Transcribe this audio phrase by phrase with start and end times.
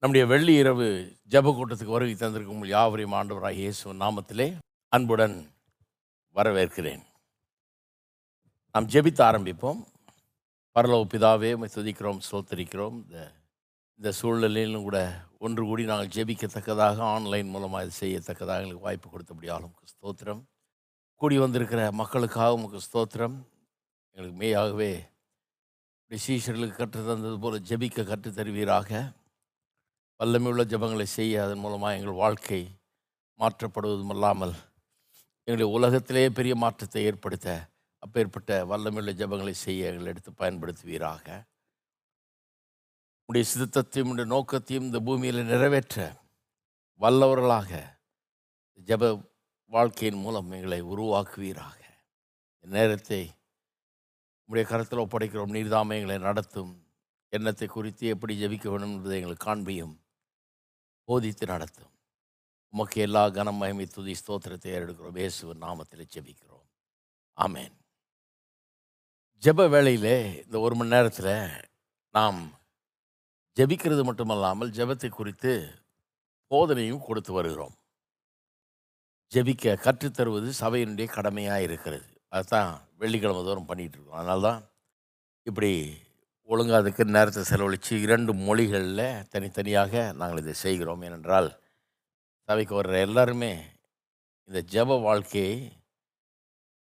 [0.00, 5.50] நம்முடைய வெள்ளி இரவு ஜெப கூட்டத்துக்கு வருகை தந்திருக்கும் உங்கள் யாவரையும் ஆண்டவராக இயேசு நாமத்திலே அன்புடன்
[6.34, 7.02] வரவேற்கிறேன்.
[8.72, 9.80] நாம் ஜெபித்து ஆரம்பிப்போம்.
[10.74, 13.04] பரலோக பிதாவே துதிக்கிறோம் ஸ்தோத்தரிக்கிறோம்.
[13.04, 13.32] இந்த
[13.94, 20.42] இந்த சூழ்நிலையிலும் கூட ஒன்று கூடி நாங்கள் ஜெபிக்கத்தக்கதாக ஆன்லைன் மூலமாக இது செய்யத்தக்கதாக எங்களுக்கு வாய்ப்பு கொடுத்தபடியாலும் ஸ்தோத்திரம்.
[21.14, 23.36] கூடி வந்திருக்கிற மக்களுக்காக உங்களுக்கு ஸ்தோத்திரம்.
[24.10, 24.92] எங்களுக்கு மேயாகவே
[26.02, 29.12] இப்படி சீஷர்களுக்கு தந்தது போல் ஜெபிக்க கற்றுத் தருவீராக
[30.20, 32.58] வல்லமையுள்ள ஜெபங்களை செய்ய அதன் மூலமாக எங்கள் வாழ்க்கை
[33.40, 34.54] மாற்றப்படுவதும் அல்லாமல்
[35.44, 37.48] எங்களுடைய உலகத்திலேயே பெரிய மாற்றத்தை ஏற்படுத்த
[37.98, 41.26] அப்பேற்பட்ட வல்லமையுள்ள ஜெபங்களை செய்ய எங்களை எடுத்து பயன்படுத்துவீராக.
[43.24, 45.96] உடைய சித்தத்தையும் உடைய நோக்கத்தையும் இந்த பூமியில் நிறைவேற்ற
[47.00, 47.70] வல்லவர்களாக
[48.88, 49.12] ஜெப
[49.72, 51.80] வாழ்க்கையின் மூலம் எங்களை உருவாக்குவீராக.
[52.64, 53.22] நேரத்தை
[54.48, 55.54] உடைய கருத்தில் ஒப்படைக்கிறோம்.
[55.56, 56.74] நீர்தாமே எங்களை நடத்தும்.
[57.28, 59.96] எண்ணத்தை குறித்து எப்படி ஜெபிக்க வேண்டும் என்பதை எங்களுக்கு காண்பியும்.
[61.08, 61.92] போதித்து நடத்தும்.
[62.74, 65.18] உமக்கு எல்லா கனம் மகிமை துதி ஸ்தோத்திரத்தை ஏறெடுக்கிறோம்.
[65.22, 66.66] இயேசுவின் நாமத்தில் ஜெபிக்கிறோம்.
[67.44, 67.74] ஆமேன்.
[69.42, 71.34] ஜெப வேளையிலே இந்த ஒரு மணி நேரத்தில்
[72.14, 72.40] நாம்
[73.58, 75.52] ஜெபிக்கிறது மட்டுமல்லாமல் ஜெபத்தை குறித்து
[76.50, 77.74] போதனையும் கொடுத்து வருகிறோம்.
[79.32, 82.06] ஜெபிக்க கற்றுத்தருவது சபையினுடைய கடமையாக இருக்கிறது.
[82.36, 84.20] அதுதான் வெள்ளிக்கிழமை தோறும் பண்ணிகிட்டு இருக்கோம்.
[84.20, 84.60] அதனால தான்
[85.46, 85.72] இப்படி
[86.48, 91.02] ஒழுங்காக அதுக்கு நேரத்தை செலவழித்து இரண்டு மொழிகளில் தனித்தனியாக நாங்கள் இதை செய்கிறோம்.
[91.02, 91.48] ஏனென்றால்
[92.48, 93.50] சபைக்கு வர்ற எல்லாருமே
[94.48, 95.56] இந்த ஜெப வாழ்க்கையை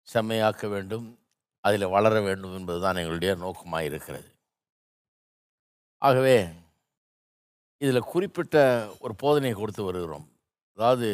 [0.07, 1.07] செம்மையாக்க வேண்டும்
[1.63, 4.29] அதில் வளர வேண்டும் என்பதுதான் எங்களுடைய நோக்கமாக இருக்கிறது.
[6.01, 6.37] ஆகவே
[7.81, 8.57] இதில் குறிப்பிட்ட
[8.99, 10.27] ஒரு போதனையை கொடுத்து வருகிறோம்.
[10.77, 11.09] அதாவது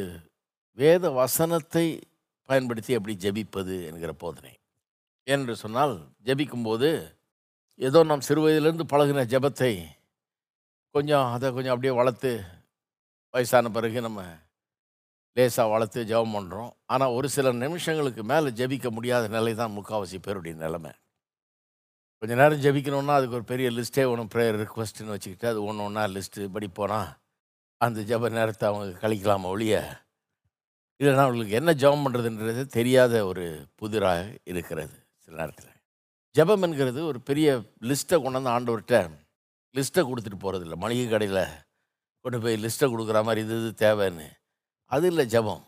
[0.77, 1.85] வேத வசனத்தை
[2.49, 4.53] பயன்படுத்தி எப்படி ஜெபிப்பது என்கிற போதனை.
[5.27, 6.89] ஏனென்று சொன்னால் ஜெபிக்கும்போது
[7.79, 9.73] ஏதோ நாம் சிறு வயதிலிருந்து பழகின ஜெபத்தை
[10.95, 12.31] கொஞ்சம் அதை கொஞ்சம் அப்படியே வளர்த்து
[13.33, 14.21] வயசான பிறகு நம்ம
[15.37, 20.55] லேசாக வளர்த்து ஜெபம் பண்ணுறோம் ஆனால் ஒரு சில நிமிஷங்களுக்கு மேலே ஜெபிக்க முடியாத நிலை தான் முக்காவாசி பேருடைய
[20.55, 20.91] நிலைமை.
[22.21, 26.49] கொஞ்ச நேரம் ஜபிக்கணும்னா அதுக்கு ஒரு பெரிய லிஸ்ட்டே ஒன்று ப்ரேயர் ரிக்வஸ்ட்டுன்னு வச்சுக்கிட்டு அது ஒன்று ஒன்றா லிஸ்ட்டு
[26.55, 27.01] படிப்போனா
[27.81, 29.75] அந்த ஜெப நேரத்தை அவங்க கழிக்கலாமா ஒழிய
[30.99, 33.45] இல்லைன்னா அவங்களுக்கு என்ன ஜெபம் பண்ணுறதுன்றது தெரியாத ஒரு
[33.75, 34.95] புதிராக இருக்கிறது
[35.25, 35.74] சில நேரத்தில்.
[36.37, 37.49] ஜெபம் என்கிறது ஒரு பெரிய
[37.89, 38.97] லிஸ்ட்டை கொண்டாந்து ஆண்டவர்கிட்ட
[39.77, 41.43] லிஸ்ட்டை கொடுத்துட்டு போகிறதில்ல மளிகை கடையில்
[42.25, 44.27] கொண்டு போய் லிஸ்ட்டை கொடுக்குற மாதிரி இது இது தேவைன்னு.
[44.91, 45.63] அது இல்லை ஜெபம்.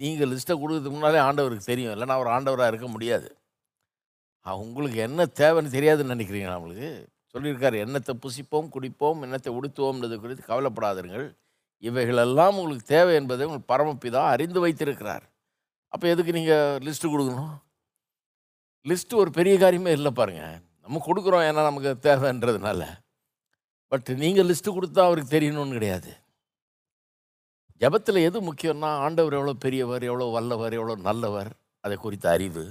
[0.00, 1.92] நீங்கள் லிஸ்ட்டை கொடுக்கறதுக்கு முன்னாலே ஆண்டவருக்கு தெரியும்.
[1.94, 3.28] இல்லைனா அவர் ஆண்டவராக இருக்க முடியாது.
[4.64, 6.90] உங்களுக்கு என்ன தேவைன்னு தெரியாதுன்னு நினைக்கிறீங்களா நம்மளுக்கு
[7.32, 11.26] சொல்லியிருக்காரு எண்ணத்தை புசிப்போம் குடிப்போம் எண்ணத்தை உடுத்துவோம்ன்றது குறித்து கவலைப்படாதீர்கள்.
[11.88, 15.24] இவைகளெல்லாம் உங்களுக்கு தேவை என்பதை உங்கள் பரமப்பிதா அறிந்து வைத்திருக்கிறார்.
[15.92, 17.52] அப்போ எதுக்கு நீங்கள் லிஸ்ட்டு கொடுக்கணும்?
[18.88, 20.60] லிஸ்ட்டு ஒரு பெரிய காரியமே இல்லை பாருங்க.
[20.82, 22.82] நம்ம கொடுக்குறோம் ஏன்னா நமக்கு தேவைன்றதுனால.
[23.88, 26.10] பட் நீங்கள் லிஸ்ட்டு கொடுத்தா அவருக்கு தெரியணும்னு கிடையாது.
[27.80, 32.64] ஜெபத்தில் எது முக்கியம்னா ஆண்டவர் எவ்வளோ பெரியவர் எவ்வளோ வல்லவர் எவ்வளோ நல்லவர் அதை குறித்த அறிவு.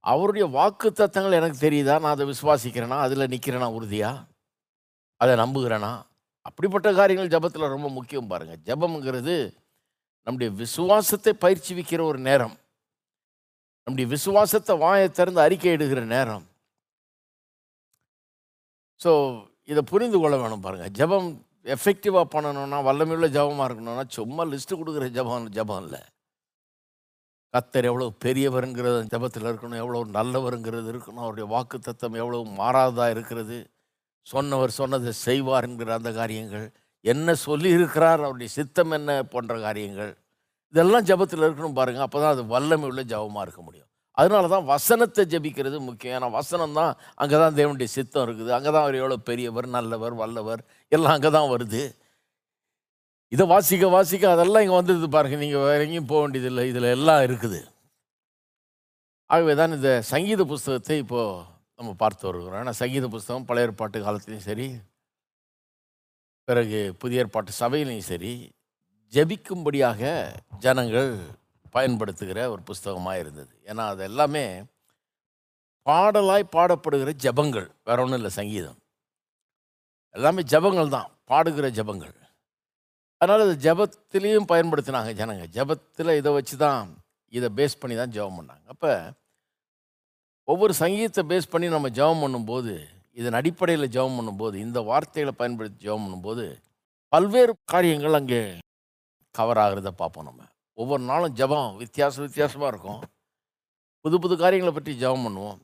[0.00, 1.94] அவருடைய வாக்கு தத்தங்கள் எனக்கு தெரியுதா?
[2.00, 2.98] நான் அதை விசுவாசிக்கிறேனா?
[3.06, 4.24] அதில் நிற்கிறேனா உறுதியாக
[5.16, 5.92] அதை நம்புகிறேனா?
[6.42, 9.34] அப்படிப்பட்ட காரியங்கள் ஜெபத்தில் ரொம்ப முக்கியம் பாருங்கள் ஜபம்ங்கிறது
[10.22, 12.56] நம்முடைய விசுவாசத்தை பயிற்சி வைக்கிற ஒரு நேரம்.
[13.86, 16.46] நம்முடைய விசுவாசத்தை வாயை திறந்து அறிக்கை இடுகிற நேரம்.
[19.00, 19.12] ஸோ
[19.72, 21.28] இதை புரிந்து கொள்ள வேணும் பாருங்கள் ஜெபம்
[21.74, 26.00] எஃபெக்டிவாக பண்ணணும்னா வல்லமையுள்ள ஜெபமாக இருக்கணும்னா சும்மா லிஸ்ட்டு கொடுக்குற ஜெபம் ஜபம் இல்லை.
[27.54, 29.80] கத்தர் எவ்வளோ பெரியவருங்கிறது அந்த ஜெபத்தில் இருக்கணும்.
[29.84, 31.24] எவ்வளோ நல்லவருங்கிறது இருக்கணும்.
[31.26, 33.58] அவருடைய வாக்கு தத்தம் எவ்வளோ மாறாததாக இருக்கிறது.
[34.32, 36.66] சொன்னவர் சொன்னதை செய்வார்ங்கிற அந்த காரியங்கள்.
[37.04, 38.20] என்ன சொல்லியிருக்கிறார்?
[38.26, 40.12] அவருடைய சித்தம் என்ன போன்ற காரியங்கள்.
[40.74, 43.88] இதெல்லாம் ஜெபத்தில் இருக்கணும் பாருங்கள் அப்போ தான் அது வல்லமை உள்ள ஜெபமாக இருக்க முடியும்.
[44.18, 46.14] அதனால தான் வசனத்தை ஜெபிக்கிறது முக்கியம்.
[46.18, 46.92] ஏன்னா வசனம் தான்
[47.22, 48.50] அங்கே தான் தேவனுடைய சித்தம் இருக்குது.
[48.56, 50.62] அங்கே தான் அவர் எவ்வளோ பெரியவர் நல்லவர் வல்லவர்
[50.96, 51.82] எல்லாம் அங்கே தான் வருது.
[53.32, 55.36] இதை வாசிக்க வாசிக்க அதெல்லாம் இங்கே வந்தது பாருங்க.
[55.44, 56.64] நீங்கள் வேற எங்கேயும் போக வேண்டியதில்லை.
[56.72, 57.60] இதில் எல்லாம் இருக்குது.
[59.30, 61.44] ஆகவே தான் இந்த சங்கீத புஸ்தகத்தை இப்போது
[61.78, 62.60] நம்ம பார்த்து வருகிறோம்.
[62.62, 64.66] ஏன்னா சங்கீத புஸ்தகம் பழைய ஏற்பாட்டு காலத்துலேயும் சரி
[66.48, 68.32] பிறகு புதிய ஏற்பாட்டு சபையிலையும் சரி
[69.12, 70.02] ஜெபிக்கும்படியாக
[70.64, 71.12] ஜனங்கள்
[71.74, 74.44] பயன்படுத்துகிற ஒரு புஸ்தகமாக இருந்தது ஏன்னா அது எல்லாமே
[75.86, 78.78] பாடலாய் பாடப்படுகிற ஜெபங்கள் வேற ஒன்றும் இல்லை சங்கீதம்.
[80.14, 82.14] எல்லாமே ஜெபங்கள் தான் பாடுகிற ஜெபங்கள்.
[83.20, 85.44] அதனால் அது ஜெபத்திலையும் பயன்படுத்தினாங்க ஜனங்க.
[85.56, 86.88] ஜெபத்தில் இதை வச்சு தான்
[87.32, 88.64] இதை பேஸ் பண்ணி தான் ஜெபம் பண்ணாங்க.
[88.74, 88.92] அப்போ
[90.48, 92.74] ஒவ்வொரு சங்கீதத்தை பேஸ் பண்ணி நம்ம ஜெபம் பண்ணும்போது
[93.20, 96.44] இதன் அடிப்படையில் ஜெபம் பண்ணும்போது இந்த வார்த்தைகளை பயன்படுத்தி ஜெபம் பண்ணும்போது
[97.12, 98.42] பல்வேறு காரியங்கள் அங்கே
[99.38, 100.42] கவர் ஆகிறத பார்ப்போம் நம்ம.
[100.78, 103.00] ஒவ்வொரு நாளும் ஜெபம் வித்தியாச வித்தியாசமாக இருக்கும்.
[104.04, 105.58] புது புது காரியங்களை பற்றி ஜெபம் பண்ணுவோம்.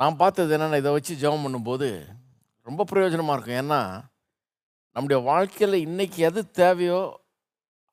[0.00, 1.88] நான் பார்த்தது என்னென்னா இதை வச்சு ஜெபம் பண்ணும்போது
[2.66, 3.60] ரொம்ப பிரயோஜனமாக இருக்கும்.
[3.62, 3.80] ஏன்னா
[4.96, 7.00] நம்முடைய வாழ்க்கையில் இன்றைக்கி எது தேவையோ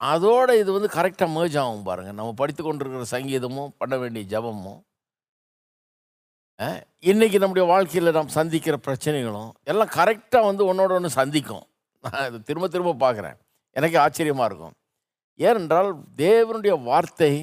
[0.02, 4.82] அதோட இது வந்து கரெக்டாக merge ஆகும் பாருங்கள் நம்ம படித்து கொண்டிருக்கிற சங்கீதமும் பண்ண வேண்டிய ஜெபமும்
[7.12, 11.66] இன்றைக்கி நம்முடைய வாழ்க்கையில் நாம் சந்திக்கிற பிரச்சனைகளும் எல்லாம் கரெக்டாக வந்து ஒன்றோட ஒன்று சந்திக்கும்.
[12.04, 13.38] நான் இது திரும்ப திரும்ப பார்க்குறேன்.
[13.80, 14.76] எனக்கு ஆச்சரியமாக இருக்கும்.
[15.40, 15.90] ஏனென்றால்
[16.24, 17.34] தேவனுடைய வார்த்தை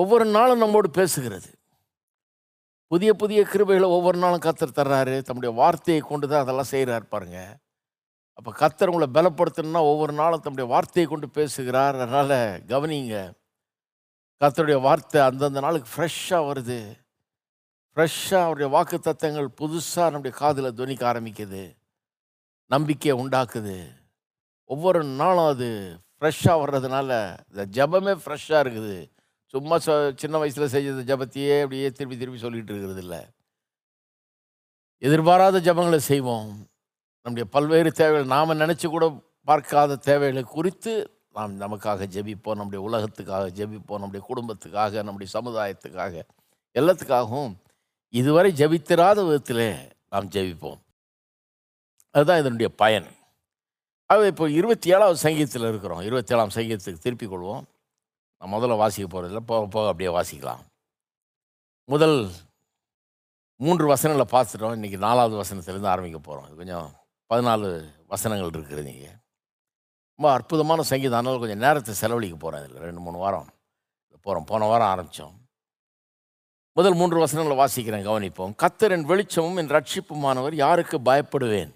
[0.00, 1.50] ஒவ்வொரு நாளும் நம்மோடு பேசுகிறது.
[2.92, 5.14] புதிய புதிய கிருபைகளை ஒவ்வொரு நாளும் கத்தர் தர்றாரு.
[5.26, 7.38] தம்முடைய வார்த்தையை கொண்டு தான் அதெல்லாம் செய்கிறார் பாருங்க.
[8.38, 11.96] அப்போ கத்தர் உங்களை பலப்படுத்தணும்னா ஒவ்வொரு நாளும் தம்முடைய வார்த்தையை கொண்டு பேசுகிறார்.
[12.04, 12.38] அதனால்
[12.72, 13.16] கவனிங்க.
[14.40, 16.78] கத்தருடைய வார்த்தை அந்தந்த நாளுக்கு ஃப்ரெஷ்ஷாக வருது.
[17.96, 21.64] ஃப்ரெஷ்ஷாக அவருடைய வாக்கு தத்தங்கள் புதுசாக நம்முடைய காதில் துணிக்க ஆரம்பிக்குது.
[22.70, 23.76] நம்பிக்கையை உண்டாக்குது.
[24.64, 27.10] ஒவ்வொரு நாளும் அது ஃப்ரெஷ்ஷாக வர்றதுனால
[27.50, 29.10] இந்த ஜெபமே ஃப்ரெஷ்ஷாக இருக்குது.
[29.46, 33.20] சும்மா சொ சின்ன வயசில் செஞ்ச ஜெபத்தையே அப்படியே திருப்பி திருப்பி சொல்லிகிட்டு இருக்கிறது இல்லை.
[34.98, 36.66] எதிர்பாராத ஜெபங்களை செய்வோம்.
[37.22, 40.92] நம்முடைய பல்வேறு தேவைகள் நாம் நினச்சி கூட பார்க்காத தேவைகளை குறித்து
[41.32, 42.54] நாம் நமக்காக ஜெபிப்போம்.
[42.54, 43.98] நம்முடைய உலகத்துக்காக ஜெபிப்போம்.
[43.98, 46.22] நம்முடைய குடும்பத்துக்காக நம்முடைய சமுதாயத்துக்காக
[46.74, 47.52] எல்லாத்துக்காகவும்
[48.08, 50.80] இதுவரை ஜெபித்திராத விதத்தில் நாம் ஜெபிப்போம்.
[52.10, 53.06] அதுதான் இதனுடைய பயன்.
[54.12, 56.00] அது இப்போ இருபத்தி ஏழாவது சங்கீதத்தில் இருக்கிறோம்.
[56.08, 57.62] இருபத்தி ஏழாம் சங்கீதத்துக்கு திருப்பிக் கொள்வோம்.
[58.38, 60.62] நான் முதல்ல வாசிக்க போகிறதில்ல போக போக அப்படியே வாசிக்கலாம்.
[61.92, 62.16] முதல்
[63.64, 64.74] மூன்று வசனங்களை பார்த்துட்டோம்.
[64.78, 66.88] இன்றைக்கி நாலாவது வசனத்துலேருந்து ஆரம்பிக்க போகிறோம் இது கொஞ்சம்
[67.32, 67.68] பதினாலு
[68.12, 69.16] வசனங்கள் இருக்குது நீங்கள்
[70.16, 71.18] ரொம்ப அற்புதமான சங்கீதம்.
[71.18, 72.82] அதனால கொஞ்சம் நேரத்தை செலவழிக்க போகிறேன் இதில்.
[72.86, 73.48] ரெண்டு மூணு வாரம்
[74.24, 75.36] போகிறோம் போன வாரம் ஆரம்பித்தோம்
[76.78, 78.04] முதல் மூன்று வசனங்களை வாசிக்கிறேன்.
[78.08, 78.52] கவனிப்போம்.
[78.62, 81.72] கத்தரின் வெளிச்சமும் என் ரட்சிப்புமானவர் யாருக்கு பயப்படுவேன்?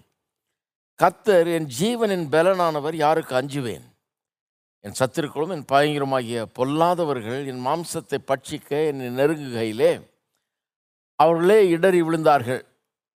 [1.01, 3.83] கத்தர் என் ஜீவனின் பலனானவர் யாருக்கு அஞ்சுவேன்?
[4.79, 10.01] என் சத்திருக்களும் என் பயங்கரமாகிய பொல்லாதவர்கள் என் மாம்சத்தை பட்சிக்க என்னை நெருங்குகையிலே
[11.15, 12.63] அவர்களே இடறி விழுந்தார்கள்.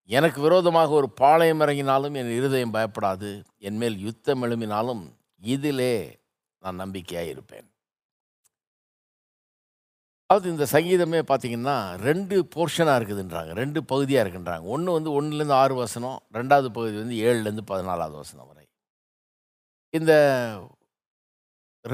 [0.05, 3.43] எனக்கு விரோதமாக ஒரு பாளையம் இறங்கினாலும் என் இருதயம் பயப்படாது.
[3.57, 5.03] என் மேல் யுத்தம் எழும்பினாலும்
[5.39, 6.19] இதிலே
[6.57, 7.70] நான் நம்பிக்கையாக இருப்பேன்
[10.31, 11.75] அது இந்த சங்கீதமே பார்த்தீங்கன்னா
[12.07, 14.63] ரெண்டு போர்ஷனாக இருக்குதுன்றாங்க ரெண்டு பகுதியாக இருக்குன்றாங்க.
[14.73, 18.65] ஒன்று வந்து ஒன்றுலேருந்து ஆறு வசனம் ரெண்டாவது பகுதி வந்து ஏழுலேருந்து பதினாலாவது வசனம் வரை.
[19.97, 20.13] இந்த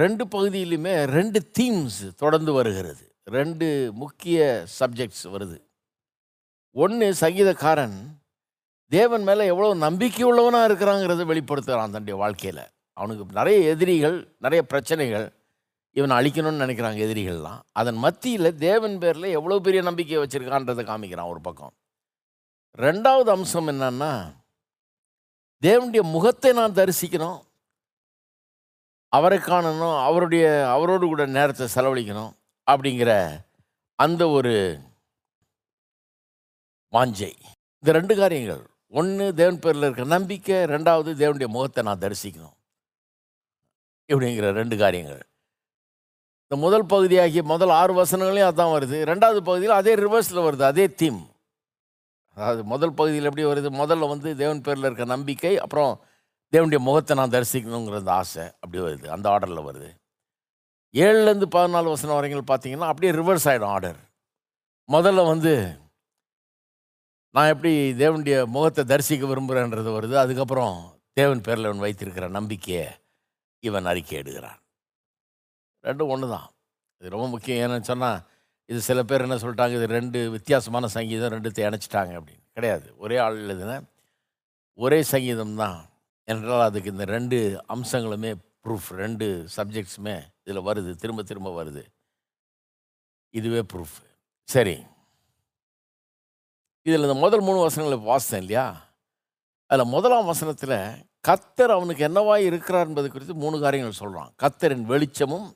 [0.02, 3.06] ரெண்டு பகுதியிலுமே ரெண்டு தீம்ஸ் தொடர்ந்து வருகிறது.
[3.38, 3.68] ரெண்டு
[4.02, 5.58] முக்கிய சப்ஜெக்ட்ஸ் வருது.
[6.76, 7.98] ஒன்று சங்கீதக்காரன்
[8.92, 12.64] தேவன் மேலே எவ்வளோ நம்பிக்கை உள்ளவனாக இருக்கிறாங்கிறத வெளிப்படுத்துகிறான் தன்னுடைய வாழ்க்கையில்.
[12.98, 15.26] அவனுக்கு நிறைய எதிரிகள் நிறைய பிரச்சனைகள்
[15.98, 17.62] இவனை அழிக்கணும்னு நினைக்கிறாங்க எதிரிகள்லாம்.
[17.80, 21.74] அதன் மத்தியில் தேவன் பேரில் எவ்வளோ பெரிய நம்பிக்கையை வச்சுருக்கான்றதை காமிக்கிறான் ஒரு பக்கம்.
[22.86, 24.12] ரெண்டாவது அம்சம் என்னன்னா
[25.62, 27.40] தேவனுடைய முகத்தை நான் தரிசிக்கணும்.
[29.10, 32.32] அவரை காணணும் அவருடைய அவரோடு கூட நேரத்தை செலவழிக்கணும்
[32.72, 33.12] அப்படிங்கிற
[33.96, 34.54] அந்த ஒரு
[36.96, 37.32] வாஞ்சை.
[37.80, 38.64] இந்த ரெண்டு காரியங்கள்.
[39.00, 40.60] ஒன்று தேவன் பேரில் இருக்கிற நம்பிக்கை.
[40.74, 42.56] ரெண்டாவது தேவனுடைய முகத்தை நான் தரிசிக்கணும்.
[44.12, 45.24] இப்படிங்கிற ரெண்டு காரியங்கள்.
[46.52, 48.98] இந்த முதல் பகுதியாகிய முதல் ஆறு வசனங்களையும் அதான் வருது.
[49.10, 51.22] ரெண்டாவது பகுதியில் அதே ரிவர்ஸில் வருது அதே தீம்
[52.38, 53.70] அதாவது முதல் பகுதியில் எப்படி வருது?
[53.82, 55.92] முதல்ல வந்து தேவன் பேரில் இருக்க நம்பிக்கை அப்புறம்
[56.54, 59.08] தேவனுடைய முகத்தை நான் தரிசிக்கணுங்கிற அந்த ஆசை அப்படி வருது.
[59.08, 59.90] அந்த ஆர்டரில் வருது.
[60.94, 64.00] ஏழுலேருந்து பதினாலு வசனம் வரைக்கும் பார்த்தீங்கன்னா அப்படியே ரிவர்ஸ் ஆகிடும் ஆர்டர்
[64.92, 65.54] முதல்ல வந்து
[67.36, 70.14] நான் எப்படி தேவனுடைய முகத்தை தரிசிக்க விரும்புகிறேன்றது வருது.
[70.14, 70.78] அதுக்கப்புறம்
[71.14, 72.88] தேவன் பேரில் இவன் வைத்திருக்கிற நம்பிக்கையை
[73.60, 74.60] இவன் அறிக்கை எடுக்கிறான்.
[75.84, 76.48] ரெண்டும் ஒன்று தான்.
[77.02, 77.60] இது ரொம்ப முக்கியம்.
[77.64, 78.20] ஏன்னு சொன்னால்
[78.70, 82.46] இது சில பேர் என்ன சொல்லிட்டாங்க இது ரெண்டு வித்தியாசமான சங்கீதம் ரெண்டுத்தை இணைச்சிட்டாங்க அப்படின்னு.
[82.54, 82.98] கிடையாது.
[82.98, 83.82] ஒரே ஆள் எழுதின
[84.74, 85.90] ஒரே சங்கீதம் தான்.
[86.24, 90.96] என்றால் அதுக்கு இந்த ரெண்டு அம்சங்களுமே ப்ரூஃப் ரெண்டு சப்ஜெக்ட்ஸுமே இதில் வருது.
[90.96, 91.84] திரும்ப திரும்ப வருது.
[93.30, 93.96] இதுவே ப்ரூஃப்
[94.44, 94.84] சரி.
[96.82, 98.86] இதில் இந்த முதல் மூணு வசனங்களை வாசித்தேன் இல்லையா?
[99.66, 100.78] அதில் முதலாம் வசனத்தில்
[101.28, 105.48] கத்தர் அவனுக்கு என்னவாய் இருக்கிறார் என்பது குறித்து மூணு காரியங்கள் சொல்கிறான் கத்தரின் வெளிச்சமும்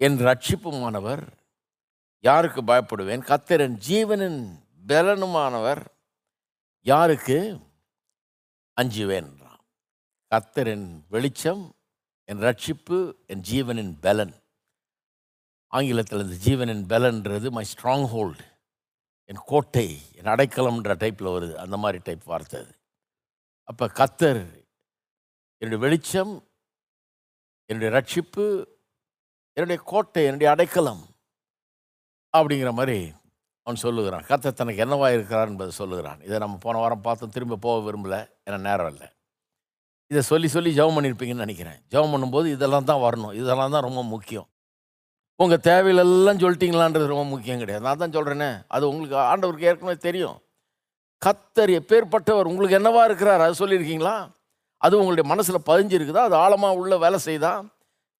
[0.00, 1.22] என் ரட்சிப்புமானவர்
[2.20, 3.24] யாருக்கு பயப்படுவேன்?
[3.30, 4.40] கத்திரன் ஜீவனின்
[4.86, 5.82] பலனுமானவர்
[6.82, 7.38] யாருக்கு
[8.80, 9.30] அஞ்சுவேன்
[10.30, 11.74] கத்தரின் வெளிச்சம்
[12.24, 14.34] என் ரட்சிப்பு என் ஜீவனின் பலன்.
[15.66, 18.44] ஆங்கிலத்தில் இந்த ஜீவனின் பலன்றது மை ஸ்ட்ராங் ஹோல்டு
[19.24, 21.54] என் கோட்டை என் அடைக்கலம்ன்ற டைப்பில் வருது.
[21.54, 22.74] அந்த மாதிரி டைப் வார்த்தை அது.
[23.64, 24.42] அப்போ கத்தர்
[25.58, 26.48] என்னுடைய வெளிச்சம்
[27.70, 28.44] என்னுடைய ரட்சிப்பு
[29.58, 31.00] என்னுடைய கோட்டை என்னுடைய அடைக்கலம்
[32.34, 32.98] அப்படிங்கிற மாதிரி
[33.66, 34.24] அவன் சொல்லுகிறான்.
[34.28, 36.20] கத்தர் தனக்கு என்னவாக இருக்கிறார் என்பதை சொல்லுகிறான்.
[36.26, 39.08] இதை நம்ம போன வாரம் பார்த்தோம் திரும்ப போக விரும்பலை ஏன்னா நேரம் இல்லை.
[40.10, 41.78] இதை சொல்லி சொல்லி ஜெபம் பண்ணியிருப்பீங்கன்னு நினைக்கிறேன்.
[41.92, 43.32] ஜெபம் பண்ணும்போது இதெல்லாம் தான் வரணும்.
[43.40, 44.48] இதெல்லாம் தான் ரொம்ப முக்கியம்.
[45.36, 47.84] உங்கள் தேவையிலெல்லாம் சொல்லிட்டீங்களான்றது ரொம்ப முக்கியம் கிடையாது.
[47.86, 50.38] நான் தான் சொல்கிறேனே அது உங்களுக்கு ஆண்டவருக்கு ஏற்கனவே தெரியும்.
[51.26, 53.44] கத்தர் எப்பேற்பட்டவர் உங்களுக்கு என்னவா இருக்கிறார்?
[53.46, 54.16] அது சொல்லியிருக்கீங்களா?
[54.76, 56.24] அது உங்களுடைய மனசில் பதிஞ்சிருக்குதா?
[56.28, 57.52] அது ஆழமாக உள்ள வேலை செய்தா?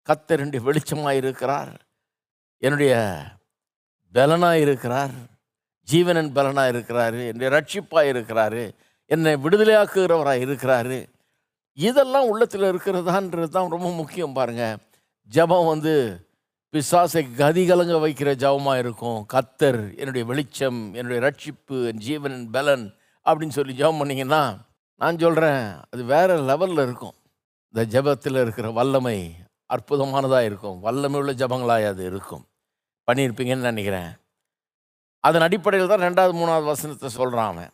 [0.08, 1.72] கத்தர் என்னுடைய வெளிச்சமாக இருக்கிறார்
[2.58, 2.94] என்னுடைய
[4.14, 5.14] பலனாக இருக்கிறார்
[5.88, 8.74] ஜீவனன் பலனாக இருக்கிறாரு என்னுடைய ரட்சிப்பாக இருக்கிறாரு
[9.06, 11.06] என்னை விடுதலையாக்குகிறவராக இருக்கிறாரு
[11.78, 14.78] இதெல்லாம் உள்ளத்தில் இருக்கிறதான்றது தான் ரொம்ப முக்கியம் பாருங்கள்
[15.30, 15.94] ஜெபம் வந்து
[16.74, 22.84] பிசாசை கதிகலங்க வைக்கிற ஜபமாக இருக்கும் கத்தர் என்னுடைய வெளிச்சம் என்னுடைய ரட்சிப்பு என் ஜீவனின் பலன்
[23.26, 24.42] அப்படின்னு சொல்லி ஜெபம் பண்ணிங்கன்னா
[25.00, 27.14] நான் சொல்கிறேன் அது வேறு லெவலில் இருக்கும்.
[27.74, 29.18] இந்த ஜெபத்தில் இருக்கிற வல்லமை
[29.70, 30.80] அற்புதமானதாக இருக்கும்.
[30.80, 32.44] வல்லமை உள்ள ஜபங்களாக அது இருக்கும்.
[33.08, 34.10] பண்ணியிருப்பீங்கன்னு நினைக்கிறேன்.
[35.20, 37.72] அதன் அடிப்படையில் தான் ரெண்டாவது மூணாவது வசனத்தை சொல்கிறான் அவன்.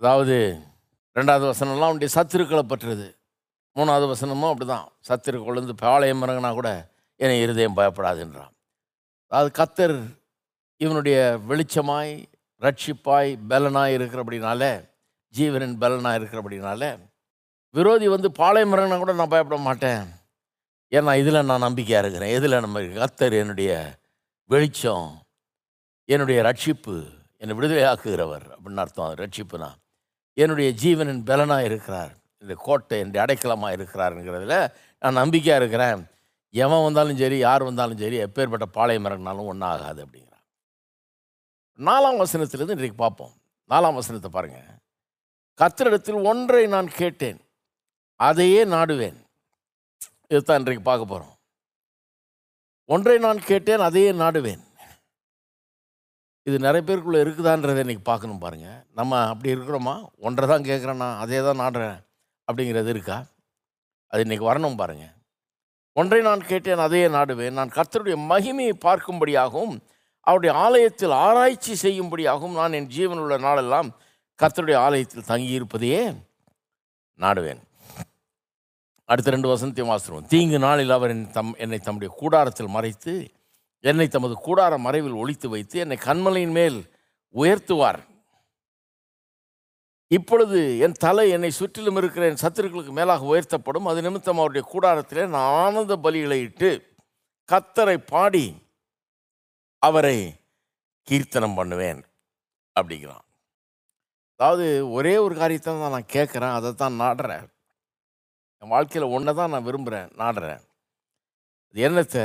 [0.00, 0.36] அதாவது
[1.16, 3.06] ரெண்டாவது வசனம்லாம் அவனுடைய சத்துருக்களை பற்றுறது
[3.76, 4.66] மூணாவது வசனமும் அப்படிதான்.
[4.66, 6.70] தான் சத்துருக்குள்ளேருந்து பாளையம் இறங்கினா கூட
[7.16, 8.52] என்னை இருதயம் பயப்படாதுன்றான்.
[9.30, 9.96] அதாவது கத்தர்
[10.76, 12.12] இவனுடைய வெளிச்சமாய்
[12.62, 14.62] ரட்சிப்பாய் பலனாய் இருக்கிறபடினால
[15.34, 16.82] ஜீவனின் பலனாக இருக்கிறபடினால
[17.76, 20.04] விரோதி வந்து பாளையம் இறங்கினா கூட நான் பயப்பட மாட்டேன்.
[20.92, 22.34] ஏன்னா இதில் நான் நம்பிக்கையாக இருக்கிறேன்.
[22.36, 23.72] எதில் நம்ம கத்தர் என்னுடைய
[24.50, 25.08] வெளிச்சம்
[26.04, 26.94] என்னுடைய ரட்சிப்பு
[27.36, 29.14] என்னை விடுதலையாக்குகிறவர் அப்படின்னு அர்த்தம்.
[29.14, 29.68] ரட்சிப்புனா.
[30.34, 32.12] என்னுடைய ஜீவனின் பலனாக இருக்கிறார்.
[32.42, 34.56] இந்த கோட்டை என்னுடைய அடைக்கலமாக இருக்கிறாருங்கிறதுல
[34.98, 36.00] நான் நம்பிக்கையாக இருக்கிறேன்.
[36.50, 40.44] எவன் வந்தாலும் சரி யார் வந்தாலும் சரி எப்பேற்பட்ட பாளையம் இறங்கினாலும் ஒன்றும் ஆகாது அப்படிங்கிறான்
[41.78, 43.34] நாலாம் வசனத்திலிருந்து இன்றைக்கு பார்ப்போம்.
[43.70, 44.70] நாலாம் வசனத்தை பாருங்கள்
[45.60, 47.38] கத்திரிடத்தில் ஒன்றை நான் கேட்டேன்.
[48.26, 49.18] அதையே நாடுவேன்.
[50.32, 51.34] இதுதான் இன்றைக்கு பார்க்க போகிறோம்
[52.94, 54.62] ஒன்றை நான் கேட்டேன் அதையே நாடுவேன்.
[56.46, 59.94] இது நிறைய பேருக்குள்ளே இருக்குதான்றதை இன்றைக்கி பார்க்கணும் பாருங்கள் நம்ம அப்படி இருக்கிறோமா?
[60.26, 61.98] ஒன்றை தான் கேட்குறேன்னா அதே தான் நாடுறேன்
[62.48, 63.18] அப்படிங்கிறது இருக்கா?
[64.12, 65.14] அது இன்னைக்கு வரணும் பாருங்கள்
[66.00, 67.56] ஒன்றை நான் கேட்டேன் அதையே நாடுவேன்.
[67.58, 69.76] நான் கர்த்தருடைய மகிமையை பார்க்கும்படியாகவும்
[70.26, 73.88] அவருடைய ஆலயத்தில் ஆராய்ச்சி செய்யும்படியாகவும் நான் என் ஜீவனுள்ள நாளெல்லாம்
[74.42, 76.02] கர்த்தருடைய ஆலயத்தில் தங்கியிருப்பதையே
[77.24, 77.62] நாடுவேன்.
[79.12, 83.12] அடுத்த ரெண்டு வசனத்தையும் வாசிடுவோம் தீங்கு நாளில் அவர் என் தம் என்னை தம்முடைய கூடாரத்தில் மறைத்து
[83.84, 86.78] என்னை தமது கூடார மறைவில் ஒழித்து வைத்து என்னை கண்மலையின் மேல்
[87.34, 88.00] உயர்த்துவார்.
[90.16, 93.88] இப்பொழுது என் தலை என்னை சுற்றிலும் இருக்கிற என் சத்துருக்களுக்கு மேலாக உயர்த்தப்படும்.
[93.90, 96.70] அது நிமித்தம் அவருடைய கூடாரத்திலே நான் ஆனந்த பலிகளை இட்டு
[97.48, 98.46] கத்தரை பாடி
[99.82, 100.16] அவரை
[101.08, 102.00] கீர்த்தனம் பண்ணுவேன்
[102.76, 103.24] அப்படிங்கிறான்.
[104.40, 107.46] அதாவது ஒரே ஒரு காரியத்தை தான் நான் கேட்குறேன் அதை தான் நாடுறேன்.
[108.62, 110.62] என் வாழ்க்கையில் ஒன்றை தான் நான் விரும்புகிறேன் நாடுறேன்.
[111.68, 112.24] அது என்னத்தை?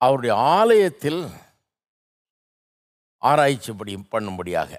[0.00, 1.22] அவருடைய ஆலயத்தில்
[3.22, 4.72] ஆராய்ச்சிப்படி பண்ணும்படியாக.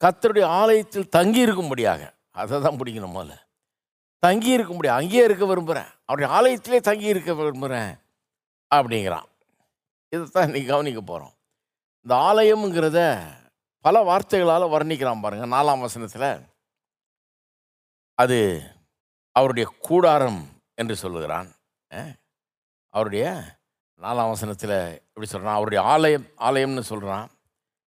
[0.00, 2.02] கத்தருடைய ஆலயத்தில் தங்கி இருக்கும்படியாக
[2.40, 3.34] அதை தான் பிடிக்கணும் முதல்ல.
[4.18, 7.92] தங்கி இருக்கும்படியாக அங்கேயே இருக்க விரும்புகிறேன் அவருடைய ஆலயத்திலே தங்கி இருக்க விரும்புகிறேன்
[8.70, 9.28] அப்படிங்கிறான்.
[10.12, 11.34] இதைத்தான் இன்றைக்கி கவனிக்க போகிறோம்
[12.06, 13.00] இந்த ஆலயம்ங்கிறத
[13.84, 16.30] பல வார்த்தைகளால் வர்ணிக்கிறான் பாருங்கள் நாலாம் வசனத்தில்.
[18.18, 18.38] அது
[19.36, 20.40] அவருடைய கூடாரம்
[20.80, 21.48] என்று சொல்லுகிறான்.
[22.94, 23.26] அவருடைய
[24.02, 24.76] நாலாம் வசனத்தில்
[25.08, 27.28] எப்படி சொல்கிறான் அவருடைய ஆலயம் ஆலயம்னு சொல்கிறான்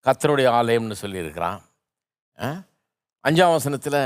[0.06, 1.62] கத்தருடைய ஆலயம்னு சொல்லியிருக்கிறான்.
[3.28, 4.02] அஞ்சாம் வசனத்தில்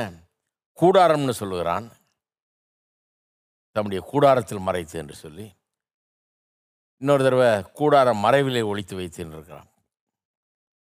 [0.79, 1.87] கூடாரம்னு சொல்லுகிறான்.
[3.75, 5.47] தம்முடைய கூடாரத்தில் மறைத்து என்று சொல்லி
[7.01, 9.67] இன்னொரு தடவை கூடாரம் மறைவிலே ஒழித்து வைத்து இருக்கிறான்.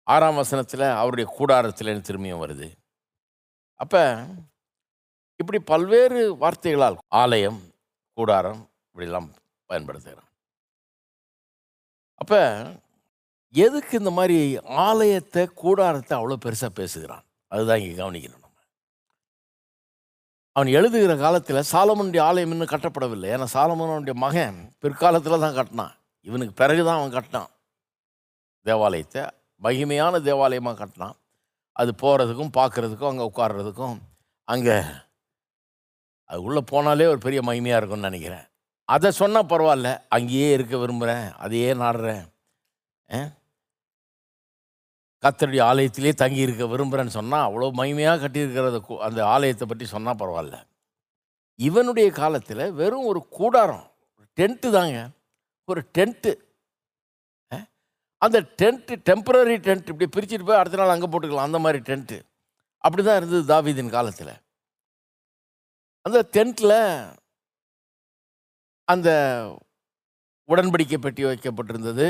[0.06, 2.68] ஆறாம் வசனத்தில் அவருடைய கூடாரத்தில் திரும்பியும் வருது.
[3.80, 4.02] அப்போ
[5.40, 7.60] இப்படி பல்வேறு வார்த்தைகளால் ஆலயம்
[8.18, 9.30] கூடாரம் இப்படிலாம்
[9.70, 10.28] பயன்படுத்துகிறான்
[12.22, 12.40] அப்போ
[13.54, 14.36] எதுக்கு இந்த மாதிரி
[14.86, 17.24] ஆலயத்தை கூடாரத்தை அவ்வளோ பெருசாக பேசுகிறான்?
[17.52, 18.58] அதுதான் இங்கே கவனிக்கணும் நம்ம.
[20.56, 23.28] அவன் எழுதுகிற காலத்தில் சாலமனுடைய ஆலயம் இன்னும் கட்டப்படவில்லை.
[23.34, 25.94] ஏன்னா சாலமனுடைய மகன் பிற்காலத்தில் தான் கட்டினான்.
[26.26, 27.50] இவனுக்கு பிறகு தான் அவன் கட்டினான்.
[28.66, 29.22] தேவாலயத்தை
[29.62, 31.16] மகிமையான தேவாலயமாக கட்டினான்.
[31.76, 33.96] அது போகிறதுக்கும் பார்க்குறதுக்கும் அங்கே உட்கார்றதுக்கும்
[34.48, 34.76] அங்கே
[36.30, 38.44] அது உள்ளே போனாலே ஒரு பெரிய மகிமையாக இருக்கும்னு நினைக்கிறேன்.
[38.94, 39.90] அதை சொன்னால் பரவாயில்ல.
[40.16, 42.24] அங்கேயே இருக்க விரும்புகிறேன் அதையே நாடுறேன்.
[45.22, 50.58] கத்தருடைய ஆலயத்திலே தங்கி இருக்க விரும்புகிறேன்னு சொன்னால் அவ்வளோ மகிமையாக கட்டியிருக்கிறத அந்த ஆலயத்தை பற்றி சொன்னால் பரவாயில்ல.
[51.68, 53.86] இவனுடைய காலத்தில் வெறும் ஒரு கூடாரம்
[54.38, 55.00] டென்ட்டு தாங்க.
[55.70, 56.32] ஒரு டென்ட்டு
[58.22, 61.48] அந்த டென்ட்டு டெம்பரரி டென்ட் இப்படி பிரிச்சுட்டு போய் அடுத்த நாள் அங்கே போட்டுக்கலாம்.
[61.48, 62.18] அந்த மாதிரி டென்ட்டு
[62.84, 64.32] அப்படி தான் இருந்தது தாவீதின் காலத்தில்.
[66.06, 66.78] அந்த டென்ட்டில்
[68.92, 69.10] அந்த
[70.52, 72.06] உடன்படிக்கை பெட்டி வைக்கப்பட்டிருந்தது.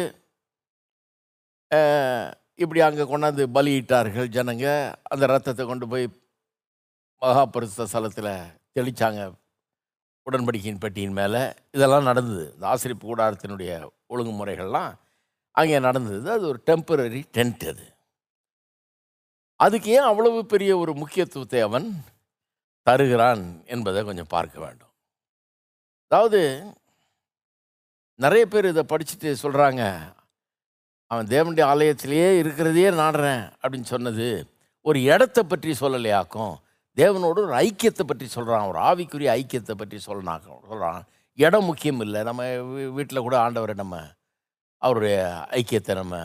[2.62, 4.66] இப்படி அங்கே கொண்டாந்து பலியிட்டார்கள் ஜனங்க.
[5.12, 6.06] அந்த ரத்தத்தை கொண்டு போய்
[7.22, 8.32] மகாபரிசுத்த ஸ்தலத்தில்
[8.76, 9.22] தெளித்தாங்க
[10.26, 11.42] உடன்படிக்கையின் பெட்டியின் மேலே.
[11.76, 12.44] இதெல்லாம் நடந்தது.
[12.54, 13.70] இந்த ஆசிரியப்பு கூடாரத்தினுடைய
[14.12, 14.92] ஒழுங்குமுறைகள்லாம்
[15.60, 16.30] அங்கே நடந்தது.
[16.36, 17.86] அது ஒரு டெம்பரரி டென்ட் அது.
[19.64, 21.88] அதுக்கு ஏன் அவ்வளவு பெரிய ஒரு முக்கியத்துவத்தை அவன்
[22.90, 23.42] தருகிறான்
[23.74, 24.92] என்பதை கொஞ்சம் பார்க்க வேண்டும்.
[26.06, 26.40] அதாவது
[28.20, 29.82] நிறைய பேர் இதை படிச்சுட்டு சொல்கிறாங்க
[31.10, 34.26] அவன் தேவனுடைய ஆலயத்திலேயே இருக்கிறதையே நாடுறேன் அப்படின்னு சொன்னது
[34.86, 36.52] ஒரு இடத்தை பற்றி சொல்லலையாக்கும்
[36.96, 41.00] தேவனோடு ஒரு ஐக்கியத்தை பற்றி சொல்கிறான் ஒரு ஆவிக்குரிய ஐக்கியத்தை பற்றி சொல்லனாக்கும் சொல்கிறான்
[41.38, 42.20] இடம் முக்கியம் இல்லை.
[42.28, 42.42] நம்ம
[42.96, 43.96] வீட்டில் கூட ஆண்டவரை நம்ம
[44.82, 45.16] அவருடைய
[45.58, 46.16] ஐக்கியத்தை நம்ம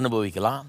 [0.00, 0.62] அனுபவிக்கலாம்.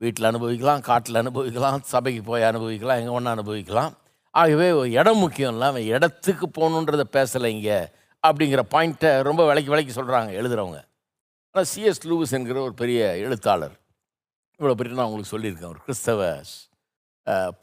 [0.00, 3.94] வீட்டில் அனுபவிக்கலாம் காட்டில் அனுபவிக்கலாம் சபைக்கு போய் அனுபவிக்கலாம் எங்கே ஒன்றா அனுபவிக்கலாம்.
[4.40, 4.66] ஆகவே
[5.00, 7.78] இடம் முக்கியம் இல்லை அவன் இடத்துக்கு போகணுன்றதை பேசலை இங்கே
[8.22, 10.80] அப்படிங்கிற பாயிண்ட்டை ரொம்ப விலைக்கு விலைக்கு சொல்கிறாங்க எழுதுகிறவங்க
[11.54, 13.74] ஆனால் சிஎஸ் லூவிஸ் என்கிற ஒரு பெரிய எழுத்தாளர்.
[14.58, 15.72] இவ்வளோ பெரிய நான் உங்களுக்கு சொல்லியிருக்கேன்.
[15.74, 16.20] ஒரு கிறிஸ்தவ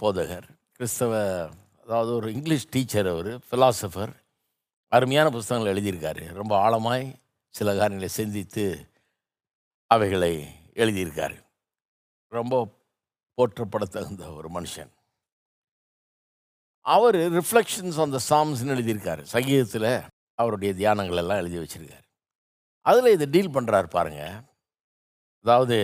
[0.01, 0.47] போதகர்.
[0.77, 1.13] கிறிஸ்தவ
[1.83, 4.13] அதாவது ஒரு இங்கிலீஷ் டீச்சர் அவர் ஃபிலாசபர்
[4.91, 6.23] அருமையான புஸ்தகங்கள் எழுதியிருக்காரு.
[6.39, 7.05] ரொம்ப ஆழமாய்
[7.55, 8.65] சில காரியங்களை சிந்தித்து
[9.91, 10.33] அவைகளை
[10.81, 11.37] எழுதியிருக்காரு.
[12.37, 12.55] ரொம்ப
[13.37, 14.91] போற்றப்படத்தகுந்த ஒரு மனுஷன்.
[16.85, 19.21] அவர் ரிஃப்ளெக்ஷன்ஸ் ஆன் த சாம்ஸ்னு எழுதியிருக்காரு.
[19.21, 19.91] சங்கீதத்தில்
[20.35, 22.05] அவருடைய தியானங்கள் எல்லாம் எழுதி வச்சுருக்காரு.
[22.85, 24.37] அதில் இதை டீல் பண்ணுறாரு பாருங்கள்
[25.45, 25.77] அதாவது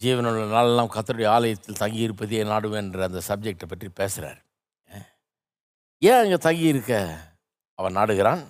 [0.00, 4.40] ஜீவனுள்ள நாளெல்லாம் கத்தருடைய ஆலயத்தில் தங்கியிருப்பதே நாடுவேன்ற அந்த சப்ஜெக்டை பற்றி பேசுகிறார்
[6.02, 6.18] ஏன்?
[6.22, 6.94] அங்கே தங்கியிருக்க?
[7.78, 8.42] அவன் நாடுகிறான்.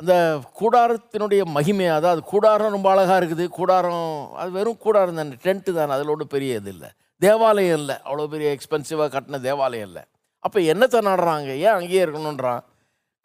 [0.00, 0.14] அந்த
[0.60, 3.44] கூடாரத்தினுடைய மகிமை அதாவது கூடாரம் ரொம்ப அழகாக இருக்குது.
[3.58, 5.36] கூடாரம் அது வெறும் கூடாரம் தானே.
[5.44, 5.92] டென்ட்டு தானே.
[5.92, 6.90] அதில் ஒன்றும் பெரிய இது இல்லை.
[7.24, 7.96] தேவாலயம் இல்லை.
[8.06, 10.02] அவ்வளோ பெரிய எக்ஸ்பென்சிவாக கட்டின தேவாலயம் இல்லை.
[10.44, 12.62] அப்போ என்னத்தை நாடுறாங்க ஏன் அங்கேயே இருக்கணுன்றான்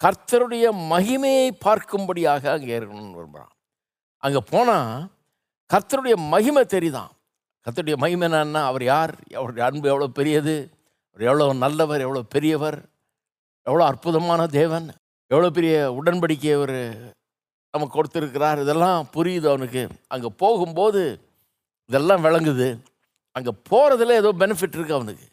[0.02, 3.54] கர்த்தருடைய மகிமையை பார்க்கும்படியாக அங்கே இருக்கணும்னு விரும்புகிறான்
[4.24, 4.92] அங்கே போனால்
[5.74, 7.12] கர்த்தருடைய மகிமை தெரியுதான்.
[7.66, 9.14] கர்த்தருடைய மகிமை என்னன்னா அவர் யார்?
[9.40, 10.56] அவருடைய அன்பு எவ்வளோ பெரியது?
[11.12, 12.04] அவர் எவ்வளோ நல்லவர்?
[12.06, 12.78] எவ்வளோ பெரியவர்?
[13.68, 14.88] எவ்வளோ அற்புதமான தேவன்?
[15.32, 16.78] எவ்வளோ பெரிய உடன்படிக்கை அவர்
[17.74, 18.62] நமக்கு கொடுத்துருக்கிறார்?
[18.66, 19.84] இதெல்லாம் புரியுது அவனுக்கு.
[20.14, 21.02] அங்கே போகும்போது
[21.90, 22.70] இதெல்லாம் விளங்குது.
[23.38, 25.26] அங்கே போகிறதுல ஏதோ பெனிஃபிட் இருக்குது அவனுக்கு.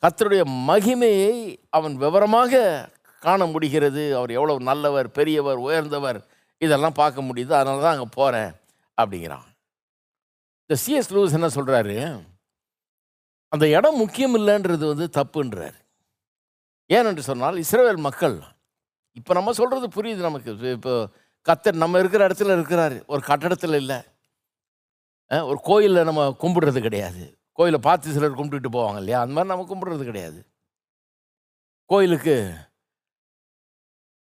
[0.00, 2.88] கத்தருடைய மகிமையை அவன் விவரமாக
[3.20, 4.16] காண முடிகிறது.
[4.16, 6.26] அவர் எவ்வளோ நல்லவர் பெரியவர் உயர்ந்தவர்
[6.58, 7.52] இதெல்லாம் பார்க்க முடியுது.
[7.52, 8.52] அதனால தான் அங்கே போகிறேன்
[9.02, 9.42] அப்படிங்கிறான்.
[10.66, 12.22] இந்த சிஎஸ் லூஸ் என்ன சொல்கிறாரு
[13.48, 15.74] அந்த இடம் முக்கியம் இல்லைன்றது வந்து தப்புன்றார்.
[16.88, 18.40] ஏனென்று சொன்னால் இஸ்ரேல் மக்கள்
[19.12, 20.52] இப்போ நம்ம சொல்கிறது புரியுது நமக்கு.
[20.52, 21.06] இப்போ-
[21.48, 23.06] கத்தர் நம்ம இருக்கிற இடத்துல இருக்கிறாரு.
[23.06, 23.96] ஒரு கட்டடத்தில் இல்லை.
[25.28, 27.37] ஒரு கோயிலில் நம்ம கும்பிடுறது கிடையாது.
[27.58, 29.20] கோயிலை பார்த்து சிலர் கும்பிட்டுட்டு போவாங்க இல்லையா?
[29.20, 30.38] அந்த மாதிரி நம்ம கும்பிட்றது கிடையாது.
[31.84, 32.54] கோயிலுக்கு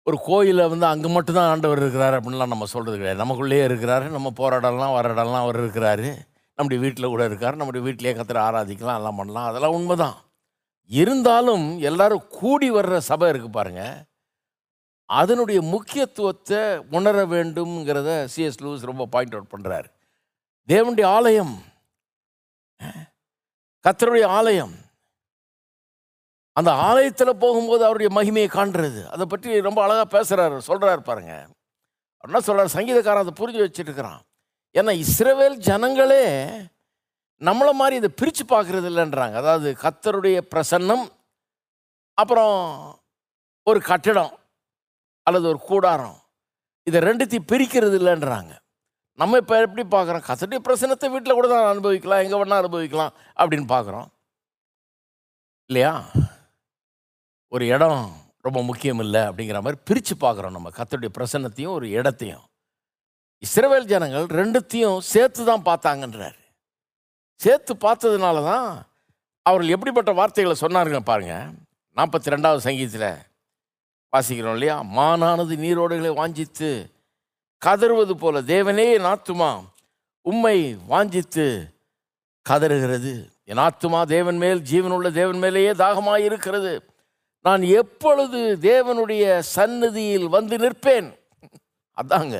[0.03, 3.21] ஒரு கோயிலை வந்து அங்கே மட்டும்தான் ஆண்டவர் இருக்கிறார் அப்படின்லாம் நம்ம சொல்கிறது கிடையாது.
[3.25, 4.11] நமக்குள்ளேயே இருக்கிறாரு.
[4.11, 6.09] நம்ம போகிற இடம்லாம் வர அவர் இருக்கிறாரு.
[6.55, 7.57] நம்முடைய வீட்டில் கூட இருக்கார்.
[7.57, 9.49] நம்முடைய வீட்டிலேயே கத்திர ஆராதிக்கலாம் எல்லாம் பண்ணலாம்.
[9.49, 10.17] அதெல்லாம் உண்மைதான்.
[10.91, 13.83] இருந்தாலும் எல்லாரும் கூடி வர்ற சபை இருக்குது பாருங்க.
[15.05, 16.61] அதனுடைய முக்கியத்துவத்தை
[16.91, 19.89] உணர வேண்டும்ங்கிறத சிஎஸ் லூஸ் ரொம்ப பாயிண்ட் அவுட் பண்ணுறாரு
[20.69, 21.55] தேவனுடைய ஆலயம்
[23.89, 24.73] கத்தருடைய ஆலயம்.
[26.57, 29.01] அந்த ஆலயத்தில் போகும்போது அவருடைய மகிமையை காண்றது.
[29.15, 31.35] அதை பற்றி ரொம்ப அழகாக பேசுகிறாரு சொல்கிறாரு பாருங்க.
[32.25, 34.21] என்ன சொல்கிறார் சங்கீதக்காரன் அதை புரிஞ்சு வச்சுட்டுருக்கிறான்
[34.75, 36.25] ஏன்னா இஸ்ரேவேல் ஜனங்களே
[37.41, 39.37] நம்மளை மாதிரி இதை பிரித்து பார்க்குறது இல்லைன்றாங்க.
[39.43, 41.07] அதாவது கத்தருடைய பிரசன்னம்
[42.15, 42.57] அப்புறம்
[43.71, 44.33] ஒரு கட்டிடம்
[45.23, 46.19] அல்லது ஒரு கூடாரம்.
[46.87, 48.53] இதை ரெண்டுத்தையும் பிரிக்கிறது இல்லைன்றாங்க.
[49.19, 52.23] நம்ம இப்போ எப்படி பார்க்குறோம் கசடி பிரசன்னத்தை வீட்டில் கூட தான் அனுபவிக்கலாம்.
[52.25, 54.09] எங்கே வேணால் அனுபவிக்கலாம் அப்படின்னு பார்க்குறோம்
[55.71, 55.93] இல்லையா?
[57.53, 58.03] ஒரு இடம்
[58.47, 60.71] ரொம்ப முக்கியம் இல்லை அப்படிங்கிற மாதிரி பிரித்து பார்க்குறோம் நம்ம.
[60.79, 62.45] கத்தருடைய பிரசன்னத்தையும் ஒரு இடத்தையும்.
[63.47, 66.39] இஸ்ரவேல் ஜனங்கள் ரெண்டுத்தையும் சேர்த்து தான் பார்த்தாங்கன்றார்.
[67.41, 68.69] சேர்த்து பார்த்ததுனால தான்
[69.47, 71.51] அவர்கள் எப்படிப்பட்ட வார்த்தைகளை சொன்னார்கள் பாருங்கள்
[71.97, 73.11] நாற்பத்தி ரெண்டாவது சங்கீதத்தில்
[74.13, 74.77] வாசிக்கிறோம் இல்லையா?
[74.97, 76.71] மானானது நீரோடுகளை வாஞ்சித்து
[77.63, 79.51] கதறுவது போல தேவனே என் ஆத்துமா
[80.27, 81.47] உம்மை வாஞ்சித்து
[82.47, 83.13] கதறுகிறது.
[83.45, 86.73] என் ஆத்துமா தேவன் மேல் ஜீவனுள்ள தேவன் மேலேயே தாகமாக இருக்கிறது
[87.47, 91.11] நான் எப்பொழுது தேவனுடைய சந்நிதியில் வந்து நிற்பேன்?
[91.97, 92.37] அதாங்க.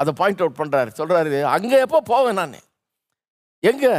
[0.00, 2.56] அதை பாயிண்ட் அவுட் பண்ணுறாரு சொல்கிறாரு அங்கே எப்போ போவேன் நான்?
[3.70, 3.94] எங்கே?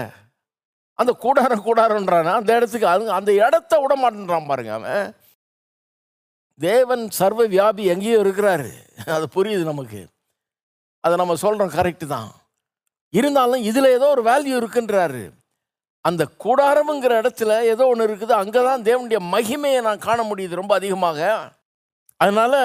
[1.00, 5.13] அந்த கூடாரம் கூடாரன்றானா அந்த இடத்துக்கு அது அந்த இடத்த விட மாட்டேன்றான் பாருங்க அவன்.
[6.60, 8.72] தேவன் சர்வ வியாபி எங்கேயோ இருக்கிறாரு.
[9.17, 10.02] அது புரியுது நமக்கு.
[11.04, 12.32] அதை நம்ம சொல்கிறோம் கரெக்டு தான்.
[13.20, 15.24] இருந்தாலும் இதில் ஏதோ ஒரு வேல்யூ இருக்குன்றாரு.
[16.08, 18.34] அந்த கூடாரமுங்கிற இடத்துல ஏதோ ஒன்று இருக்குது.
[18.42, 21.20] அங்கே தான் தேவனுடைய மகிமையை நான் காண முடியுது ரொம்ப அதிகமாக.
[22.24, 22.62] அதனால்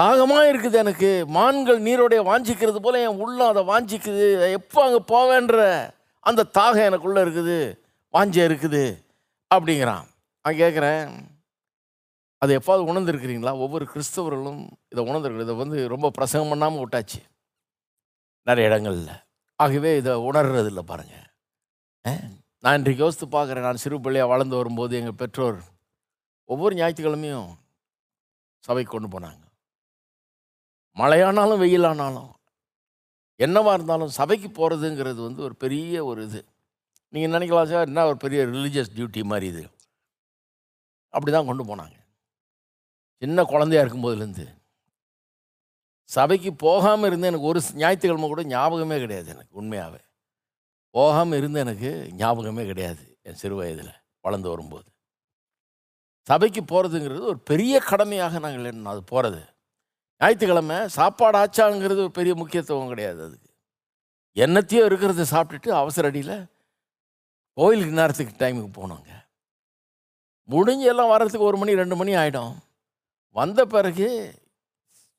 [0.00, 1.10] தாகமாக இருக்குது எனக்கு.
[1.36, 4.26] மான்கள் நீரோடைய வாஞ்சிக்கிறது போல் என் உள்ளம் அதை வாஞ்சிக்குது.
[4.58, 5.58] எப்போ அங்கே போவேன்ற
[6.30, 7.58] அந்த தாகம் எனக்குள்ளே இருக்குது.
[8.14, 8.84] வாஞ்சை இருக்குது.
[9.50, 10.06] அப்படிங்கிறான்.
[10.44, 11.04] நான் கேட்குறேன்
[12.42, 13.52] அதை எப்பாவது உணர்ந்துருக்கிறீங்களா?
[13.64, 14.60] ஒவ்வொரு கிறிஸ்தவர்களும்
[14.92, 17.20] இதை உணர்ந்துருக்கு இதை வந்து ரொம்ப பிரசங்கம் பண்ணாமல் விட்டாச்சு.
[18.42, 19.10] நிறைய இடங்களில்.
[19.56, 20.84] ஆகவே இதை உணர்றது இல்லை
[22.64, 23.66] நான் இன்றைக்கு யோசித்து பார்க்குறேன்.
[23.66, 25.58] நான் சிறு பிள்ளையாக வளர்ந்து வரும்போது எங்கள் பெற்றோர்
[26.44, 27.50] ஒவ்வொரு ஞாயிற்றுக்கிழமையும்
[28.60, 29.42] சபைக்கு கொண்டு போனாங்க.
[30.96, 32.30] மழையானாலும் வெயிலானாலும்
[33.36, 36.40] என்னவாக இருந்தாலும் சபைக்கு போகிறதுங்கிறது வந்து ஒரு பெரிய ஒரு இது.
[37.08, 39.64] நீங்கள் நினைக்கலாம் சார் என்ன ஒரு பெரிய ரிலீஜியஸ் டியூட்டி மாதிரி இது.
[41.14, 41.96] அப்படி தான் கொண்டு போனாங்க.
[43.22, 44.46] சின்ன குழந்தையா இருக்கும்போதுலேருந்து
[46.08, 50.00] சபைக்கு போகாமல் இருந்து எனக்கு ஒரு ஞாயிற்றுக்கிழமை கூட ஞாபகமே கிடையாது எனக்கு உண்மையாகவே
[50.94, 54.88] போகாமல் இருந்து எனக்கு ஞாபகமே கிடையாது என் சிறு வயதில் வளர்ந்து வரும்போது.
[56.26, 59.40] சபைக்கு போகிறதுங்கிறது ஒரு பெரிய கடமையாக நாங்கள் என்ன அது போகிறது
[60.20, 63.48] ஞாயிற்றுக்கிழமை சாப்பாடு ஆச்சாங்கிறது ஒரு பெரிய முக்கியத்துவம் கிடையாது அதுக்கு.
[64.36, 66.34] என்னத்தையோ இருக்கிறத சாப்பிட்டுட்டு அவசர அடியில்
[67.56, 69.10] கோயிலுக்கு நேரத்துக்கு டைமுக்கு போனோங்க.
[70.48, 72.52] முடிஞ்சு எல்லாம் வர்றதுக்கு ஒரு மணி ரெண்டு மணி ஆகிடும்
[73.30, 74.34] வந்த பிறகு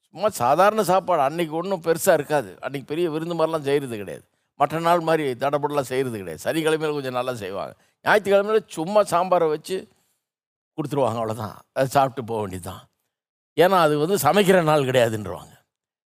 [0.10, 2.58] சும்மா சாதாரண சாப்பாடு அன்றைக்கி ஒன்றும் பெருசாக இருக்காது.
[2.62, 4.26] அன்றைக்கி பெரிய விருந்து மாதிரிலாம் செய்கிறது கிடையாது.
[4.56, 6.42] மற்ற நாள் மாதிரி தடபடலாம் செய்கிறது கிடையாது.
[6.44, 7.76] சனிக்கிழமையில் கொஞ்சம் நல்லா செய்வாங்க.
[8.04, 9.88] ஞாயிற்றுக்கிழமையில் சும்மா சாம்பாரை வச்சு
[10.76, 12.84] கொடுத்துருவாங்க அவ்வளோதான் அதை சாப்பிட்டு போக வேண்டியதுதான்.
[13.60, 15.60] ஏன்னா அது வந்து சமைக்கிற நாள் கிடையாதுன்றவாங்க.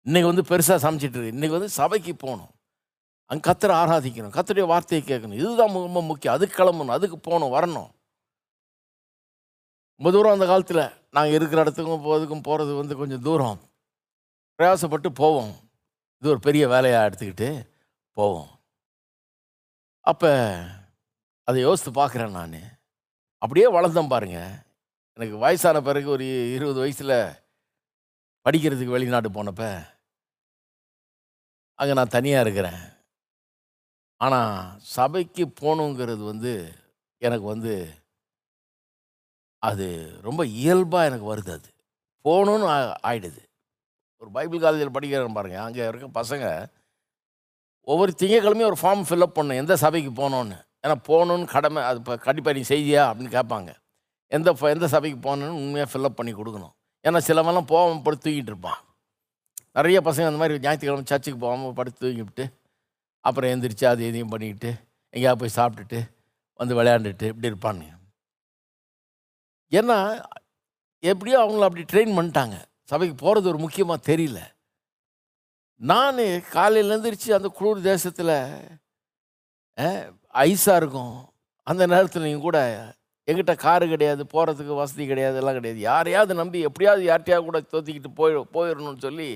[0.06, 1.32] இன்றைக்கி வந்து பெருசாக சமைச்சிட்டு இருக்கு.
[1.32, 2.50] இன்றைக்கி வந்து சபைக்கு போகணும்.
[3.26, 4.40] அங்கே கத்தரை ஆராதிக்கணும்.
[4.40, 5.34] கத்தருடைய வார்த்தையை கேட்கணும்.
[5.34, 6.36] இதுதான் ரொம்ப முக்கியம்.
[6.36, 6.96] அதுக்கு கிளம்பணும்.
[6.98, 7.90] அதுக்கு போகணும் வரணும்.
[10.00, 13.60] ரொம்ப தூரம் அந்த காலத்தில் நாங்கள் இருக்கிற இடத்துக்கும் போகிறதுக்கும் போகிறது வந்து கொஞ்சம் தூரம்.
[14.58, 15.54] பிரயாசப்பட்டு போவோம்.
[16.20, 17.50] இது ஒரு பெரிய வேலையாக எடுத்துக்கிட்டு
[18.18, 18.50] போவோம்.
[20.12, 20.32] அப்போ
[21.48, 22.60] அதை யோசித்து பார்க்குறேன் நான்.
[23.42, 24.40] அப்படியே வளர்ந்தேன் பாருங்க.
[25.18, 26.26] எனக்கு வயசான பிறகு ஒரு
[26.56, 27.18] இருபது வயசில்
[28.46, 29.70] படிக்கிறதுக்கு வெளிநாட்டு போனப்போ
[31.80, 32.82] அங்கே நான் தனியாக இருக்கிறேன்.
[34.22, 36.54] ஆனால் சபைக்கு போகணுங்கிறது வந்து
[37.22, 37.74] எனக்கு வந்து
[39.60, 41.74] அது ரொம்ப இயல்பாக எனக்கு வருது அது.
[42.24, 43.46] போகணுன்னு ஆ- ஆயிடுது.
[44.18, 46.68] ஒரு பைபிள் காலேஜில் படிக்கிறேன் பாருங்கள் அங்கே இருக்க பசங்க
[47.82, 52.58] ஒவ்வொரு திங்கக்கிழமையும் ஒரு ஃபார்ம் ஃபில்அப் பண்ணும் எந்த சபைக்கு போகணுன்னு ஏன்னா போகணுன்னு கடமை அது இப்போ கண்டிப்பாக
[52.58, 53.76] நீ செய்தியா அப்படின்னு கேட்பாங்க.
[54.28, 56.74] எந்த எந்த சபைக்கு போகணுன்னு உண்மையாக ஃபில்அப் பண்ணி கொடுக்கணும்.
[57.04, 58.78] ஏன்னா சிலவெல்லாம் போகாமல் படுத்து தூங்கிட்டு இருப்பான்.
[59.74, 62.52] நிறைய பசங்க அந்த மாதிரி ஞாயிற்றுக்கிழமை சர்ச்சுக்கு போகாமல் படுத்து தூங்கிவிட்டு
[63.20, 64.76] அப்புறம் எந்திரிச்சு அது எதையும் பண்ணிக்கிட்டு
[65.10, 66.10] எங்கேயாவது போய் சாப்பிட்டுட்டு
[66.54, 67.97] வந்து விளையாண்டுட்டு இப்படி இருப்பானுங்க.
[69.72, 69.98] ஏன்னா
[71.04, 72.58] எப்படியோ அவங்கள அப்படி ட்ரெயின் பண்ணிட்டாங்க.
[72.92, 74.40] சபைக்கு போகிறது ஒரு முக்கியமாக தெரியல.
[75.82, 76.22] நான்
[76.54, 78.36] காலையில் எழுந்திரிச்சு அந்த குளிர் தேசத்தில்
[80.46, 81.16] ஐஸாக இருக்கும்.
[81.68, 82.60] அந்த நேரத்தில் நீங்கள் கூட
[83.28, 85.80] எங்கிட்ட காரு கிடையாது போகிறதுக்கு வசதி கிடையாது எல்லாம் கிடையாது.
[85.90, 89.30] யாரையாவது நம்பி எப்படியாவது யார்ட்டையாவது கூட தோத்திக்கிட்டு போய் போயிடணும்னு சொல்லி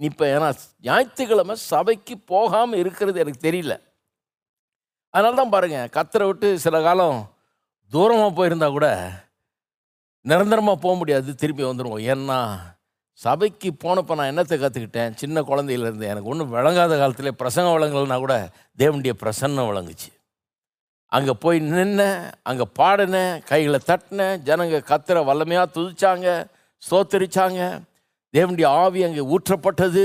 [0.00, 0.48] இப்போ ஏன்னா
[0.88, 3.74] ஞாயிற்றுக்கிழமை சபைக்கு போகாமல் இருக்கிறது எனக்கு தெரியல.
[5.14, 7.20] அதனால தான் பாருங்கள் கத்தரை விட்டு சில காலம்
[7.92, 8.88] தூரமாக போயிருந்தா கூட
[10.24, 12.38] நிரந்தரமாக போக முடியாது திருப்பி வந்துடுவோம் ஏன்னா
[13.18, 18.34] சபைக்கு போனப்போ நான் என்னத்தை கற்றுக்கிட்டேன் சின்ன குழந்தையிலேருந்து எனக்கு ஒன்றும் விளங்காத காலத்திலே பிரசங்கம் விளங்கலைன்னா கூட
[18.82, 20.10] தேவனுடைய பிரசன்னம் விளங்குச்சு.
[21.16, 26.26] அங்கே போய் நின்னேன் அங்கே பாடினேன் கைகளை தட்டினேன் ஜனங்க கத்துற வல்லமையாக துதிச்சாங்க
[26.82, 27.60] ஸ்தோத்தரிச்சாங்க.
[28.34, 30.04] தேவனுடைய ஆவி அங்கே ஊற்றப்பட்டது.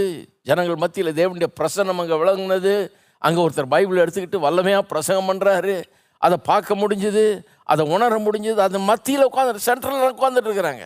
[0.49, 2.75] ஜனங்கள் மத்தியில் தேவனுடைய பிரசன்னம் அங்கே விளங்குனது.
[3.21, 5.75] அங்கே ஒருத்தர் பைபிள் எடுத்துக்கிட்டு வல்லமையாக பிரசங்கம் பண்ணுறாரு
[6.21, 7.25] அதை பார்க்க முடிஞ்சுது.
[7.71, 8.59] அதை உணர முடிஞ்சது.
[8.67, 10.85] அது மத்தியில் உட்காந்து சென்ட்ரலில் உட்காந்துட்டு இருக்கிறாங்க.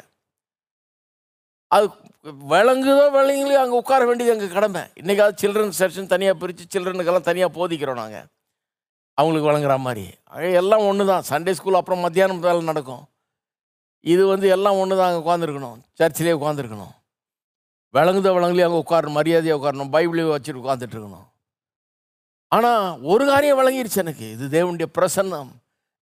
[1.75, 1.85] அது
[2.51, 4.83] விளங்குதோ விளங்கலையோ அங்கே உட்கார வேண்டியது எங்கள் கடமை.
[5.01, 8.27] இன்றைக்காவது சில்ட்ரன் செக்ஷன் தனியாக பிரித்து சில்ட்ரனுக்கெல்லாம் தனியாக போதிக்கிறோம் நாங்கள்
[9.17, 10.05] அவங்களுக்கு வழங்குற மாதிரி.
[10.61, 13.03] எல்லாம் ஒன்று தான் சண்டே ஸ்கூல் அப்புறம் மத்தியானம் வேலை நடக்கும்.
[14.13, 16.93] இது வந்து எல்லாம் ஒன்று தான் அங்கே உட்காந்துருக்கணும் சர்ச்சிலே உட்காந்துருக்கணும்
[17.97, 19.17] விளங்குதோ விளங்குலையோ அங்கே உட்காரணும்.
[19.19, 19.91] மரியாதையாக உட்காரணும்.
[19.95, 21.27] பைபிளையும் வச்சுட்டு உட்காந்துட்டு இருக்கணும்.
[22.55, 24.27] ஆனால் ஒரு காரியம் விளங்கிருச்சு எனக்கு.
[24.35, 25.51] இது தேவனுடைய பிரசன்னம்.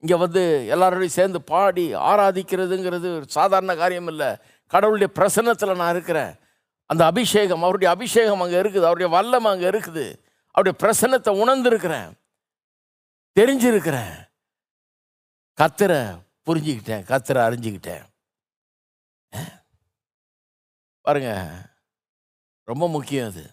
[0.06, 0.42] இங்கே வந்து
[0.72, 4.38] எல்லாரோடையும் சேர்ந்து பாடி ஆராதிக்கிறதுங்கிறது ஒரு சாதாரண காரியம் இல்லை.
[4.74, 6.34] கடவுளுடைய பிரசன்னத்தில் நான் இருக்கிறேன்.
[6.90, 8.88] அந்த அபிஷேகம் அவருடைய அபிஷேகம் அங்கே இருக்குது.
[8.90, 10.06] அவருடைய வல்லம் அங்கே இருக்குது.
[10.52, 12.10] அவருடைய பிரசன்னத்தை உணர்ந்துருக்கிறேன்.
[13.40, 14.16] தெரிஞ்சிருக்கிறேன்.
[15.62, 16.02] கத்தரை
[16.46, 17.04] புரிஞ்சுக்கிட்டேன்.
[17.12, 18.06] கத்தரை அறிஞ்சுக்கிட்டேன்.
[21.02, 21.32] பாருங்க.
[22.64, 23.44] ரொம்ப முக்கியம் அது.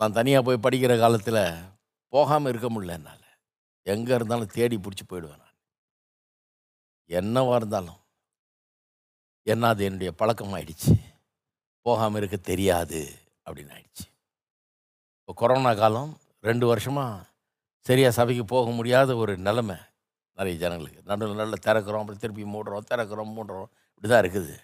[0.00, 1.42] நான் தனியாக போய் படிக்கிற காலத்தில்
[2.08, 3.17] போகாமல் இருக்க முடியல என்னால்
[3.94, 5.56] எங்கே இருந்தாலும் தேடி பிடிச்சி போயிடுவேன் நான்.
[7.18, 8.00] என்னவாக இருந்தாலும்.
[9.52, 10.94] என்ன அது என்னுடைய பழக்கம் ஆயிடுச்சு
[11.86, 13.00] போகாமல் இருக்க தெரியாது
[13.44, 14.06] அப்படின்னு ஆயிடுச்சு.
[15.20, 16.10] இப்போ கொரோனா காலம்
[16.48, 17.26] ரெண்டு வருஷமாக
[17.88, 19.76] சரியாக சபைக்கு போக முடியாத ஒரு நிலமை
[20.38, 21.00] நிறைய ஜனங்களுக்கு.
[21.10, 23.70] நடுவில் நல்ல திறக்கிறோம் அப்படி திருப்பி மூடுறோம் திறக்கிறோம் மூடுறோம்.
[23.94, 24.54] இப்படி தான் இருக்குது.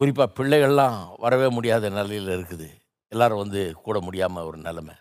[0.00, 2.68] குறிப்பாக பிள்ளைகள்லாம் வரவே முடியாத நிலையில் இருக்குது.
[3.12, 4.94] எல்லோரும் வந்து கூட முடியாமல் ஒரு நிலமை.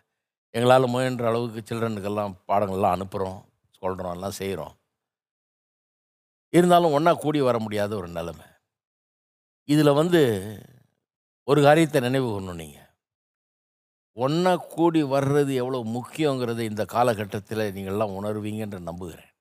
[0.56, 3.40] எங்களால் முயன்ற அளவுக்கு சில்ட்ரனுக்கெல்லாம் பாடங்கள்லாம் அனுப்புகிறோம்
[3.82, 4.74] சொல்கிறோம் எல்லாம் செய்கிறோம்.
[6.58, 8.48] இருந்தாலும் ஒன்றா கூடி வர முடியாத ஒரு நிலைமை.
[9.70, 10.22] இதில் வந்து
[11.48, 12.90] ஒரு காரியத்தை நினைவு கொள்ளணும் நீங்கள்.
[14.18, 19.32] ஒன்றா கூடி வர்றது எவ்வளோ முக்கியங்கிறதை இந்த காலகட்டத்தில் நீங்கள்லாம் உணர்வீங்கன்ற நம்புகிறேன்.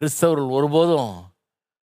[0.00, 1.12] கிறிஸ்தவர்கள் ஒருபோதும்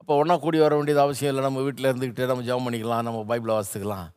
[0.00, 1.44] அப்போ ஒன்றா கூடி வர வேண்டியது அவசியம் இல்லை.
[1.46, 4.08] நம்ம வீட்டில் இருந்துக்கிட்டு நம்ம ஜெபம் பண்ணிக்கலாம் நம்ம பைபிளை வாசித்துக்கலாம்.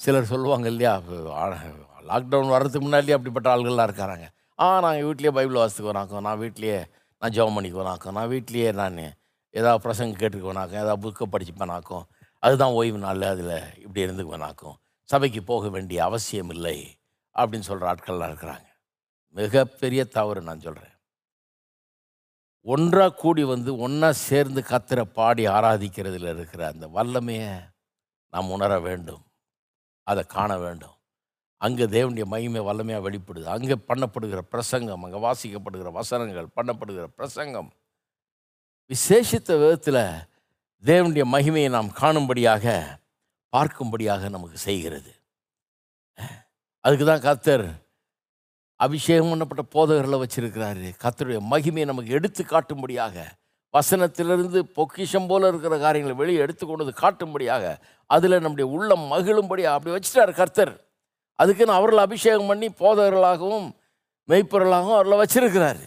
[0.00, 0.94] சிலர் சொல்லுவாங்க இல்லையா?
[2.08, 4.26] லாக்டவுன் வர்றதுக்கு முன்னாடியே அப்படிப்பட்ட ஆள்கள்லாம் இருக்கிறாங்க.
[4.58, 6.84] ஆ நாங்கள் வீட்லேயே பைபிள் வாசித்துக்குவோனாக்கோ நான் வீட்லேயே
[7.18, 8.98] நான் ஜெபம் பண்ணிக்குவேனாக்கோ நான் வீட்லேயே நான்
[9.50, 12.04] ஏதாவது பிரசங்க கேட்டுக்குவேனாக்கும் ஏதாவது புக்கை படிச்சுப்பேனாக்கும்
[12.38, 13.22] அதுதான் ஓய்வு நாள்.
[13.22, 16.98] அதில் இப்படி இருந்துக்குவேனாக்கும் சபைக்கு போக வேண்டிய அவசியம் இல்லை
[17.36, 18.68] அப்படின்னு சொல்கிற ஆட்கள்லாம் இருக்கிறாங்க.
[19.28, 20.96] மிகப்பெரிய தவறு நான் சொல்கிறேன்
[22.66, 27.52] ஒன்றாக கூடி வந்து ஒன்றா சேர்ந்து கத்திர பாடி ஆராதிக்கிறதுல இருக்கிற அந்த வல்லமையை
[28.28, 29.22] நாம் உணர வேண்டும்.
[30.02, 30.96] அதை காண வேண்டும்.
[31.66, 33.46] அங்கே தேவனுடைய மகிமை வல்லமையாக வெளிப்படுது.
[33.56, 37.70] அங்கே பண்ணப்படுகிற பிரசங்கம் அங்கே வாசிக்கப்படுகிற வசனங்கள் பண்ணப்படுகிற பிரசங்கம்.
[38.90, 40.02] விசேஷித்த விதத்தில்
[40.84, 42.64] தேவனுடைய மகிமையை நாம் காணும்படியாக
[43.52, 45.12] பார்க்கும்படியாக நமக்கு செய்கிறது.
[46.84, 47.66] அதுக்கு தான் கத்தர்
[48.80, 50.86] அபிஷேகம் பண்ணப்பட்ட போதகர்களை வச்சிருக்கிறாரு.
[51.02, 53.16] கத்தருடைய மகிமையை நமக்கு எடுத்து காட்டும்படியாக
[53.74, 57.64] வசனத்திலிருந்து பொக்கிஷம் போல இருக்கிற காரியங்களை வெளியே எடுத்து கொண்டு வந்து காட்டும்படியாக
[58.10, 60.72] அதில் நம்முடைய உள்ளம் மகிழும்படியாக அப்படி வச்சுட்டார் கர்த்தர்.
[61.40, 63.68] அதுக்குன்னு அவர்களை அபிஷேகம் பண்ணி போதகர்களாகவும்
[64.28, 65.84] மெய்ப்பொருளாகவும் அவர்களை வச்சிருக்கிறாரு.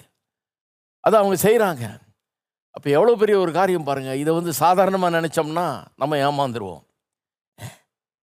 [1.00, 1.84] அதை அவங்க செய்கிறாங்க
[2.76, 5.66] அப்போ எவ்வளோ பெரிய ஒரு காரியம் பாருங்கள் இதை வந்து சாதாரணமாக நினச்சோம்னா
[6.02, 6.84] நம்ம ஏமாந்துருவோம்.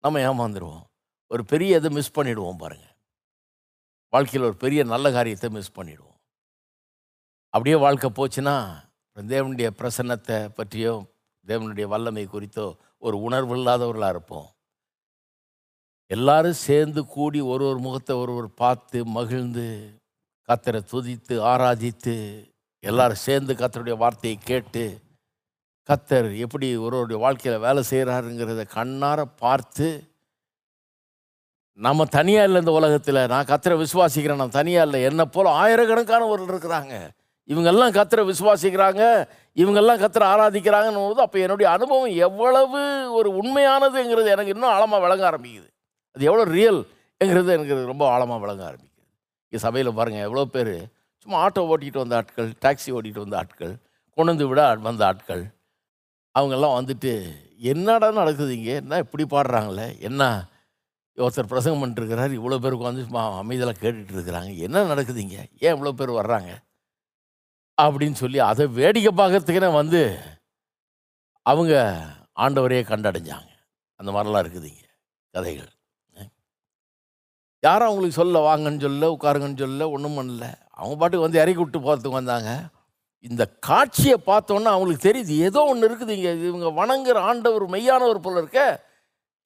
[0.04, 0.82] நம்ம ஏமாந்துருவோம்.
[1.30, 2.92] ஒரு பெரிய இதை மிஸ் பண்ணிவிடுவோம் பாருங்கள்
[4.12, 6.18] வாழ்க்கையில் ஒரு பெரிய நல்ல காரியத்தை மிஸ் பண்ணிவிடுவோம்
[7.54, 8.56] அப்படியே வாழ்க்கை போச்சுன்னா
[9.16, 10.92] தேவனுடைய பிரசன்னத்தை பற்றியோ
[11.46, 12.66] தேவனுடைய வல்லமை குறித்தோ
[12.98, 14.46] ஒரு உணர்வு இல்லாதவர்களாக இருப்போம்.
[16.10, 19.66] எல்லாரும் சேர்ந்து கூடி ஒரு ஒரு முகத்தை ஒருவர் பார்த்து மகிழ்ந்து
[20.48, 22.16] கத்தரை துதித்து ஆராதித்து
[22.84, 24.84] எல்லாரும் சேர்ந்து கத்தருடைய வார்த்தையை கேட்டு
[25.88, 29.88] கத்தர் எப்படி ஒருவருடைய வாழ்க்கையில் வேலை செய்கிறாருங்கிறத கண்ணார பார்த்து
[31.78, 36.94] நம்ம தனியாக இல்லை இந்த உலகத்தில் நான் கத்தரை விசுவாசிக்கிறேன் நான் தனியாக இல்லை என்னை போல் ஆயிரக்கணக்கானவர்கள் இருக்கிறாங்க.
[37.48, 39.02] இவங்கெல்லாம் கத்தரை விசுவாசிக்கிறாங்க
[39.56, 42.80] இவங்கெல்லாம் கத்தரை ஆராதிக்கிறாங்கன்னு போது அப்போ என்னுடைய அனுபவம் எவ்வளவு
[43.18, 45.68] ஒரு உண்மையானதுங்கிறது எனக்கு இன்னும் ஆழமாக விளங்க ஆரம்பிக்குது.
[46.16, 49.02] அது எவ்வளோ ரியல்ங்கிறது எனக்கு ரொம்ப ஆழமாக விளங்க ஆரம்பிக்குது.
[49.46, 50.74] இங்கே சபையில் பாருங்கள் எவ்வளோ பேர்
[51.26, 53.74] சும்மா ஆட்டோ ஓட்டிகிட்டு வந்த ஆட்கள் டாக்ஸி ஓட்டிகிட்டு வந்த ஆட்கள்
[54.16, 55.42] கொண்டு வந்து விட வந்த ஆட்கள்
[56.34, 57.12] அவங்கெல்லாம் வந்துட்டு
[57.72, 58.74] என்னடா நடக்குது இங்கே?
[58.82, 59.86] என்ன இப்படி பாடுறாங்களே?
[60.08, 60.22] என்ன?
[61.18, 65.42] ஒருத்தர் பிரசங்கம் பண்ணிட்டுருக்கிறார் இவ்வளோ பேர் உட்காந்து சும்மா அமைதியில் கேட்டுட்டு இருக்கிறாங்க என்ன நடக்குது இங்கே?
[65.64, 66.50] ஏன் இவ்வளோ பேர் வர்றாங்க?
[67.78, 70.00] அப்படின்னு சொல்லி அதை வேடிக்கை பார்க்கறதுக்குனே வந்து
[71.42, 71.74] அவங்க
[72.44, 73.50] ஆண்டவரையே கண்டடைஞ்சாங்க.
[74.00, 74.88] அந்த மாதிரிலாம் இருக்குது இங்கே
[75.34, 75.70] கதைகள்.
[77.66, 80.46] யாரும் அவங்களுக்கு சொல்ல வாங்கன்னு சொல்ல உட்காருங்கன்னு சொல்ல ஒன்றும் பண்ணல.
[80.78, 82.50] அவங்க பாட்டுக்கு வந்து இறக்கி விட்டு போகிறதுக்கு வந்தாங்க.
[83.28, 85.34] இந்த காட்சியை பார்த்தோன்னா அவங்களுக்கு தெரியுது.
[85.48, 86.32] ஏதோ ஒன்று இருக்குது இங்கே.
[86.50, 88.62] இவங்க வணங்குற ஆண்டவர் மெய்யானவர் போல இருக்க.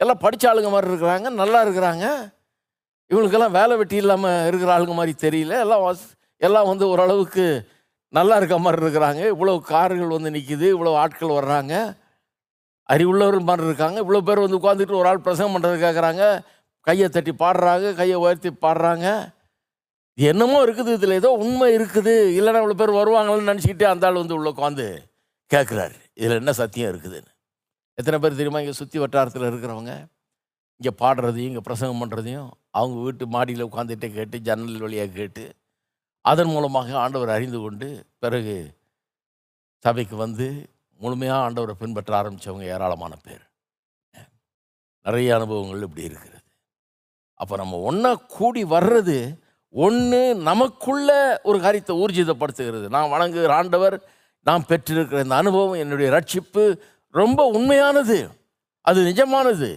[0.01, 2.05] எல்லாம் படித்த ஆளுங்க மாதிரி இருக்கிறாங்க நல்லா இருக்கிறாங்க.
[3.11, 5.55] இவங்களுக்கெல்லாம் வேலை வெட்டி இல்லாமல் இருக்கிற ஆளுங்க மாதிரி தெரியல.
[5.65, 6.07] எல்லாம் வஸ்
[6.41, 7.45] எல்லாம் வந்து ஓரளவுக்கு
[8.13, 9.23] நல்லா இருக்க மாதிரி இருக்கிறாங்க.
[9.35, 11.75] இவ்வளோ கார்கள் வந்து நிற்கிது இவ்வளோ ஆட்கள் வர்றாங்க.
[12.89, 13.99] அறிவுள்ளவர்கள் மாதிரி இருக்காங்க.
[14.05, 16.25] இவ்வளோ பேர் வந்து உட்காந்துட்டு ஒரு ஆள் பிரசங்கம் பண்ணுறது கேட்குறாங்க
[16.89, 19.07] கையை தட்டி பாடுறாங்க கையை உயர்த்தி பாடுறாங்க.
[20.19, 22.15] என்னமோ இருக்குது இதில் ஏதோ உண்மை இருக்குது.
[22.39, 24.87] இல்லைன்னா இவ்வளோ பேர் வருவாங்கன்னு நினச்சிக்கிட்டே அந்த ஆள் வந்து உள்ள உட்காந்து
[25.51, 27.31] கேட்குறாரு இதில் என்ன சத்தியம் இருக்குதுன்னு.
[27.99, 28.63] எத்தனை பேர் தெரியுமா?
[28.65, 29.93] இங்கே சுற்றி வட்டாரத்தில் இருக்கிறவங்க.
[30.81, 32.49] இங்கே பாடுறதையும் இங்கே பிரசங்கம் பண்ணுறதையும்
[32.79, 35.45] அவங்க வீட்டு மாடியில் உட்காந்துட்டே கேட்டு ஜன்னல் வழியாக கேட்டு
[36.25, 37.89] அதன் மூலமாக ஆண்டவர் அறிந்து கொண்டு
[38.23, 38.57] பிறகு
[39.85, 40.47] சபைக்கு வந்து
[41.01, 43.45] முழுமையாக ஆண்டவரை பின்பற்ற ஆரம்பித்தவங்க ஏராளமான பேர்.
[45.07, 46.38] நிறைய அனுபவங்கள் இப்படி இருக்கிறது
[47.41, 49.19] அப்போ நம்ம ஒன்றா கூடி வர்றது
[49.85, 51.11] ஒன்று நமக்குள்ள
[51.43, 52.87] ஒரு காரியத்தை ஊர்ஜிதப்படுத்துகிறது.
[52.89, 53.97] நான் வணங்குகிற ஆண்டவர்
[54.49, 56.65] நான் பெற்றிருக்கிற இந்த அனுபவம் என்னுடைய ரட்சிப்பு
[57.11, 58.19] ரொம்ப உண்மையானது.
[58.81, 59.71] அது நிஜமானது.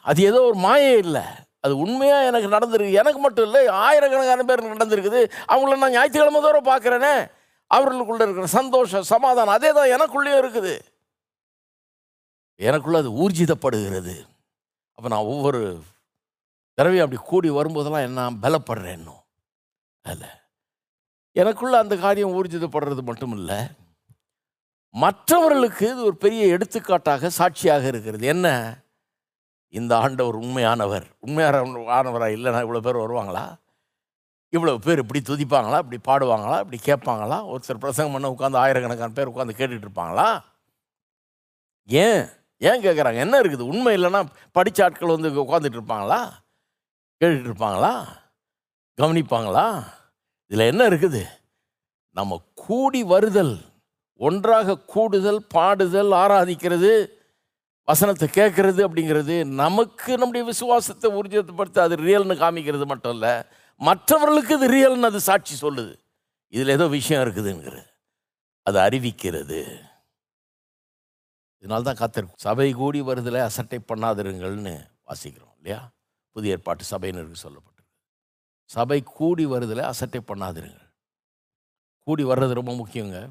[0.00, 1.24] அது ஏதோ ஒரு மாயே இல்லை.
[1.64, 2.98] அது உண்மையாக எனக்கு நடந்திருக்கு.
[3.02, 5.20] எனக்கு மட்டும் இல்லை ஆயிரக்கணக்கான பேருக்கு நடந்திருக்குது.
[5.52, 7.14] அவங்கள நான் ஞாயிற்றுக்கிழமை தோறும் பார்க்குறேனே.
[7.66, 10.74] அவர்களுக்குள்ள இருக்கிற சந்தோஷம் சமாதானம் அதே தான் எனக்குள்ளேயும் இருக்குது.
[12.68, 14.16] எனக்குள்ள அது ஊர்ஜிதப்படுகிறது.
[14.98, 15.60] அப்போ நான் ஒவ்வொரு
[16.74, 19.22] தடவையும் அப்படி கூடி வரும்போதெல்லாம் என்ன பலப்படுறேன் இன்னும்.
[20.02, 20.38] அதில்
[21.32, 23.58] எனக்குள்ள அந்த காரியம் ஊர்ஜிதப்படுறது மட்டும் இல்லை
[24.90, 28.26] மற்றவர்களுக்கு இது ஒரு பெரிய எடுத்துக்காட்டாக சாட்சியாக இருக்கிறது.
[28.26, 28.78] என்ன?
[29.68, 31.04] இந்த ஆண்டவர் உண்மையானவர்.
[31.26, 33.56] உண்மையானவராக இல்லைனா இவ்வளோ பேர் வருவாங்களா?
[34.52, 35.78] இவ்வளோ பேர் இப்படி துதிப்பாங்களா?
[35.84, 36.58] இப்படி பாடுவாங்களா?
[36.58, 37.38] இப்படி கேட்பாங்களா?
[37.48, 40.42] ஒருத்தர் பிரசங்கம் பண்ண உட்காந்து ஆயிரக்கணக்கான பேர் உட்காந்து கேட்டுட்டு இருப்பாங்களா?
[41.84, 42.26] ஏன்?
[42.58, 43.14] ஏன் கேட்குறாங்க?
[43.14, 43.60] என்ன இருக்குது?
[43.60, 46.41] உண்மை இல்லைன்னா படித்த ஆட்கள் வந்து உட்காந்துட்டு இருப்பாங்களா?
[47.22, 47.94] கேட்டுட்டு இருப்பாங்களா
[48.98, 49.84] கவனிப்பாங்களா?
[50.46, 51.22] இதில் என்ன இருக்குது?
[52.10, 53.58] நம்ம கூடி வருதல்
[54.16, 57.20] ஒன்றாக கூடுதல் பாடுதல் ஆராதிக்கிறது
[57.84, 63.42] வசனத்தை கேட்கறது அப்படிங்கிறது நமக்கு நம்முடைய விசுவாசத்தை ஊர்ஜிதப்படுத்த அது ரியல்னு காமிக்கிறது மட்டும் இல்லை
[63.76, 65.94] மற்றவர்களுக்கு இது ரியல்னு அது சாட்சி சொல்லுது.
[66.48, 67.82] இதில் ஏதோ விஷயம் இருக்குதுங்கிறது
[68.66, 69.60] அது அறிவிக்கிறது.
[71.58, 74.74] இதனால்தான் கத்தர் சபை கூடி வருதலை அசட்டை பண்ணாதிருங்கள்னு
[75.06, 75.90] வாசிக்கிறோம் இல்லையா?
[76.32, 77.70] புதிய ஏற்பாட்டு சபையினருக்கு சொல்லப்பட்டிருக்கு
[78.64, 80.80] சபை கூடி வருதில் அசட்டை பண்ணாதிருங்க.
[82.00, 83.30] கூடி வர்றது ரொம்ப முக்கியங்க.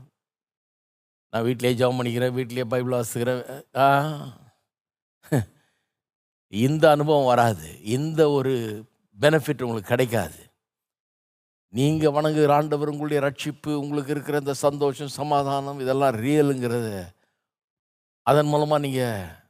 [1.29, 3.65] நான் வீட்டிலேயே ஜெபம் பண்ணிக்கிறேன் வீட்டிலே பைபிள் வாசிக்கிறேன்.
[3.75, 3.87] ஆ.
[6.47, 7.83] இந்த அனுபவம் வராது.
[7.83, 8.85] இந்த ஒரு
[9.19, 10.49] பெனிஃபிட் உங்களுக்கு கிடைக்காது.
[11.73, 17.15] நீங்கள் வணங்குகிற ஆண்டவர் உங்களுடைய ரட்சிப்பு உங்களுக்கு இருக்கிற இந்த சந்தோஷம் சமாதானம் இதெல்லாம் ரியலுங்கிறத
[18.21, 19.40] அதன் மூலமாக நீங்கள்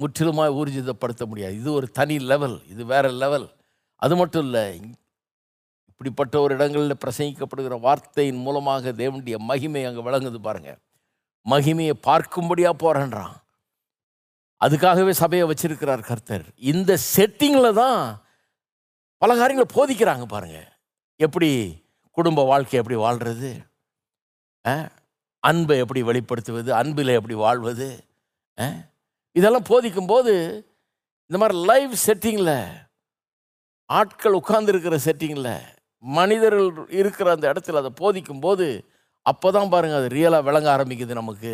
[0.00, 1.54] முற்றிலுமாக ஊர்ஜிதப்படுத்த முடியாது.
[1.60, 3.46] இது ஒரு தனி லெவல் இது வேறு லெவல்
[4.02, 4.66] அது மட்டும் இல்லை
[5.90, 10.80] இப்படிப்பட்ட ஒரு இடங்களில் பிரசங்கிக்கப்படுகிற வார்த்தையின் மூலமாக தேவனுடைய மகிமை அங்கே விளங்குது பாருங்கள்
[11.46, 13.36] மகிமையை பார்க்கும்படியாக போகிறேன்றான்
[14.60, 16.44] அதுக்காகவே சபையை வச்சிருக்கிறார் கர்த்தர்.
[16.72, 18.00] இந்த செட்டிங்கில் தான்
[19.22, 20.68] பல காரியங்களை போதிக்கிறாங்க பாருங்கள்
[21.20, 21.50] எப்படி
[22.16, 23.50] குடும்ப வாழ்க்கை எப்படி வாழ்கிறது
[25.42, 26.70] அன்பை எப்படி வெளிப்படுத்துவது?
[26.80, 27.88] அன்பில் எப்படி வாழ்வது?
[29.36, 30.32] இதெல்லாம் இதெல்லாம் போதிக்கும்போது
[31.30, 32.56] இந்த மாதிரி லைவ் செட்டிங்கில்
[33.90, 35.52] ஆட்கள் உட்கார்ந்துருக்கிற செட்டிங்கில்
[36.04, 36.68] மனிதர்கள்
[37.00, 38.66] இருக்கிற அந்த இடத்துல அதை போதிக்கும்போது
[39.26, 41.52] அப்போ தான் பாருங்கள் அது ரியலாக விளங்க ஆரம்பிக்குது நமக்கு.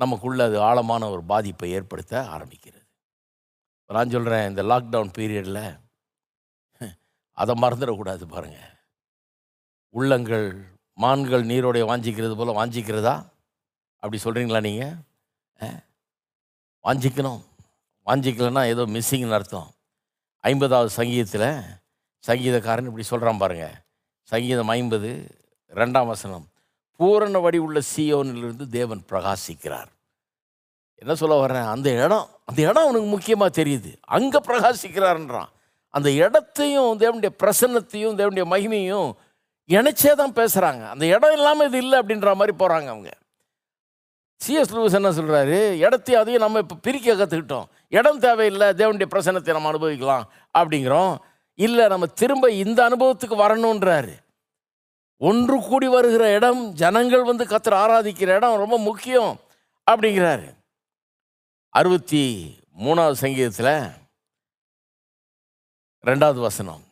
[0.00, 2.84] நமக்குள்ள அது ஆழமான ஒரு பாதிப்பை ஏற்படுத்த ஆரம்பிக்கிறது.
[3.90, 5.62] நான் சொல்கிறேன் இந்த லாக்டவுன் பீரியடில்
[7.38, 8.72] அதை மறந்துடக்கூடாது பாருங்கள்
[9.94, 10.46] உள்ளங்கள்
[10.98, 13.14] மான்கள் நீரோடைய வாஞ்சிக்கிறது போல் வாஞ்சிக்கிறதா?
[14.02, 14.96] அப்படி சொல்கிறீங்களா நீங்கள்
[16.84, 17.40] வாஞ்சிக்கணும்.
[18.06, 19.68] வாஞ்சிக்கலைன்னா ஏதோ மிஸ்ஸிங்னு அர்த்தம்.
[20.40, 21.48] ஐம்பதாவது சங்கீதத்தில்
[22.28, 23.66] சங்கீதக்காரன் இப்படி சொல்கிறான் பாருங்க.
[24.28, 25.10] சங்கீதம் ஐம்பது
[25.80, 26.44] ரெண்டாம் வசனம்.
[26.96, 29.90] பூரண வடி உள்ள சீயோனிலிருந்து தேவன் பிரகாசிக்கிறார்.
[31.02, 31.68] என்ன சொல்ல வர்றேன்?
[31.74, 33.90] அந்த இடம் அந்த இடம் அவனுக்கு முக்கியமாக தெரியுது.
[34.16, 35.50] அங்கே பிரகாசிக்கிறார்ன்றான்.
[35.94, 39.10] அந்த இடத்தையும் தேவனுடைய பிரசன்னத்தையும் தேவனுடைய மகிமையும்
[39.68, 43.10] இணைச்சே தான் பேசுகிறாங்க அந்த இடம் இல்லாமல் இது இல்லை அப்படின்ற மாதிரி போகிறாங்க அவங்க.
[44.46, 49.68] சிஎஸ் லூஸ் என்ன சொல்கிறாரு இடத்தையும் அதையும் நம்ம இப்போ பிரிக்க கற்றுக்கிட்டோம் இடம் தேவையில்லை தேவனுடைய பிரசன்னத்தை நம்ம
[49.68, 51.16] அனுபவிக்கலாம் அப்படிங்கிறோம்.
[51.54, 54.14] இல்லை நம்ம திரும்ப இந்த அனுபவத்துக்கு வரணுன்றாரு
[55.16, 59.40] ஒன்று கூடி வருகிற இடம் ஜனங்கள் வந்து கத்திர ஆராதிக்கிற இடம் ரொம்ப முக்கியம்
[59.90, 60.48] அப்படிங்கிறாரு.
[61.68, 62.22] அறுபத்தி
[62.78, 63.74] மூணாவது சங்கீதத்தில்
[66.06, 66.82] ரெண்டாவது வசனம்.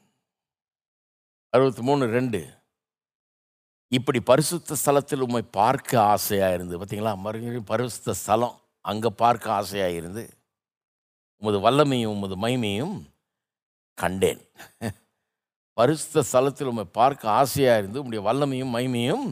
[1.49, 2.60] அறுபத்தி மூணு ரெண்டு.
[3.97, 7.13] இப்படி பரிசுத்த ஸ்தலத்தில் உம்மை பார்க்க ஆசையாக இருந்து பார்த்தீங்களா?
[7.25, 8.57] மறுபடியும் பரிசுத்த ஸ்தலம்
[8.91, 10.23] அங்கே பார்க்க ஆசையாக இருந்து
[11.43, 12.95] உமது வல்லமையும் உமது மைமையும்
[13.99, 14.43] கண்டேன்.
[15.79, 19.25] பரிசுத்த ஸ்தலத்தில் உம்மை பார்க்க ஆசையாக இருந்து உம்முடைய வல்லமையும் மைமையும்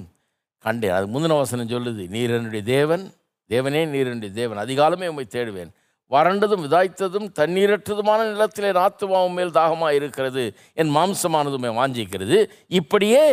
[0.64, 0.94] கண்டேன்.
[0.96, 3.04] அது முந்தின வசனம் சொல்லுது நீர் என்னுடைய தேவன்
[3.50, 4.58] தேவனே நீர் என்னுடைய தேவன்.
[4.64, 5.70] அதிகாலமே உம்மை தேடுவேன்.
[6.14, 10.42] வறண்டதும் விதாய்த்ததும் தண்ணீரற்றதுமான நிலத்திலே நாத்துமாவும் மேல் தாகமாக இருக்கிறது
[10.80, 12.38] என் மாம்சமானதுமே வாஞ்சிக்கிறது.
[12.80, 13.24] இப்படியே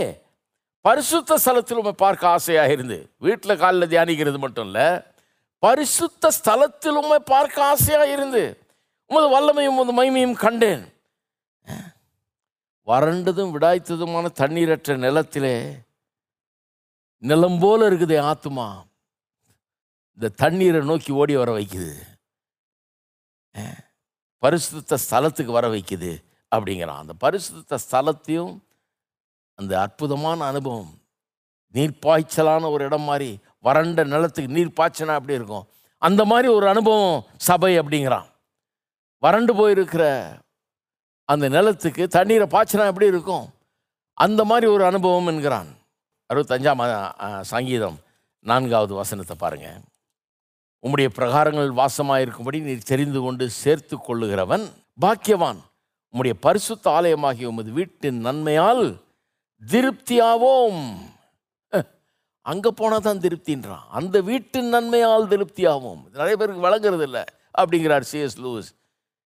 [0.86, 4.88] பரிசுத்த ஸ்தலத்தில் உண்மை பார்க்க ஆசையாக இருந்து வீட்டில் காலில் தியானிக்கிறது மட்டும் இல்லை
[5.64, 8.44] பரிசுத்த ஸ்தலத்தில் உண்மை பார்க்க ஆசையாக இருந்து
[9.12, 10.84] உமது வல்லமையும் உமது மைமையும் கண்டேன்.
[12.88, 15.56] வறண்டதும் விடாய்த்ததுமான தண்ணீரற்ற நிலத்திலே
[17.30, 18.68] நிலம் போல இருக்குது ஆத்துமா.
[20.18, 21.94] இந்த தண்ணீரை நோக்கி ஓடி வர வைக்குது.
[24.44, 26.12] பரிசுத்த ஸ்தலத்துக்கு வர வைக்குது
[26.56, 27.02] அப்படிங்கிறான்.
[27.04, 28.54] அந்த பரிசுத்த ஸ்தலத்தையும்
[29.60, 30.92] அந்த அற்புதமான அனுபவம்.
[31.76, 33.30] நீர் பாய்ச்சலான ஒரு இடம் மாதிரி
[33.66, 35.66] வறண்ட நிலத்துக்கு நீர் பாய்ச்சனா அப்படி இருக்கும்?
[36.02, 38.28] அந்த மாதிரி ஒரு அனுபவம் சபை அப்படிங்கிறான்.
[39.24, 40.04] வறண்டு போயிருக்கிற
[41.30, 43.46] அந்த நிலத்துக்கு தண்ணீரை பாய்ச்சினா எப்படி இருக்கும்?
[44.14, 45.70] அந்த மாதிரி ஒரு அனுபவம் என்கிறான்.
[46.30, 46.82] அறுபத்தஞ்சாம்
[47.42, 47.98] சங்கீதம்
[48.46, 49.70] நான்காவது வசனத்தை பாருங்க.
[50.84, 54.66] உம்முடைய பிரகாரங்கள் வாசமாயிருக்கும்படி நீர் தெரிந்து கொண்டு சேர்த்து கொள்ளுகிறவன்
[55.02, 55.60] பாக்கியவான்.
[56.14, 58.86] உம்முடைய பரிசுத்த ஆலயமாகிய உமது வீட்டின் நன்மையால்
[59.62, 60.82] திருப்தியாவோம்.
[62.46, 63.86] அங்கே போனால் தான் திருப்தின்றான்.
[64.00, 67.24] அந்த வீட்டின் நன்மையால் திருப்தியாகும் நிறைய பேருக்கு வழங்குறது இல்லை
[67.62, 68.70] அப்படிங்கிறார் சிஎஸ் லூஸ்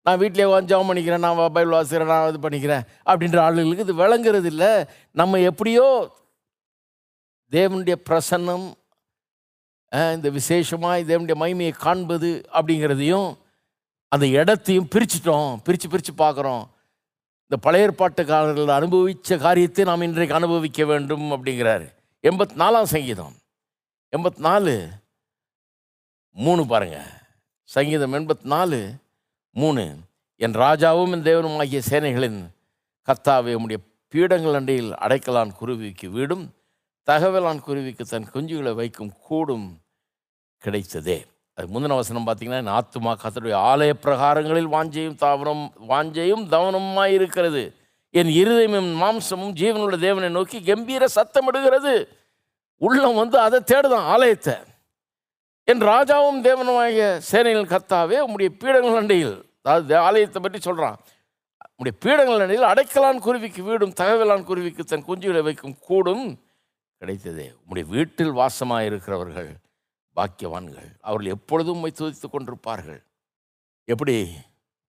[0.07, 4.71] நான் வீட்டிலே ஜாம் பண்ணிக்கிறேன் நான் பைபிள் வாசிக்கிறேன் நான் இது பண்ணிக்கிறேன் அப்படின்ற ஆளுகளுக்கு இது விளங்குறது இல்லை
[5.21, 5.87] நம்ம எப்படியோ
[7.53, 8.67] தேவனுடைய பிரசன்னம்
[10.17, 13.29] இந்த விசேஷமாக தேவனுடைய மகிமையை காண்பது அப்படிங்கிறதையும்
[14.13, 16.63] அந்த இடத்தையும் பிரிச்சிட்டோம் பிரித்து பிரித்து பார்க்குறோம்.
[17.51, 21.87] இந்த பழைய ஏற்பாட்டுக்காரர்கள் அனுபவித்த காரியத்தை நாம் இன்றைக்கு அனுபவிக்க வேண்டும் அப்படிங்கிறாரு.
[22.23, 23.35] எண்பத்தி நாலாம் சங்கீதம்.
[24.17, 24.89] எண்பத்தி நாலு
[26.31, 27.09] மூணு பாருங்கள்
[27.63, 28.93] சங்கீதம் எண்பத்தி நாலு
[29.51, 29.97] மூணு.
[30.37, 32.39] என் ராஜாவும் என் தேவனுமாகிய சேனைகளின்
[33.07, 33.81] கர்த்தாவே உம்முடைய
[34.15, 36.55] பீடங்கள் அண்டையில் அடைக்கலான் குருவிக்கு வீடும்
[37.07, 39.69] தகவலான் குருவிக்கு தன் குஞ்சுகளை வைக்கும் கூடும்
[40.65, 41.19] கிடைத்ததே.
[41.61, 47.63] அது முந்தின வசனம் பார்த்தீங்கன்னா என் ஆத்துமா கத்தருடைய ஆலய பிரகாரங்களில் வாஞ்சையும் தாவனம் வாஞ்சையும் தவனமாக இருக்கிறது.
[48.15, 51.95] என் இருதயமும் மாம்சமும் ஜீவனுள்ள தேவனை நோக்கி கம்பீர சத்தமிடுகிறது.
[52.81, 54.57] உள்ளம் வந்து அதை தேடுதான் ஆலயத்தை.
[55.69, 60.99] என் ராஜாவும் தேவனுமாகிய சேனையில் கத்தாவே உம்முடைய பீடங்கள் அண்டையில் அதாவது ஆலயத்தை பற்றி சொல்கிறான்
[61.73, 66.25] உம்முடைய பீடங்கள் அண்டையில் அடைக்கலான் குருவிக்கு வீடும் தகவலான் குருவிக்கு தன் குஞ்சுகளை வைக்கும் கூடும்
[67.03, 67.47] கிடைத்ததே.
[67.61, 69.51] உம்முடைய வீட்டில் வாசமாக இருக்கிறவர்கள்
[70.21, 70.91] பாக்கியவான்கள்.
[71.07, 73.01] அவர்கள் எப்பொழுதும் உண்மை துதித்து கொண்டிருப்பார்கள்.
[73.89, 74.17] எப்படி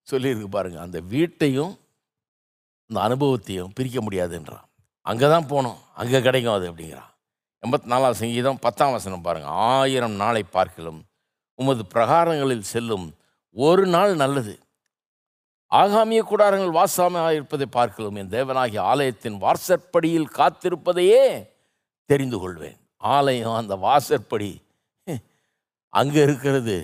[0.08, 1.72] சொல்லியிருக்கு பாருங்க அந்த வீட்டையும்
[2.90, 4.66] அந்த அனுபவத்தையும் பிரிக்க முடியாதுன்றான்
[5.06, 7.08] அங்கே தான் போகணும் அங்கே கிடைக்கும் அது அப்படிங்கிறான்.
[7.62, 11.00] எண்பத்தி நாலாம் சங்கீதம் பத்தாம் வசனம் பாருங்கள் ஆயிரம் நாளை பார்க்கலும்
[11.58, 13.06] உமது பிரகாரங்களில் செல்லும்
[13.56, 14.54] ஒரு நாள் நல்லது.
[15.70, 21.24] ஆகாமிய கூடாரங்கள் வாசாமையாக இருப்பதை பார்க்கலும் என் தேவனாகிய ஆலயத்தின் வாசற்படியில் காத்திருப்பதையே
[22.10, 22.78] தெரிந்து கொள்வேன்.
[23.16, 24.50] ஆலயம் அந்த வாசற்படி
[25.94, 26.76] அங்கே இருக்கிறது.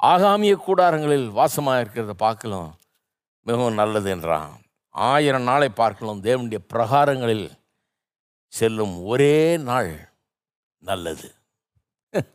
[0.00, 2.70] ஆகாமிய கூடாரங்களில் வாசமாக இருக்கிறத பார்க்கலாம்
[3.46, 4.50] மிகவும் நல்லது என்றான்.
[4.94, 7.46] ஆயிரம் நாளை பார்க்கலாம் தேவனுடைய பிரகாரங்களில்
[8.52, 9.34] செல்லும் ஒரே
[9.68, 9.92] நாள்
[10.82, 11.28] நல்லது.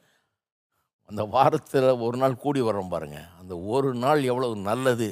[1.09, 5.09] அந்த வாரத்தில் ஒரு நாள் கூடி வரோம் பாருங்கள் அந்த ஒரு நாள் எவ்வளவு நல்லது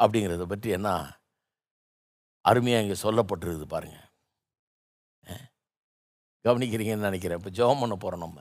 [0.00, 0.88] அப்படிங்கிறத பற்றி என்ன
[2.44, 4.06] அருமையாக இங்கே சொல்லப்பட்டிருக்குது பாருங்கள்
[6.44, 7.38] கவனிக்கிறீங்கன்னு நினைக்கிறேன்.
[7.40, 8.40] இப்போ ஜெபம் பண்ண போகிறோம் நம்ம.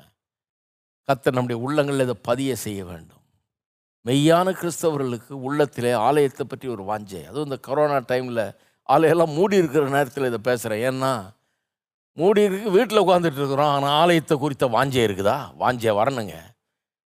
[1.09, 3.21] கத்தர் நம்முடைய உள்ளங்களில் இதை பதிய செய்ய வேண்டும்.
[4.05, 7.21] மெய்யான கிறிஸ்தவர்களுக்கு உள்ளத்திலே ஆலயத்தை பற்றி ஒரு வாஞ்சை.
[7.29, 8.41] அதுவும் இந்த கொரோனா டைமில்
[8.89, 11.11] ஆலயெல்லாம் மூடி இருக்கிற நேரத்தில் இதை பேசுகிறேன் ஏன்னா
[12.13, 13.71] மூடி இருக்கு வீட்டில் உட்காந்துட்டு இருக்கிறோம்.
[13.75, 15.37] ஆனால் ஆலயத்தை குறித்த வாஞ்சை இருக்குதா?
[15.59, 16.35] வாஞ்சை வரணுங்க.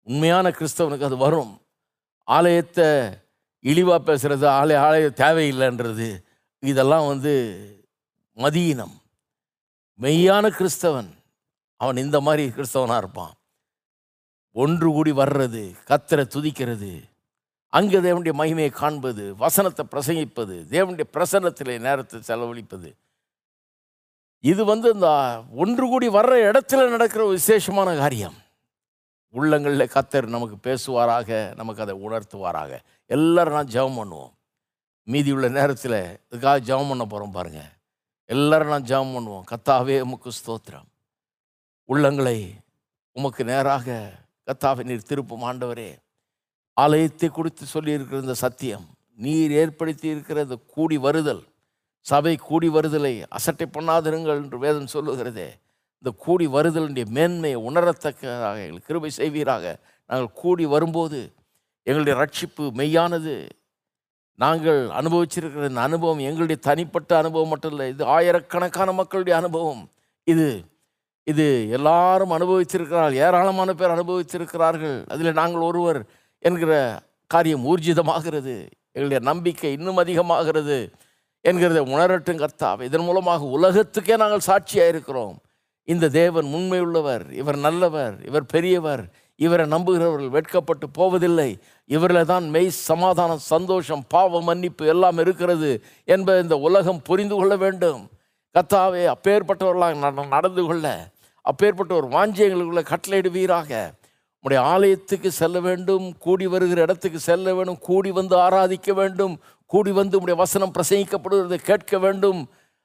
[0.08, 1.54] உண்மையான கிறிஸ்தவனுக்கு அது வரும்.
[2.28, 2.88] ஆலயத்தை
[3.60, 6.10] இழிவாக பேசுகிறது ஆலய ஆலய தேவையில்லைன்றது
[6.60, 7.34] இதெல்லாம் வந்து
[8.38, 8.96] மதியினம்.
[10.00, 11.12] மெய்யான கிறிஸ்தவன்
[11.82, 13.34] அவன் இந்த மாதிரி கிறிஸ்தவனாக இருப்பான்.
[14.62, 16.91] ஒன்று கூடி வர்றது கத்தரை துதிக்கிறது.
[17.78, 22.89] அங்கே தேவனுடைய மகிமையை காண்பது வசனத்தை பிரசங்கிப்பது தேவனுடைய பிரசன்னத்தில் நேரத்தை செலவழிப்பது.
[24.43, 25.10] இது வந்து இந்த
[25.64, 28.38] ஒன்று கூடி வர்ற இடத்துல நடக்கிற விசேஷமான காரியம்.
[29.34, 31.30] உள்ளங்களில் கத்தர் நமக்கு பேசுவாராக
[31.60, 32.72] நமக்கு அதை உணர்த்துவாராக.
[33.16, 34.34] எல்லாரும் நான் ஜெபம் பண்ணுவோம்.
[35.08, 35.99] மீதி உள்ள நேரத்தில்
[36.32, 37.72] இதுக்காக ஜெபம் பண்ண போகிறோம் பாருங்கள்
[38.30, 39.47] எல்லாரும் நான் ஜெபம் பண்ணுவோம்.
[39.51, 40.88] கத்தாவே உமக்கு ஸ்தோத்திரம்.
[41.89, 42.38] உள்ளங்களை
[43.16, 43.88] உமக்கு நேராக
[44.48, 45.89] கத்தாவை நீர் திருப்பும் ஆண்டவரே.
[46.78, 48.86] ஆலயத்தை குறித்து சொல்லியிருக்கிற இந்த சத்தியம்
[49.26, 51.44] நீர் ஏற்படுத்தி இருக்கிற இந்த கூடி வருதல்
[52.06, 55.50] சபை கூடி வருதலை அசட்டை பண்ணாதிருங்கள் என்று வேதம் சொல்லுகிறதே.
[56.04, 59.66] இந்த கூடி வருதலுடைய மேன்மையை உணரத்தக்கதாக எங்களுக்கு கிருபை செய்வீராக.
[60.10, 61.20] நாங்கள் கூடி வரும்போது
[61.88, 63.36] எங்களுடைய ரட்சிப்பு மெய்யானது.
[64.39, 69.84] நாங்கள் அனுபவிச்சிருக்கிற இந்த அனுபவம் எங்களுடைய தனிப்பட்ட அனுபவம் மட்டும் இல்லை இது ஆயிரக்கணக்கான மக்களுடைய அனுபவம்.
[70.28, 70.48] இது
[71.26, 76.06] இது எல்லாரும் அனுபவித்திருக்கிறார்கள் ஏராளமான பேர் அனுபவித்திருக்கிறார்கள் அதில் நாங்கள் ஒருவர்
[76.40, 78.68] என்கிற காரியம் ஊர்ஜிதமாகிறது.
[78.92, 80.92] எங்களுடைய நம்பிக்கை இன்னும் அதிகமாகிறது
[81.44, 82.82] என்கிறதை உணரட்டும் கர்த்தாவே.
[82.82, 85.38] இதன் மூலமாக உலகத்துக்கே நாங்கள் சாட்சியாக இருக்கிறோம்
[85.84, 91.60] இந்த தேவன் உண்மையுள்ளவர் இவர் நல்லவர் இவர் பெரியவர் இவரை நம்புகிறவர்கள் வெட்கப்பட்டு போவதில்லை.
[91.86, 98.10] இவரில் தான் மெய் சமாதானம் சந்தோஷம் பாவ மன்னிப்பு எல்லாம் இருக்கிறது என்பதை இந்த உலகம் புரிந்து கொள்ள வேண்டும்.
[98.54, 101.12] கத்தாவே அப்பேற்பட்டவர்களாக நட- நடந்து கொள்ள
[101.44, 103.72] அப்பேற்பட்ட ஒரு வாஞ்சி எங்களுக்குள்ள கட்டளையிடுவீராக.
[104.44, 109.36] உடைய ஆலயத்துக்கு செல்ல வேண்டும் கூடி வருகிற இடத்துக்கு செல்ல வேண்டும் கூடி வந்து ஆராதிக்க வேண்டும்
[109.66, 112.41] கூடி வந்து உடைய வசனம் பிரசங்கிக்கப்படுவதை கேட்க வேண்டும்.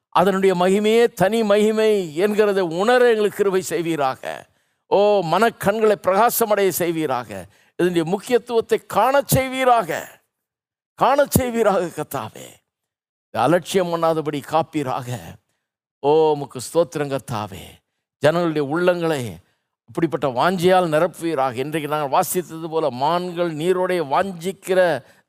[0.09, 1.91] அதனுடைய மகிமையே தனி மகிமை
[2.25, 4.23] என்கிறதை உணர எங்களுக்கு கிருபை செய்வீராக.
[4.87, 5.01] ஓ
[5.33, 7.31] மனக்கண்களை பிரகாசமடைய செய்வீராக.
[7.77, 9.91] இதனுடைய முக்கியத்துவத்தை காணச் செய்வீராக.
[10.99, 12.49] காணச் செய்வீராக கத்தாவே
[13.31, 15.09] அலட்சியம் பண்ணாதபடி காப்பீராக.
[16.01, 17.65] ஓ முக்கு ஸ்தோத்திரம் கத்தாவே
[18.23, 19.23] ஜனங்களுடைய உள்ளங்களை
[19.89, 21.55] அப்படிப்பட்ட வாஞ்சியால் நிரப்புவீராக.
[21.65, 24.81] இன்றைக்கு நாங்கள் வாசித்தது போல மான்கள் நீரோடைய வாஞ்சிக்கிற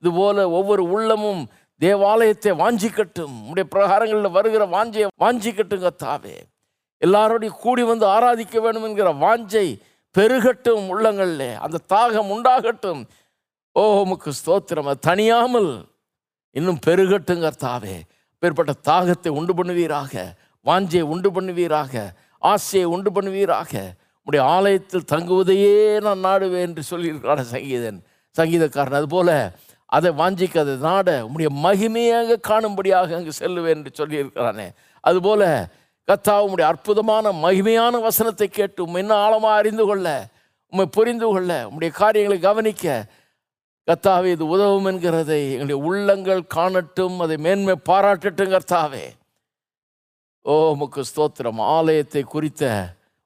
[0.01, 1.41] இது போல ஒவ்வொரு உள்ளமும்
[1.81, 3.35] தேவாலயத்தை வாஞ்சிக்கட்டும்.
[3.49, 6.35] உடைய பிரகாரங்களில் வருகிற வாஞ்சையை வாஞ்சிக்கட்டும் கத்தாவே
[7.05, 9.67] எல்லாரோடையும் கூடி வந்து ஆராதிக்க வேண்டும் என்கிற வாஞ்சை
[10.15, 11.49] பெருகட்டும் உள்ளங்களில்.
[11.65, 13.01] அந்த தாகம் உண்டாகட்டும்.
[13.71, 14.89] ஓ உமக்கு ஸ்தோத்திரம்.
[14.91, 15.71] அது தனியாமல்
[16.51, 17.95] இன்னும் பெருகட்டும் தாவே
[18.41, 20.13] பேர்பட்ட தாகத்தை உண்டு பண்ணுவீராக.
[20.65, 21.93] வாஞ்சையை உண்டு பண்ணுவீராக.
[22.41, 23.73] ஆசையை உண்டு பண்ணுவீராக.
[24.27, 25.75] உடைய ஆலயத்தில் தங்குவதையே
[26.05, 27.99] நான் நாடுவேன் என்று சொல்லியிருக்கிறார் சங்கீதன்
[28.35, 28.99] சங்கீதக்காரன்.
[29.01, 29.29] அதுபோல
[29.85, 34.67] அதை வாஞ்சிக்க அதை நாட உடைய மகிமையாக காணும்படியாக அங்கு செல்லுவேன் என்று சொல்லியிருக்கிறானே.
[35.03, 35.43] அதுபோல
[36.07, 40.07] கத்தா உம்முடைய அற்புதமான மகிமையான வசனத்தை கேட்டு உம்மை இன்னும் ஆழமாக அறிந்து கொள்ள
[40.73, 43.05] உண்மை புரிந்து கொள்ள உம்முடைய காரியங்களை கவனிக்க
[43.87, 49.05] கத்தாவே இது உதவும் என்கிறதை எங்களுடைய உள்ளங்கள் காணட்டும் அதை மேன்மை பாராட்டட்டும் கர்த்தாவே.
[50.51, 51.59] ஓ உமக்கு ஸ்தோத்திரம்.
[51.75, 52.63] ஆலயத்தை குறித்த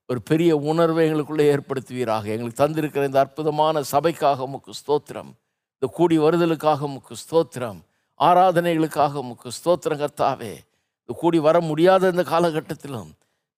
[0.10, 2.26] ஒரு பெரிய உணர்வை எங்களுக்குள்ளே ஏற்படுத்துவீராக.
[2.36, 5.30] எங்களுக்கு தந்திருக்கிற இந்த அற்புதமான சபைக்காக உமக்கு ஸ்தோத்திரம்.
[5.76, 7.80] இந்த கூடி வருதலுக்காக உமக்கு ஸ்தோத்திரம்.
[8.20, 10.54] ஆராதனைகளுக்காக உமக்கு ஸ்தோத்திரம் கர்த்தாவே.
[11.02, 13.10] இந்த கூடி வர முடியாத இந்த காலகட்டத்திலும்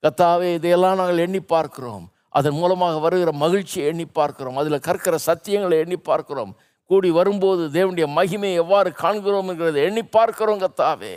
[0.03, 2.05] கர்த்தாவே இதையெல்லாம் நாங்கள் எண்ணி பார்க்கிறோம்.
[2.39, 4.57] அதன் மூலமாக வருகிற மகிழ்ச்சியை எண்ணி பார்க்கிறோம்.
[4.61, 6.51] அதில் கற்கிற சத்தியங்களை எண்ணி பார்க்கிறோம்.
[6.89, 11.15] கூடி வரும்போது தேவனுடைய மகிமையை எவ்வாறு காண்கிறோம் என்கிறத எண்ணி பார்க்கிறோம் கத்தாவே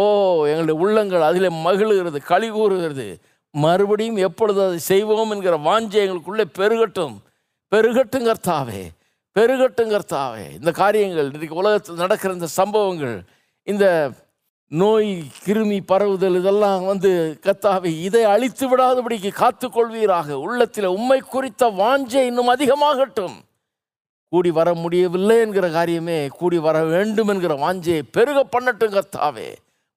[0.00, 0.02] ஓ
[0.46, 3.06] எங்களுடைய உள்ளங்கள் அதில் மகிழுகிறது களி கூறுகிறது.
[3.54, 7.14] மறுபடியும் எப்பொழுது அதை செய்வோம் என்கிற வாஞ்சை எங்களுக்குள்ளே பெருகட்டும்.
[7.72, 8.82] பெருகட்டும் கர்த்தாவே
[9.36, 10.46] பெருகட்டும் கர்த்தாவே.
[10.54, 13.16] இந்த காரியங்கள் இன்றைக்கு உலகத்தில் நடக்கிற இந்த சம்பவங்கள்
[13.68, 13.86] இந்த
[14.68, 15.10] நோய்
[15.44, 17.10] கிருமி பரவுதல் இதெல்லாம் வந்து
[17.42, 23.36] கர்த்தாவே இதை அழித்து விடாதபடிக்கு காத்துக்கொள்வீராக உள்ளத்தில் உண்மை குறித்த வாஞ்சை இன்னும் அதிகமாகட்டும்.
[24.32, 29.48] கூடி வர முடியவில்லை என்கிற காரியமே கூடி வர வேண்டும் என்கிற வாஞ்சையை பெருக பண்ணட்டும் கர்த்தாவே.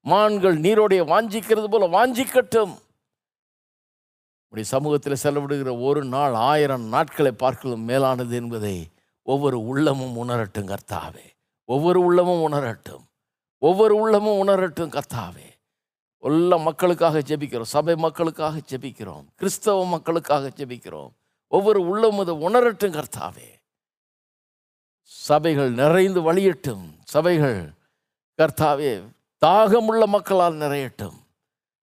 [0.05, 2.77] மான்கள் நீரோடைய வாஞ்சிக்கிறது போல வாஞ்சிக்கட்டும்.
[4.49, 8.89] உடைய சமூகத்தில் செலவிடுகிற ஒரு நாள் ஆயிரம் நாட்களை பார்க்கலும் மேலானது என்பதை
[9.23, 11.25] ஒவ்வொரு உள்ளமும் உணரட்டும் கர்த்தாவே.
[11.65, 13.03] ஒவ்வொரு உள்ளமும் உணரட்டும்.
[13.57, 15.47] ஒவ்வொரு உள்ளமும் உணரட்டும் கர்த்தாவே.
[16.19, 21.11] எல்லா மக்களுக்காக ஜெபிக்கிறோம் சபை மக்களுக்காக ஜெபிக்கிறோம் கிறிஸ்தவ மக்களுக்காக ஜெபிக்கிறோம்.
[21.47, 23.49] ஒவ்வொரு உள்ளமும் இதை உணரட்டும் கர்த்தாவே.
[25.01, 26.85] சபைகள் நிறைந்து வழியட்டும்.
[27.03, 27.73] சபைகள்
[28.37, 31.17] கர்த்தாவே தாகமுள்ள மக்களால் நிறையட்டும்.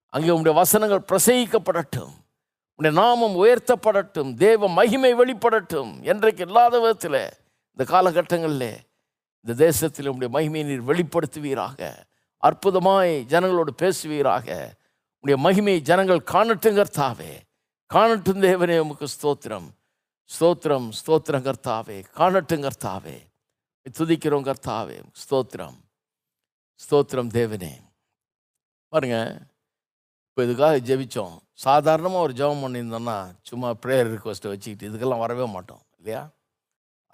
[0.09, 2.13] அங்கே உடைய வசனங்கள் பிரசகிக்கப்படட்டும்
[2.77, 4.35] உடைய நாமம் உயர்த்தப்படட்டும்.
[4.35, 6.03] தேவ மகிமை வெளிப்படட்டும்.
[6.03, 7.33] என்றைக்கு இல்லாத விதத்தில்
[7.75, 8.77] இந்த காலகட்டங்களில்
[9.45, 11.93] இந்த தேசத்தில் உடைய மகிமையை நீர் வெளிப்படுத்துவீராக.
[12.43, 14.71] அற்புதமாய் ஜனங்களோடு பேசுவீராக.
[15.21, 17.33] உடைய மகிமையை ஜனங்கள் காணட்டும் கர்த்தாவே.
[17.87, 19.69] காணட்டும் தேவனே உமக்கு ஸ்தோத்திரம்.
[20.39, 22.11] ஸ்தோத்திரம் ஸ்தோத்திரம் கர்த்தாவே.
[22.11, 23.17] காணட்டும் கர்த்தாவே.
[23.99, 25.79] துதிக்கிறோம் கர்த்தாவே ஸ்தோத்திரம்.
[26.85, 27.73] ஸ்தோத்திரம் தேவனே.
[28.93, 29.17] பாருங்க
[30.29, 31.35] இப்போ இதுக்காக ஜெபிச்சோம்.
[31.65, 33.17] சாதாரணமாக ஒரு ஜெபம் பண்ணியிருந்தோம்னா
[33.49, 36.23] சும்மா ப்ரேயர் ரிக்வஸ்ட்டை வச்சுக்கிட்டு இதுக்கெல்லாம் வரவே மாட்டோம் இல்லையா?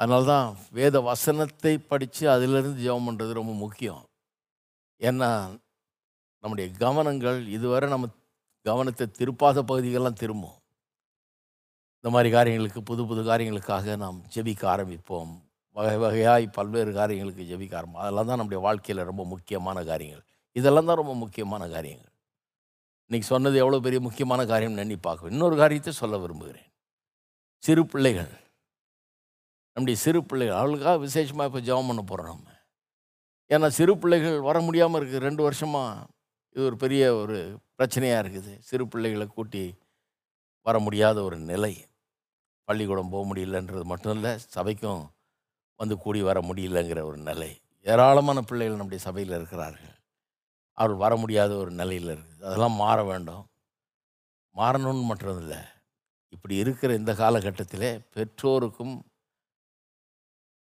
[0.01, 0.49] அதனால தான்
[0.79, 4.03] வேத வசனத்தை படித்து அதிலிருந்து ஜெபம் பண்ணுறது ரொம்ப முக்கியம்.
[5.01, 5.31] ஏன்னா
[6.45, 8.09] நம்முடைய கவனங்கள் இதுவரை நம்ம
[8.66, 10.57] கவனத்தை திருப்பாத பகுதிகள்லாம் திரும்பும்.
[11.99, 15.35] இந்த மாதிரி காரியங்களுக்கு புது புது காரியங்களுக்காக நாம் ஜெபிக்க ஆரம்பிப்போம்.
[15.79, 20.24] வகை வகையாய் பல்வேறு காரியங்களுக்கு ஜெபிக்க ஆரம்பம் அதெல்லாம் தான் நம்முடைய வாழ்க்கையில் ரொம்ப முக்கியமான காரியங்கள்.
[20.57, 22.12] இதெல்லாம் தான் ரொம்ப முக்கியமான காரியங்கள்.
[23.11, 26.68] இன்றைக்கி சொன்னது எவ்வளோ பெரிய முக்கியமான காரியம்னு எண்ணி பார்க்க இன்னொரு காரியத்தை சொல்ல விரும்புகிறேன்.
[27.62, 28.33] சிறு பிள்ளைகள்.
[29.76, 30.59] நம்முடைய சிறு பிள்ளைகள்.
[30.61, 32.49] அவளுக்காக விசேஷமாக இப்போ ஜெபம் பண்ண போகிறோம் நம்ம.
[33.51, 36.07] ஏன்னா சிறு பிள்ளைகள் வர முடியாமல் இருக்குது ரெண்டு வருஷமாக
[36.57, 37.39] இது ஒரு பெரிய ஒரு
[37.79, 38.53] பிரச்சனையாக இருக்குது.
[38.70, 39.62] சிறு பிள்ளைகளை கூட்டி
[40.66, 41.74] வர முடியாத ஒரு நிலை.
[42.68, 45.05] பள்ளிக்கூடம் போக முடியலன்றது மட்டும் இல்லை சபைக்கும்
[45.81, 47.61] வந்து கூடி வர முடியலங்கிற ஒரு நிலை.
[47.83, 49.95] ஏராளமான பிள்ளைகள் நம்முடைய சபையில் இருக்கிறார்கள்.
[50.72, 52.43] அவர்கள் வர முடியாத ஒரு நிலையில் இருக்குது.
[52.43, 53.45] அதெல்லாம் மாற வேண்டும்.
[54.57, 55.61] மாறணும்னு மட்டும் இல்லை
[56.29, 58.97] இப்படி இருக்கிற இந்த காலகட்டத்திலே பெற்றோருக்கும்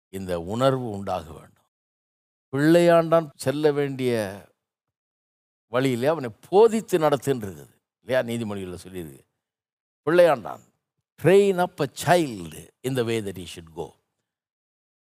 [0.09, 1.67] இந்த உணர்வு உண்டாக வேண்டும்.
[2.53, 4.13] பிள்ளையாண்டான் செல்ல வேண்டிய
[5.73, 7.73] வழியிலே அவனை போதித்து நடத்துன்னு இருக்குது
[8.05, 8.21] இல்லையா?
[8.29, 9.23] நீதிமொழியில் சொல்லியிருக்கு.
[10.05, 10.63] பிள்ளையாண்டான்
[11.23, 13.87] ட்ரெயின் அப் அ சைல்டு இந்த way that he should go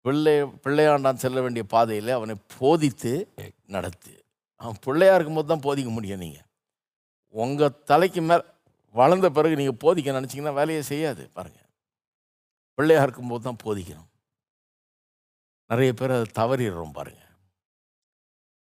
[0.05, 0.33] பிள்ளை
[0.63, 3.11] பிள்ளையாண்டான் செல்ல வேண்டிய பாதையில் அவனை போதித்து
[3.75, 4.13] நடத்து.
[4.61, 6.47] அவன் பிள்ளையா இருக்கும்போது தான் போதிக்க முடியும் நீங்கள்
[7.43, 8.43] உங்கள் தலைக்கு மேல்
[8.95, 11.69] வளர்ந்த பிறகு நீங்கள் போதிக்க நினச்சிங்கன்னா வேலையை செய்யாது பாருங்கள்
[12.77, 14.09] பிள்ளையாக இருக்கும்போது தான் போதிக்கணும்.
[15.69, 17.31] நிறைய பேர் அதை தவறிடுறோம் பாருங்கள்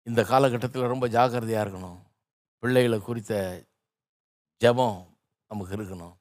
[0.07, 1.99] இந்த காலகட்டத்தில் ரொம்ப ஜாக்கிரதையாக இருக்கணும்.
[2.63, 3.33] பிள்ளைகளை குறித்த
[4.61, 4.99] ஜெபம்
[5.51, 6.15] நமக்கு இருக்கணும்.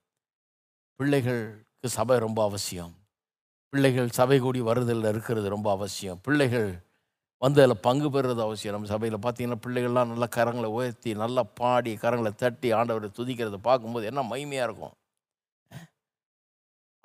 [1.00, 2.94] பிள்ளைகளுக்கு சபை ரொம்ப அவசியம்.
[3.72, 6.20] பிள்ளைகள் சபை கூடி வருதலில் இருக்கிறது ரொம்ப அவசியம்.
[6.26, 6.68] பிள்ளைகள்
[7.42, 8.74] வந்து அதில் பங்கு பெறுறது அவசியம்.
[8.74, 14.22] நம்ம சபையில் பார்த்தீங்கன்னா பிள்ளைகள்லாம் நல்லா கரங்களை உயர்த்தி நல்லா பாடி கரங்களை தட்டி ஆண்டவரை துதிக்கிறத பார்க்கும்போது என்ன
[14.30, 14.94] மகிமையாக இருக்கும்.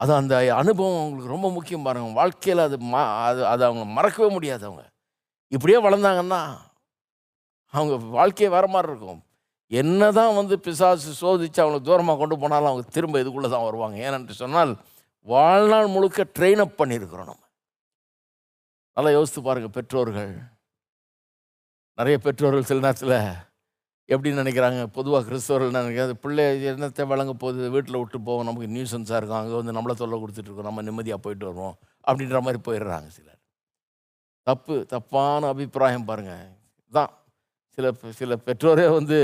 [0.02, 2.14] அது அந்த அனுபவம் அவங்களுக்கு ரொம்ப முக்கியம் பாருங்க.
[2.22, 4.84] வாழ்க்கையில் அது மா அது அதை அவங்க மறக்கவே முடியாது அவங்க.
[5.56, 6.42] இப்படியே வளர்ந்தாங்கன்னா
[7.74, 9.22] அவங்க வாழ்க்கையே வேறு மாதிரி இருக்கும்.
[9.82, 13.98] என்ன தான் வந்து பிசாசு சோதித்து அவங்களை தூரமாக கொண்டு போனாலும் அவங்க திரும்ப இதுக்குள்ளே தான் வருவாங்க.
[14.08, 14.74] ஏனென்று சொன்னால்
[15.32, 17.44] வாழ்நாள் முழுக்க ட்ரெயின் அப் பண்ணியிருக்கிறோம் நம்ம.
[18.98, 20.34] நல்லா யோசித்து பாருங்கள் பெற்றோர்கள்.
[21.98, 23.18] நிறைய பெற்றோர்கள் சில நேரத்தில்
[24.06, 24.86] எப்படி நினைக்கிறாங்க?
[24.86, 26.14] பொதுவாக கிறிஸ்தவர்கள் நினைக்கிறாங்க?
[26.14, 27.70] பிள்ளை என்னத்தை வழங்க போகுது?
[27.72, 29.42] வீட்டில் விட்டு போவோம் நமக்கு நியூசன்ஸாக இருக்கும்.
[29.42, 31.76] அங்கே வந்து நம்மளை தொல்லை கொடுத்துட்ருக்கோம் நம்ம நிம்மதியாக போயிட்டு வருவோம்.
[32.08, 33.40] அப்படின்ற மாதிரி போயிடுறாங்க சிலர்.
[34.48, 36.48] தப்பு தப்பான அபிப்பிராயம் பாருங்கள்
[36.92, 37.12] தான்
[37.70, 39.20] சில சில பெற்றோரே வந்து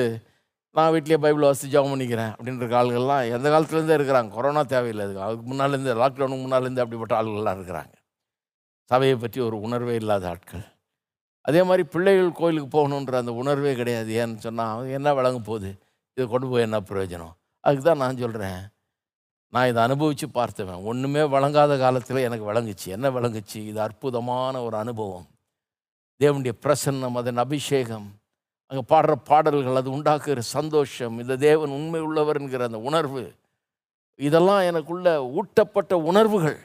[0.80, 4.30] நான் வீட்லேயே பைபிள் வாசித்து ஜபம் பண்ணிக்கிறேன் அப்படின்ற ஆளுகள்லாம் எந்த காலத்துலேருந்தே இருக்கிறாங்க.
[4.30, 5.26] கொரோனா தேவையில்லை அதுக்கு.
[5.28, 7.94] அதுக்கு முன்னாலேருந்து லாக்டவுனுக்கு முன்னாலேருந்து அப்படிப்பட்ட ஆளுகள்லாம் இருக்கிறாங்க.
[8.92, 10.64] சபையை பற்றி ஒரு உணர்வே இல்லாத ஆட்கள்.
[11.42, 14.12] அதே மாதிரி பிள்ளைகள் கோயிலுக்கு போகணுன்ற அந்த உணர்வே கிடையாது.
[14.22, 15.70] ஏன்னு சொன்னால் அவங்க என்ன விளங்க போகுது?
[16.14, 17.34] இதை கொண்டு போய் என்ன பிரயோஜனம்?
[17.60, 18.62] அதுக்கு தான் நான் சொல்கிறேன்
[19.54, 20.84] நான் இதை அனுபவித்து பார்த்தவன்.
[20.84, 25.28] ஒன்றுமே வழங்காத காலத்தில் எனக்கு விளங்குச்சு என்ன விளங்குச்சு இது அற்புதமான ஒரு அனுபவம்.
[26.20, 28.19] தேவனுடைய பிரசன்னம் அதன் அபிஷேகம்.
[28.72, 33.24] அங்கே பாடுற பாடல்கள் அது உண்டாக்குகிற சந்தோஷம் இந்த தேவன் உண்மை உள்ளவர் என்கிற அந்த உணர்வு
[34.20, 35.10] இதெல்லாம் எனக்குள்ள
[35.40, 36.58] ஊட்டப்பட்ட உணர்வுகள்.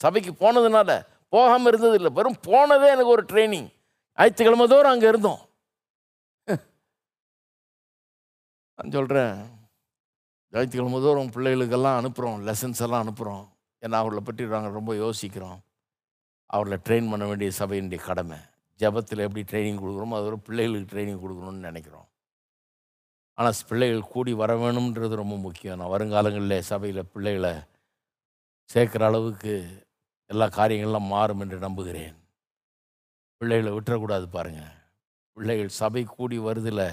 [0.00, 0.90] சபைக்கு போனதுனால
[1.34, 3.68] போகாமல் இருந்தது இல்லை வெறும் போனதே எனக்கு ஒரு ட்ரைனிங்
[4.18, 5.40] ஞாயிற்றுக்கிழமை தோறும் அங்கே இருந்தோம்.
[8.78, 9.34] நான் சொல்கிறேன்
[10.52, 13.44] ஞாயிற்றுக்கிழமை தோறும் பிள்ளைகளுக்கெல்லாம் அனுப்புகிறோம் லெசன்ஸ் எல்லாம் அனுப்புகிறோம்
[13.82, 15.58] ஏன்னா அவர்களை பற்றி நாங்கள் ரொம்ப யோசிக்கிறோம்.
[16.54, 18.38] அவர்களை ட்ரெயின் பண்ண வேண்டிய சபையினுடைய கடமை.
[18.80, 22.06] ஜெபத்தில் எப்படி ட்ரைனிங் கொடுக்குறோமோ அது ஒரு பிள்ளைகளுக்கு ட்ரைனிங் கொடுக்கணும்னு நினைக்கிறோம்.
[23.38, 25.78] ஆனால் பிள்ளைகள் கூடி வர வேணும்ன்றது ரொம்ப முக்கியம்.
[25.80, 27.52] நான் வருங்காலங்களில் சபையில் பிள்ளைகளை
[28.70, 29.54] சேர்க்குற அளவுக்கு
[30.30, 32.16] எல்லா காரியங்கள்லாம் மாறும் என்று நம்புகிறேன்.
[33.40, 34.74] பிள்ளைகளை விட்டுறக்கூடாது பாருங்கள்
[35.36, 36.86] பிள்ளைகள் சபை கூடி வருதில்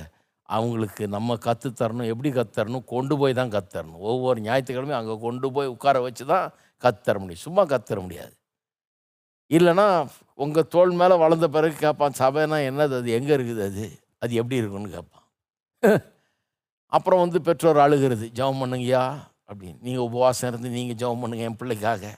[0.50, 6.00] அவங்களுக்கு நம்ம கற்றுத்தரணும் எப்படி கற்றுத்தரணும் கொண்டு போய் தான் கற்றுத்தரணும் ஒவ்வொரு ஞாயிற்றுக்கிழமையும் அங்கே கொண்டு போய் உட்கார
[6.06, 6.46] வச்சு தான்
[6.84, 7.46] கற்றுத்தர முடியும்.
[7.48, 8.34] சும்மா கற்றுத்தர முடியாது.
[9.50, 12.98] இல்லைன்னா உங்கள் தோல் மேலே வளர்ந்த பிறகு கேட்பான் சபைனா என்னது?
[12.98, 14.00] அது எங்கே இருக்குது அது?
[14.20, 16.02] அது எப்படி இருக்குன்னு கேட்பான்
[16.88, 19.18] அப்புறம் வந்து பெற்றோர் அழுகிறது ஜெபம் பண்ணுங்கய்யா
[19.48, 19.78] அப்படின்னு.
[19.82, 22.14] நீங்கள் உபவாசம் இருந்து நீங்கள் ஜெபம் பண்ணுங்க என் பிள்ளைக்காக.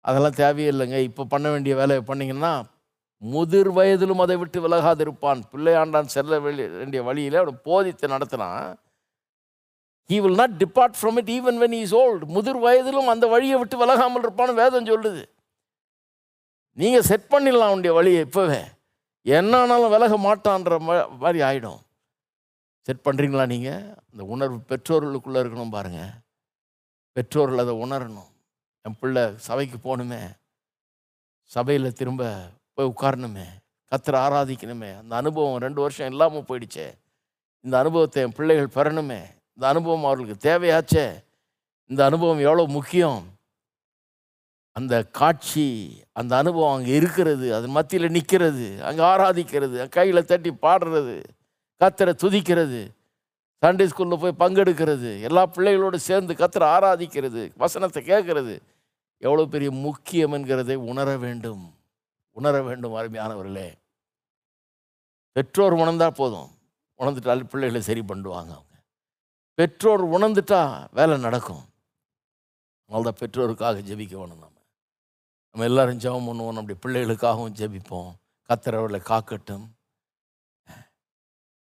[0.00, 0.98] அதெல்லாம் தேவையில்லைங்க.
[0.98, 2.64] இப்போ பண்ண வேண்டிய வேலையை பண்ணிங்கன்னா
[3.18, 5.42] முதிர் வயதிலும் அதை விட்டு விலகாதிருப்பான்.
[5.52, 8.74] பிள்ளையாண்டான் செல்ல வெளி- வேண்டிய வழியில் அவனை போதித்து நடத்தினா
[10.10, 13.76] he will not depart from it even when is old முதிர் வயதிலும் அந்த வழியை விட்டு
[13.82, 15.22] விலகாமல் இருப்பான்னு வேதம் சொல்லுது.
[16.80, 18.60] நீங்கள் செட் பண்ணிடலாம் அவனுடைய வழியை இப்போவே.
[19.38, 20.76] என்ன ஆனாலும் விலக மாட்டான்ற
[21.22, 21.80] மாதிரி ஆகிடும்
[22.86, 26.14] செட் பண்ணுறீங்களா நீங்கள் அந்த உணர்வு பெற்றோர்களுக்குள்ளே இருக்கணும் பாருங்கள்
[27.16, 28.30] பெற்றோர்கள் அதை உணரணும்.
[28.86, 30.22] என் பிள்ளை சபைக்கு போகணுமே.
[31.54, 32.30] சபையில் திரும்ப
[32.74, 33.46] போய் உட்காரணுமே.
[33.92, 34.90] கத்தரை ஆராதிக்கணுமே.
[35.00, 36.86] அந்த அனுபவம் ரெண்டு வருஷம் இல்லாமல் போயிடுச்சே.
[37.64, 39.20] இந்த அனுபவத்தை என் பிள்ளைகள் பெறணுமே.
[39.58, 41.06] இந்த அனுபவம் அவர்களுக்கு தேவையாச்சே?
[41.90, 43.20] இந்த அனுபவம் எவ்வளோ முக்கியம்?
[44.76, 45.66] அந்த காட்சி
[46.12, 51.16] அந்த அனுபவம் அங்கே இருக்கிறது அது மத்தியில் நிற்கிறது அங்கே ஆராதிக்கிறது கையில் தட்டி பாடுறது
[51.80, 52.80] கத்தரை துதிக்கிறது
[53.62, 58.54] சண்டே ஸ்கூலில் போய் பங்கெடுக்கிறது எல்லா பிள்ளைகளோடு சேர்ந்து கத்தரை ஆராதிக்கிறது வசனத்தை கேட்கறது.
[59.22, 61.64] எவ்வளோ பெரிய முக்கியம் என்கிறதை உணர வேண்டும்.
[62.36, 63.68] உணர வேண்டும் அருமையானவர்களே.
[65.36, 66.50] பெற்றோர் உணர்ந்தால் போதும்.
[67.00, 68.71] உணர்ந்துட்டால் பிள்ளைகளை சரி பண்ணுவாங்க அவங்க.
[69.62, 71.64] பெற்றோர் உணர்ந்துட்டா வேலை நடக்கும்.
[72.86, 74.58] அதனால்தான் பெற்றோருக்காக ஜெபிக்க வேணும் நம்ம
[75.54, 76.54] நம்ம எல்லாரும் ஜெபம் பண்ணுவோம்.
[76.56, 78.08] நம்முடைய பிள்ளைகளுக்காகவும் ஜெபிப்போம்.
[78.48, 79.64] கத்திரவர்களை காக்கட்டும்.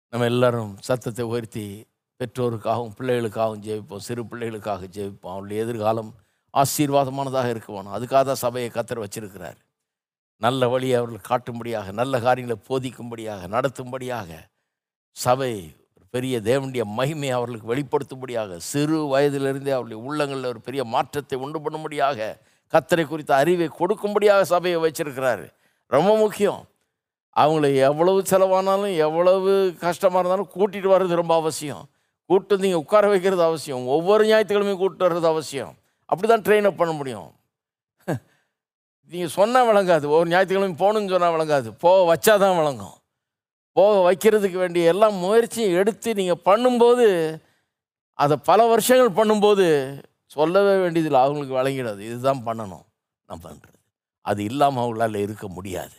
[0.08, 1.86] நம்ம எல்லாரும் சத்தத்தை உயர்த்தி
[2.20, 4.04] பெற்றோருக்காகவும் பிள்ளைகளுக்காகவும் ஜெபிப்போம்.
[4.08, 5.34] சிறு பிள்ளைகளுக்காக ஜெபிப்போம்.
[5.36, 6.14] அவருடைய எதிர்காலம்
[6.54, 7.94] ஆசீர்வாதமானதாக இருக்க வேணும்.
[7.96, 9.56] அதுக்காக தான் சபையை கத்தர் வச்சிருக்கிறார்.
[10.36, 14.30] நல்ல வழியை அவர்கள் காட்டும்படியாக நல்ல காரியங்களை போதிக்கும்படியாக நடத்தும்படியாக
[15.10, 15.52] சபை
[16.14, 22.28] பெரிய தேவனுடைய மகிமையை அவர்களுக்கு வெளிப்படுத்தும்படியாக சிறு வயதிலிருந்தே அவருடைய உள்ளங்களில் ஒரு பெரிய மாற்றத்தை உண்டு பண்ணும்படியாக
[22.72, 25.46] கத்தரை குறித்த அறிவை கொடுக்கும்படியாக சபையை வச்சிருக்கிறாரு
[25.90, 26.60] ரொம்ப முக்கியம்.
[27.36, 31.84] அவங்கள எவ்வளவு செலவானாலும் எவ்வளவு கஷ்டமாக இருந்தாலும் கூட்டிகிட்டு வர்றது ரொம்ப அவசியம்.
[32.30, 33.82] கூட்டு நீங்கள் உட்கார வைக்கிறது அவசியம்.
[33.86, 35.72] ஒவ்வொரு ஞாயிற்றுக்கிழமையும் கூப்பிட்டு வர்றது அவசியம்.
[36.08, 37.28] அப்படி தான் ட்ரெயின் அப் பண்ண முடியும்.
[39.12, 40.06] நீங்கள் சொன்னால் விளங்காது.
[40.18, 41.70] ஒரு ஞாயிற்றுக்கிழமை போகணுன்னு சொன்னால் விளங்காது.
[41.84, 42.96] போக வச்சா தான் விளங்கும்.
[43.76, 47.06] போக வைக்கிறதுக்கு வேண்டிய எல்லா முயற்சியும் எடுத்து நீங்கள் பண்ணும்போது
[48.18, 49.66] அதை பல வருஷங்கள் பண்ணும்போது
[50.34, 51.20] சொல்லவே வேண்டியதில்லை.
[51.24, 52.84] அவங்களுக்கு வழங்கிடாது இதுதான் பண்ணணும்.
[53.28, 53.78] நான் பண்ணுறது
[54.24, 55.96] அது இல்லாமல் அவங்களால இருக்க முடியாது.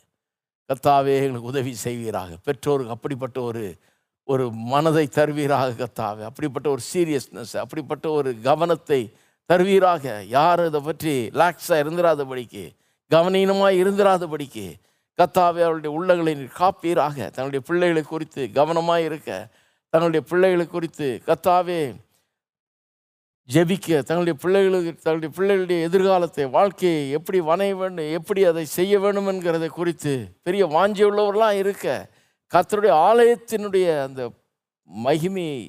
[0.69, 2.32] கத்தாவே எங்களுக்கு உதவி செய்வீராக.
[2.47, 3.63] பெற்றோருக்கு அப்படிப்பட்ட ஒரு
[4.28, 6.23] ஒரு மனதை தருவீராக கத்தாவே.
[6.30, 9.01] அப்படிப்பட்ட ஒரு சீரியஸ்னஸ் அப்படிப்பட்ட ஒரு கவனத்தை
[9.49, 10.05] தருவீராக.
[10.38, 12.63] யார் இதை பற்றி லாக்ஸாக இருந்துராதபடிக்கு
[13.11, 14.65] கவனீனமாக இருந்துராதபடிக்கு
[15.20, 17.18] கத்தாவே அவருடைய உள்ளங்களை காப்பீராக.
[17.36, 19.30] தன்னுடைய பிள்ளைகளை குறித்து கவனமாக இருக்க
[19.93, 21.80] தன்னுடைய பிள்ளைகளை குறித்து கத்தாவே
[23.49, 23.88] ஜெபிக்க.
[24.07, 30.13] தங்களுடைய பிள்ளைகளுக்கு தங்களுடைய பிள்ளைகளுடைய எதிர்காலத்தை வாழ்க்கையை எப்படி வணைய வேண்டும் எப்படி அதை செய்ய வேண்டும் என்கிறதை குறித்து
[30.43, 31.86] பெரிய வாஞ்சி உள்ளவர்களாக இருக்க.
[32.53, 34.22] கத்தருடைய ஆலயத்தினுடைய அந்த
[34.89, 35.61] மகிமையை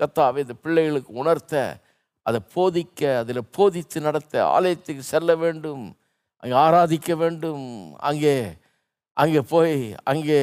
[0.00, 1.54] கத்தாவே இந்த பிள்ளைகளுக்கு உணர்த்த
[2.22, 5.84] அதை போதிக்க அதில் போதித்து நடத்த ஆலயத்துக்கு செல்ல வேண்டும்.
[6.42, 7.66] அங்கே ஆராதிக்க வேண்டும்.
[8.08, 8.34] அங்கே
[9.16, 9.76] அங்கே போய்
[10.12, 10.40] அங்கே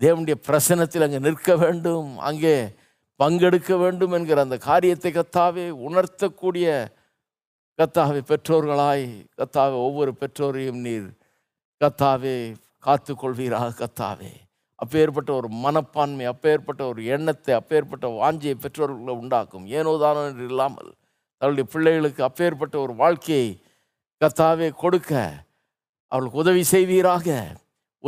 [0.00, 2.54] தேவனுடைய பிரசனத்தில் அங்கே நிற்க வேண்டும் அங்கே
[3.20, 6.66] பங்கெடுக்க வேண்டும் என்கிற அந்த காரியத்தை கத்தாவே உணர்த்தக்கூடிய
[7.78, 9.06] கத்தாவே பெற்றோர்களாய்
[9.40, 11.08] கத்தாவே ஒவ்வொரு பெற்றோரையும் நீர்
[11.80, 12.36] கத்தாவே
[12.86, 14.30] காத்து கொள்வீராக கத்தாவே.
[14.78, 19.64] அப்பேற்பட்ட ஒரு மனப்பான்மை அப்பேற்பட்ட ஒரு எண்ணத்தை அப்பேற்பட்ட வாஞ்சியை பெற்றோர்களை உண்டாக்கும்.
[19.78, 20.90] ஏனோதானோ என்று இல்லாமல்
[21.42, 23.48] தன்னுடைய பிள்ளைகளுக்கு அப்பேற்பட்ட ஒரு வாழ்க்கையை
[24.20, 25.12] கத்தாவே கொடுக்க
[26.12, 27.26] அவளுக்கு உதவி செய்வீராக.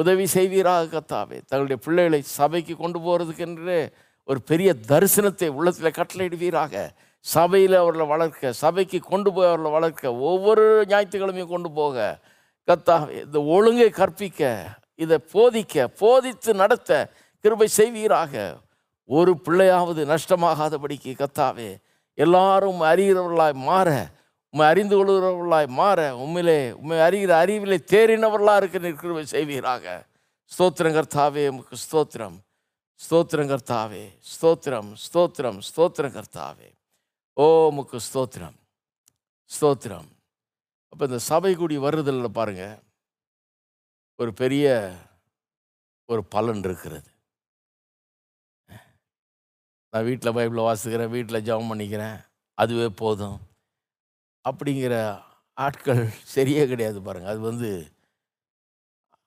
[0.01, 3.79] உதவி செய்வீராக கத்தாவே தங்களுடைய பிள்ளைகளை சபைக்கு கொண்டு போகிறதுக்கென்று
[4.29, 6.75] ஒரு பெரிய தரிசனத்தை உள்ளத்தில் கட்டளையிடுவீராக.
[7.25, 11.97] சபையில் அவர்களை வளர்க்க சபைக்கு கொண்டு போய் அவர்களை வளர்க்க ஒவ்வொரு ஞாயிற்றுக்கிழமையும் கொண்டு போக.
[12.69, 14.41] கத்தா இந்த ஒழுங்கை கற்பிக்க
[15.05, 16.91] இதை போதிக்க போதித்து நடத்த
[17.45, 18.33] கிருபை செய்வீராக.
[19.11, 21.71] ஒரு பிள்ளையாவது நஷ்டமாகாதபடிக்கு கத்தாவே
[22.19, 23.89] எல்லாரும் அறிகிறவர்களாய் மாற
[24.53, 29.85] உண்மை அறிந்து கொள்கிறவர்களாய் மாற உண்மையிலே உண்மை அறிகிற அறிவிலே தேறினவர்களாக இருக்க நிற்கிறவை செய்வீராக.
[30.51, 32.39] ஸ்தோத்திரம் கர்த்தாவே உமக்கு ஸ்தோத்திரம்.
[33.01, 36.69] ஸ்தோத்திரம் கர்த்தாவே ஸ்தோத்திரம் ஸ்தோத்திரம் ஸ்தோத்திரம் கர்த்தாவே.
[37.33, 38.57] ஓ உமக்கு ஸ்தோத்திரம்.
[39.51, 40.09] ஸ்தோத்திரம்.
[40.93, 42.65] அப்போ இந்த சபை கூடி வருதலில் பாருங்க.
[44.17, 44.67] ஒரு பெரிய
[46.07, 47.09] ஒரு பலன் இருக்கிறது.
[49.93, 52.19] நான் வீட்டில் பைபிளை வாசிக்கிறேன் வீட்டில் ஜெபம் பண்ணிக்கிறேன்
[52.55, 53.39] அதுவே போதும்.
[54.45, 54.95] அப்படிங்கிற
[55.59, 56.03] ஆட்கள்
[56.35, 57.71] சரியே கிடையாது பாருங்கள் அது வந்து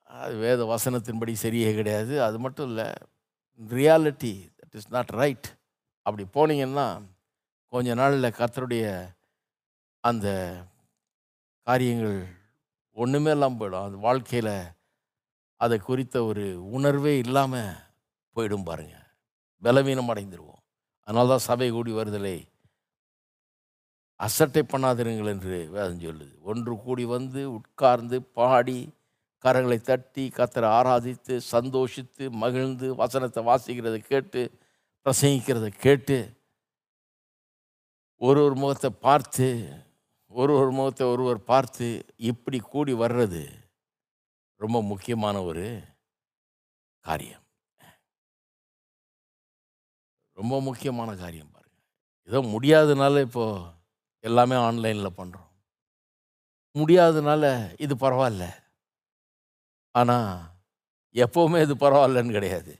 [0.09, 2.13] அது வேத வசனத்தின்படி சரியே கிடையாது.
[2.27, 2.87] அது மட்டும் இல்லை
[3.59, 5.47] reality that is not right
[6.05, 6.87] அப்படி போனீங்கன்னா
[7.73, 8.85] கொஞ்ச நாளில் கத்தருடைய
[10.03, 10.27] அந்த
[11.67, 12.19] காரியங்கள்
[12.97, 13.85] ஒன்றுமே இல்லாமல் போயிடும்.
[13.87, 14.55] அது வாழ்க்கையில்
[15.61, 16.45] அதை குறித்த ஒரு
[16.77, 17.71] உணர்வே இல்லாமல்
[18.35, 19.07] போயிடும் பாருங்கள்
[19.63, 20.61] பலவீனம் அடைந்துருவோம்
[21.07, 22.37] அதனால தான் சபை கூடி வருதலை.
[24.15, 26.41] அசட்டை பண்ணாதிருங்கள் என்று வேதம் சொல்லுது.
[26.41, 28.93] ஒன்று கூடி வந்து உட்கார்ந்து பாடி
[29.43, 34.41] கரங்களை தட்டி கத்தரை ஆராதித்து சந்தோஷித்து மகிழ்ந்து வசனத்தை வாசிக்கிறதை கேட்டு
[35.05, 36.17] பிரசங்கிக்கிறதை கேட்டு
[38.21, 39.47] ஒரு ஒரு முகத்தை பார்த்து
[40.27, 43.43] ஒரு ஒரு முகத்தை ஒருவர் பார்த்து இப்படி கூடி வர்றது
[44.57, 45.65] ரொம்ப முக்கியமான ஒரு
[47.05, 47.43] காரியம்.
[50.37, 51.85] ரொம்ப முக்கியமான காரியம் பாருங்கள்
[52.29, 53.82] ஏதோ முடியாதனால இப்போது
[54.23, 55.49] எல்லாமே ஆன்லைனில் பண்ணுறோம்
[56.75, 57.43] முடியாததுனால
[57.79, 58.43] இது பரவாயில்ல
[59.95, 60.39] ஆனால்
[61.15, 62.73] எப்போவுமே இது பரவாயில்லன்னு கிடையாது.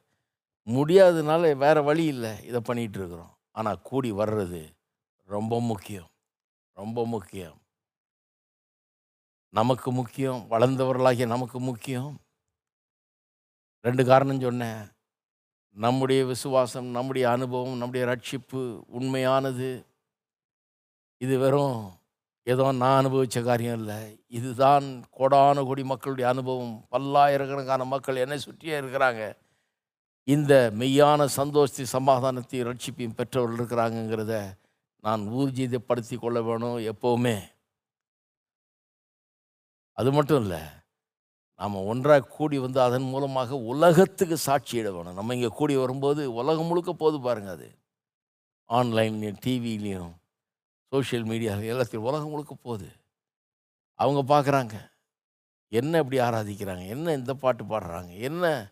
[0.68, 2.46] முடியாதனால வேறு வழி இல்லை.
[2.46, 3.38] இதை பண்ணிகிட்டு இருக்கிறோம்.
[3.52, 4.62] ஆனால் கூடி வர்றது
[5.30, 6.10] ரொம்ப முக்கியம்.
[6.78, 7.58] ரொம்ப முக்கியம்.
[9.54, 10.42] நமக்கு முக்கியம்.
[10.50, 12.12] வளர்ந்தவர்களாகிய நமக்கு முக்கியம்.
[13.86, 14.82] ரெண்டு காரணம் சொன்னேன்.
[15.76, 19.70] நம்முடைய விசுவாசம் நம்முடைய அனுபவம் நம்முடைய ரட்சிப்பு உண்மையானது.
[21.22, 21.78] இது வெறும்
[22.48, 24.00] ஏதோ நான் அனுபவித்த காரியம் இல்லை.
[24.38, 24.86] இதுதான்
[25.18, 26.74] கோடான கோடி மக்களுடைய அனுபவம்.
[26.90, 29.22] பல்லாயிரக்கணக்கான மக்கள் என்னை சுற்றியே இருக்கிறாங்க.
[30.28, 34.36] இந்த மெய்யான சந்தோஷத்தை சமாதானத்தையும் ரட்சிப்பையும் பெற்றவர்கள் இருக்கிறாங்கங்கிறத
[35.04, 37.38] நான் ஊர்ஜிதப்படுத்தி கொள்ள வேணும் எப்போவுமே.
[39.98, 40.62] அது மட்டும் இல்லை
[41.60, 45.18] நாம் ஒன்றாக கூடி வந்து அதன் மூலமாக உலகத்துக்கு சாட்சியிட வேணும்.
[45.20, 47.70] நம்ம இங்கே கூடி வரும்போது உலகம் முழுக்க போது பாருங்கள் அது.
[48.70, 50.14] ஆன்லைன்லேயும் டிவிலையும்
[50.94, 52.90] சோஷியல் மீடியா எல்லாத்தையும் உலகம் முழுக்க போகுது.
[53.94, 54.76] அவங்க பார்க்குறாங்க.
[55.68, 56.88] என்ன இப்படி ஆராதிக்கிறாங்க?
[56.88, 58.18] என்ன இந்த பாட்டு பாடுறாங்க?
[58.18, 58.72] என்ன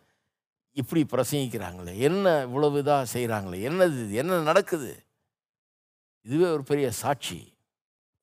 [0.72, 1.98] இப்படி பிரசங்கிக்கிறாங்களே?
[1.98, 4.14] என்ன இவ்வளவு இதாக செய்கிறாங்களே என்னது இது?
[4.14, 5.04] என்ன நடக்குது?
[6.22, 7.58] இதுவே ஒரு பெரிய சாட்சி.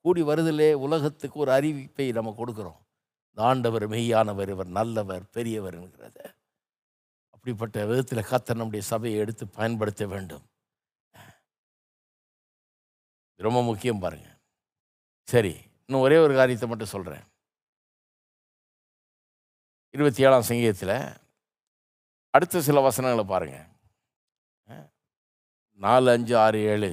[0.00, 2.80] கூடி வருதலே உலகத்துக்கு ஒரு அறிவிப்பை நம்ம கொடுக்குறோம்.
[3.34, 6.18] ஆண்டவர் மெய்யானவர் இவர் நல்லவர் பெரியவர்ங்கிறத
[7.30, 10.42] அப்படிப்பட்ட விதத்தில் கத்த நம்முடைய சபையை எடுத்து பயன்படுத்த வேண்டும்.
[13.40, 14.36] இது ரொம்ப முக்கியம் பாருங்கள்
[15.28, 15.54] சரி
[15.88, 17.24] இன்னும் ஒரே ஒரு காரியத்தை மட்டும் சொல்கிறேன்
[19.94, 20.96] இருபத்தி ஏழாம் சங்கீதத்தில்
[22.34, 23.66] அடுத்த சில வசனங்களை பாருங்கள்
[25.80, 26.90] நாலு அஞ்சு ஆறு ஏழு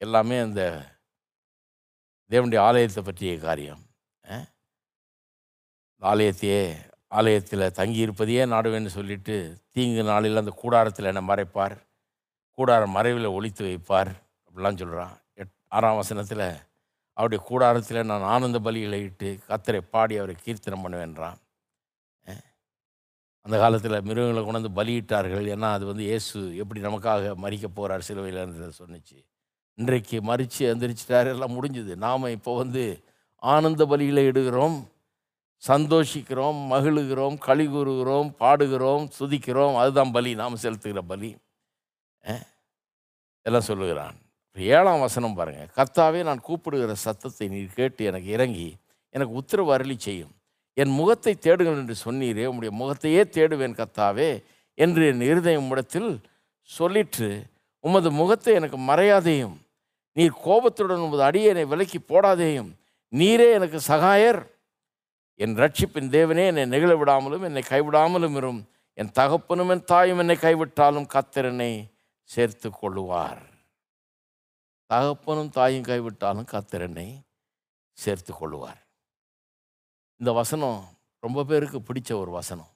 [0.00, 0.62] எல்லாமே அந்த
[2.30, 3.82] தேவனுடைய ஆலயத்தை பற்றிய காரியம்.
[6.02, 6.60] ஆலயத்தையே
[7.08, 9.36] ஆலயத்தில் தங்கியிருப்பதையே நாடுவேன்னு சொல்லிட்டு
[9.74, 11.76] தீங்கு நாளில் அந்த கூடாரத்தில் என்னை மறைப்பார்.
[12.58, 14.12] கூடாரம் மறைவில் ஒழித்து வைப்பார்.
[14.46, 15.14] அப்படிலாம் சொல்கிறான்
[15.72, 16.46] ஆறாம் வசனத்தில்
[17.16, 21.38] அவருடைய கூடாரத்தில் நான் ஆனந்த பலிகளை இட்டு கத்தரை பாடி அவரை கீர்த்தனம் பண்ணுவேன்றான்.
[23.46, 25.46] அந்த காலத்தில் மிருகங்களை கொண்டாந்து பலியிட்டார்கள்.
[25.54, 29.18] ஏன்னா அது வந்து இயேசு எப்படி நமக்காக மறிக்க போகிறார் சிலுவையில்ன்றதை சொன்னிச்சு.
[29.78, 31.92] இன்றைக்கு மறித்து எந்திரிச்சிட்டார் எல்லாம் முடிஞ்சுது.
[32.06, 32.82] நாம் இப்போ வந்து
[33.42, 34.76] ஆனந்த பலிகளை இடுகிறோம்
[35.62, 39.78] சந்தோஷிக்கிறோம் மகிழுகிறோம் களி கூறுகிறோம் பாடுகிறோம் துதிக்கிறோம்.
[39.82, 40.32] அதுதான் பலி.
[40.42, 41.30] நாம் செலுத்துகிற பலி.
[43.46, 44.18] எல்லாம் சொல்லுகிறான்.
[44.56, 48.68] ஏழாம் வசனம் பாருங்கள் கர்த்தாவே நான் கூப்பிடுகிற சத்தத்தை நீர் கேட்டு எனக்கு இறங்கி
[49.14, 50.32] எனக்கு உத்தரவு அருளி செய்யும்.
[50.76, 52.44] என் முகத்தை தேடுங்கள் என்று சொன்னீரே.
[52.50, 54.30] உம்முடைய முகத்தையே தேடுவேன் கர்த்தாவே
[54.78, 56.10] என்று என் இருதயம் இடத்தில்
[56.70, 57.30] சொல்லிற்று.
[57.84, 59.56] உமது முகத்தை எனக்கு மறையாதேயும்
[60.16, 62.70] நீர் கோபத்துடன் உமது அடியனை விலக்கி போடாதேயும்
[63.12, 64.40] நீரே எனக்கு சகாயர்.
[65.40, 68.60] என் ரட்சிப்பின் தேவனே என்னை நெகிழ விடாமலும் என்னை கைவிடாமலும் இரும்.
[68.98, 71.72] என் தகப்பனும் என் தாயும் என்னை கைவிட்டாலும் கத்திரனை
[72.30, 73.42] சேர்த்து கொள்ளுவார்.
[74.92, 77.20] தகப்பனும் தாயும் கைவிட்டாலும் கத்திரனை
[77.92, 78.88] சேர்த்து கொள்வார்.
[80.16, 80.84] இந்த வசனம்
[81.18, 82.70] ரொம்ப பேருக்கு பிடிச்ச ஒரு வசனம்.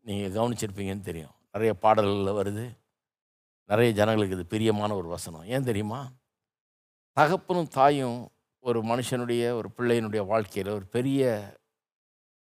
[0.00, 1.34] நீங்கள் கவனிச்சிருப்பீங்கன்னு தெரியும்.
[1.52, 2.78] நிறைய பாடல்களில் வருது.
[3.64, 5.44] நிறைய ஜனங்களுக்கு இது பிரியமான ஒரு வசனம்.
[5.44, 6.12] ஏன் தெரியுமா?
[7.12, 8.28] தகப்பனும் தாயும்
[8.58, 11.22] ஒரு மனுஷனுடைய ஒரு பிள்ளையினுடைய வாழ்க்கையில் ஒரு பெரிய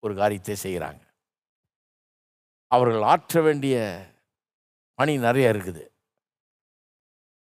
[0.00, 1.02] ஒரு காரியத்தை செய்கிறாங்க
[2.66, 3.76] அவர்கள் ஆற்ற வேண்டிய
[4.94, 5.93] பணி நிறைய இருக்குது.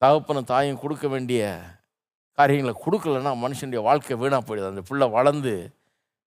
[0.03, 1.43] தகப்பனும் தாயும் கொடுக்க வேண்டிய
[2.39, 4.71] காரியங்களை கொடுக்கலன்னா மனுஷனுடைய வாழ்க்கை வீணாக போயிடுது.
[4.73, 5.53] அந்த பிள்ளை வளர்ந்து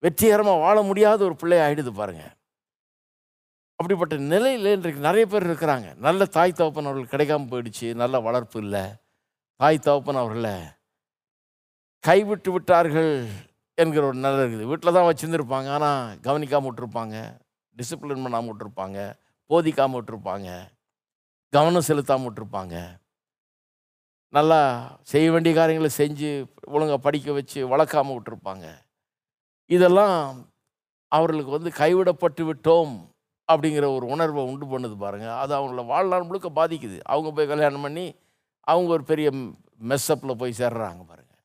[0.05, 2.33] வெற்றிகரமாக வாழ முடியாத ஒரு பிள்ளை ஆயிடுது பாருங்கள்
[3.79, 5.89] அப்படிப்பட்ட நிலையில் இன்றைக்கு நிறைய பேர் இருக்கிறாங்க.
[6.07, 7.87] நல்ல தாய் தகப்பன் அவர்கள் கிடைக்காம போயிடுச்சு.
[8.03, 8.83] நல்ல வளர்ப்பு இல்லை.
[9.61, 10.55] தாய் தகப்பன் அவர்களை
[12.05, 13.13] கைவிட்டு விட்டார்கள்
[13.83, 14.69] என்கிற ஒரு நிலை இருக்குது.
[14.71, 15.69] வீட்டில் தான் வச்சுருந்துருப்பாங்க.
[15.77, 17.17] ஆனால் கவனிக்காமல் விட்டுருப்பாங்க.
[17.77, 18.99] டிசிப்ளின் பண்ணாமல் விட்டுருப்பாங்க.
[19.51, 20.51] போதிக்காமல் விட்டுருப்பாங்க.
[21.57, 22.77] கவனம் செலுத்தாமல் விட்டுருப்பாங்க.
[24.37, 24.61] நல்லா
[25.13, 26.31] செய்ய வேண்டிய காரியங்களை செஞ்சு
[26.75, 28.67] ஒழுங்காக படிக்க வச்சு வளர்க்காமல் விட்டுருப்பாங்க.
[29.71, 30.19] இதெல்லாம்
[31.13, 32.95] அவர்களுக்கு வந்து கைவிடப்பட்டு விட்டோம்
[33.49, 36.99] அப்படிங்கிற ஒரு உணர்வை உண்டு பண்ணுது பாருங்கள் அது அவங்கள வாழ்நாள் முழுக்க பாதிக்குது.
[37.13, 38.07] அவங்க போய் கல்யாணம் பண்ணி
[38.73, 39.29] அவங்க ஒரு பெரிய
[39.91, 41.41] மெஸ்ஸப்பில் போய் சேர்றாங்க பாருங்கள்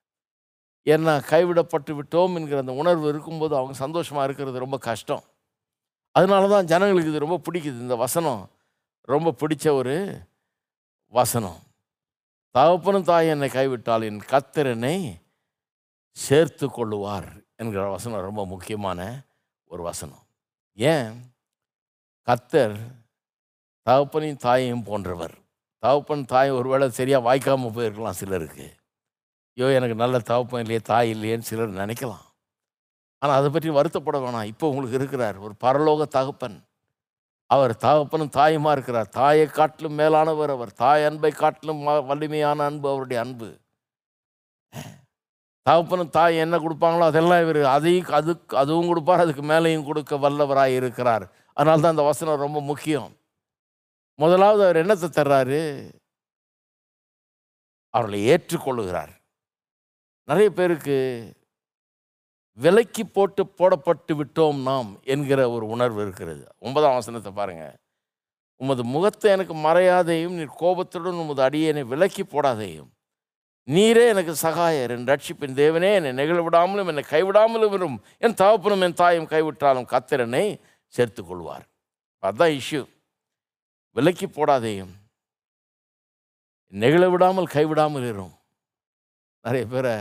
[0.93, 5.23] ஏன்னா கைவிடப்பட்டு விட்டோம் என்கிற அந்த உணர்வு இருக்கும்போது அவங்க சந்தோஷமாக இருக்கிறது ரொம்ப கஷ்டம்.
[6.17, 7.77] அதனால தான் ஜனங்களுக்கு இது ரொம்ப பிடிக்குது.
[7.85, 8.41] இந்த வசனம்
[9.13, 9.95] ரொம்ப பிடிச்ச ஒரு
[11.13, 11.59] வசனம்.
[12.57, 14.93] தகப்பனும் தாய் என்னை கைவிட்டால் என் கத்திரனை
[16.11, 19.25] சேர்த்து கொள்ளுவார் என்கிற வசனம் ரொம்ப முக்கியமான
[19.71, 20.23] ஒரு வசனம்.
[20.77, 21.11] ஏன்?
[22.27, 22.77] கத்தர்
[23.87, 25.35] தகப்பனையும் தாயையும் போன்றவர்.
[25.79, 28.67] தகப்பன் தாய் ஒருவேளை சரியாக வாய்க்காமல் போயிருக்கலாம் சிலருக்கு.
[29.57, 32.25] ஐயோ எனக்கு நல்ல தகப்பன் இல்லையே தாய் இல்லையேன்னு சிலர் நினைக்கலாம்.
[33.19, 34.43] ஆனால் அதை பற்றி வருத்தப்பட வேணாம்.
[34.43, 36.57] இப்போ உங்களுக்கு இருக்கிறார் ஒரு பரலோக தகப்பன்.
[37.53, 39.09] அவர் தகப்பனும் தாயுமா இருக்கிறார்.
[39.19, 40.71] தாயை காட்டிலும் மேலானவர் அவர்.
[40.83, 43.49] தாய் அன்பை காட்டிலும் வலிமையான அன்பு அவருடைய அன்பு.
[45.65, 51.25] தகப்பனும் தாய் என்ன கொடுப்பாங்களோ அதெல்லாம் இவர் அதையும் அதுக்கு அதுவும் கொடுப்பார் அதுக்கு மேலேயும் கொடுக்க வல்லவராக இருக்கிறார்.
[51.53, 53.09] அதனால தான் அந்த வசனம் ரொம்ப முக்கியம்.
[54.19, 55.61] முதலாவது அவர் என்னத்தை தர்றாரு?
[57.93, 59.13] அவர்களை ஏற்றுக்கொள்ளுகிறார்.
[60.29, 60.97] நிறைய பேருக்கு
[62.57, 66.43] விலைக்கு போட்டு போடப்பட்டு விட்டோம் நாம் என்கிற ஒரு உணர்வு இருக்கிறது.
[66.65, 67.75] ஒன்பதாம் வசனத்தை பாருங்கள்
[68.61, 72.89] உமது முகத்தை எனக்கு மறையாதையும் நீர் கோபத்துடன் உமது அடியேனை விலக்கி போடாதையும்.
[73.67, 77.97] நீரே எனக்கு சகாயர் என் ரட்சிப்பின் தேவனே என்னை நெகிழ விடாமலும் என்னை கைவிடாமலும் வரும்.
[78.23, 80.45] என் தகப்பனும் என் தாயும் கைவிட்டாலும் கத்திரனை
[80.93, 81.65] சேர்த்து கொள்வார்
[82.23, 82.81] அதுதான் இஷ்யூ
[83.95, 84.93] விலக்கி போடாதையும்.
[86.73, 88.33] நெகிழ விடாமல் கைவிடாமல் இரும்
[89.45, 89.93] நிறைய பேரை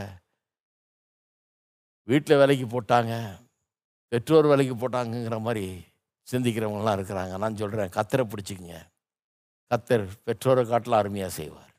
[2.11, 3.15] வீட்டில் வேலைக்கு போட்டாங்க
[4.13, 5.67] பெற்றோர் வேலைக்கு போட்டாங்கங்கிற மாதிரி
[6.33, 7.35] சிந்திக்கிறவங்களாம் இருக்கிறாங்க.
[7.43, 8.77] நான் சொல்கிறேன் கத்தரை பிடிச்சிக்கங்க.
[9.71, 11.73] கத்தர் பெற்றோரை காட்டில் அருமையாக செய்வார்.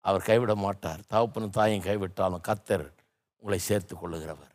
[0.00, 1.02] அவர் கைவிட மாட்டார்.
[1.12, 2.86] தகப்பனும் தாயும் கைவிட்டாலும் கத்தர்
[3.42, 4.50] உங்களை சேர்த்து கொள்ளுகிறவர்.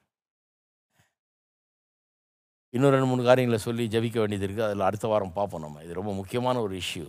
[2.75, 4.67] இன்னும் ரெண்டு மூணு காரியங்களை சொல்லி ஜெபிக்க வேண்டியது இருக்குது.
[4.67, 5.83] அதில் அடுத்த வாரம் பார்ப்போம் நம்ம.
[5.83, 7.05] இது ரொம்ப முக்கியமான ஒரு இஷ்யூ.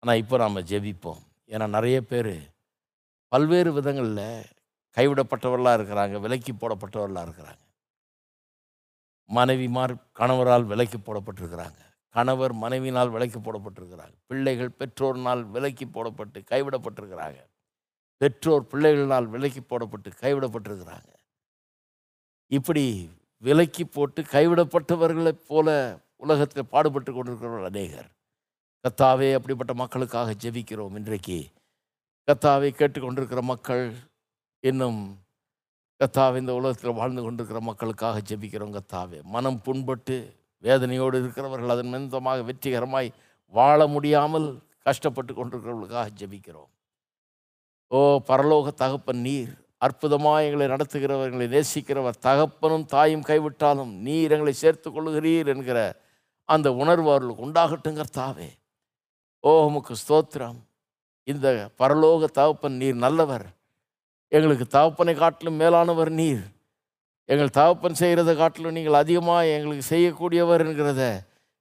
[0.00, 1.22] ஆனால் இப்போ நாம் ஜெபிப்போம்.
[1.52, 2.34] ஏன்னா நிறைய பேர்
[3.32, 4.26] பல்வேறு விதங்களில்
[4.96, 7.62] கைவிடப்பட்டவர்களாக இருக்கிறாங்க விலக்கி போடப்பட்டவர்களாக இருக்கிறாங்க.
[9.26, 11.80] மனைவிமார் கணவரால் விலக்கி போடப்பட்டிருக்கிறாங்க.
[12.08, 14.14] கணவர் மனைவினால் விலக்கி போடப்பட்டிருக்கிறாங்க.
[14.26, 17.40] பிள்ளைகள் பெற்றோர்னால் விலக்கி போடப்பட்டு கைவிடப்பட்டிருக்கிறாங்க.
[18.16, 21.10] பெற்றோர் பிள்ளைகளினால் விலக்கி போடப்பட்டு கைவிடப்பட்டிருக்கிறாங்க.
[22.46, 28.10] இப்படி விலக்கி போட்டு கைவிடப்பட்டவர்களைப் போல உலகத்தில் பாடுபட்டு கொண்டிருக்கிறவர்கள் அநேகர்.
[28.84, 31.50] கத்தாவே அப்படிப்பட்ட மக்களுக்காக ஜெபிக்கிறோம் இன்றைக்கு.
[32.26, 33.94] கத்தாவை கேட்டுக்கொண்டிருக்கிற மக்கள்
[34.68, 35.00] இன்னும்
[36.00, 39.18] கத்தாவே இந்த உலகத்தில் வாழ்ந்து கொண்டிருக்கிற மக்களுக்காக ஜெபிக்கிறோம் கத்தாவே.
[39.34, 40.14] மனம் புண்பட்டு
[40.64, 43.08] வேதனையோடு இருக்கிறவர்கள் அதன் மிந்தமாக வெற்றிகரமாய்
[43.54, 44.46] வாழ முடியாமல்
[44.86, 46.70] கஷ்டப்பட்டு கொண்டிருக்கிறவர்களுக்காக ஜெபிக்கிறோம்.
[47.96, 47.98] ஓ
[48.28, 49.52] பரலோக தகப்பன் நீர்
[49.86, 55.78] அற்புதமாக எங்களை நடத்துகிறவர்களை நேசிக்கிறவர் தகப்பனும் தாயும் கைவிட்டாலும் நீர் எங்களை சேர்த்து கொள்ளுகிறீர் என்கிற
[56.48, 58.48] அந்த உணர்வு அவர்களுக்கு உண்டாகட்டும் கர்த்தாவே.
[59.44, 60.58] ஓ உமக்கு ஸ்தோத்திரம்.
[61.32, 61.46] இந்த
[61.82, 63.46] பரலோக தகப்பன் நீர் நல்லவர்.
[64.32, 66.42] எங்களுக்கு தகப்பனை காட்டிலும் மேலானவர் நீர்.
[67.28, 71.02] எங்கள் தகப்பன் செய்கிறத காட்டிலும் நீங்கள் அதிகமாக எங்களுக்கு செய்யக்கூடியவர் என்கிறத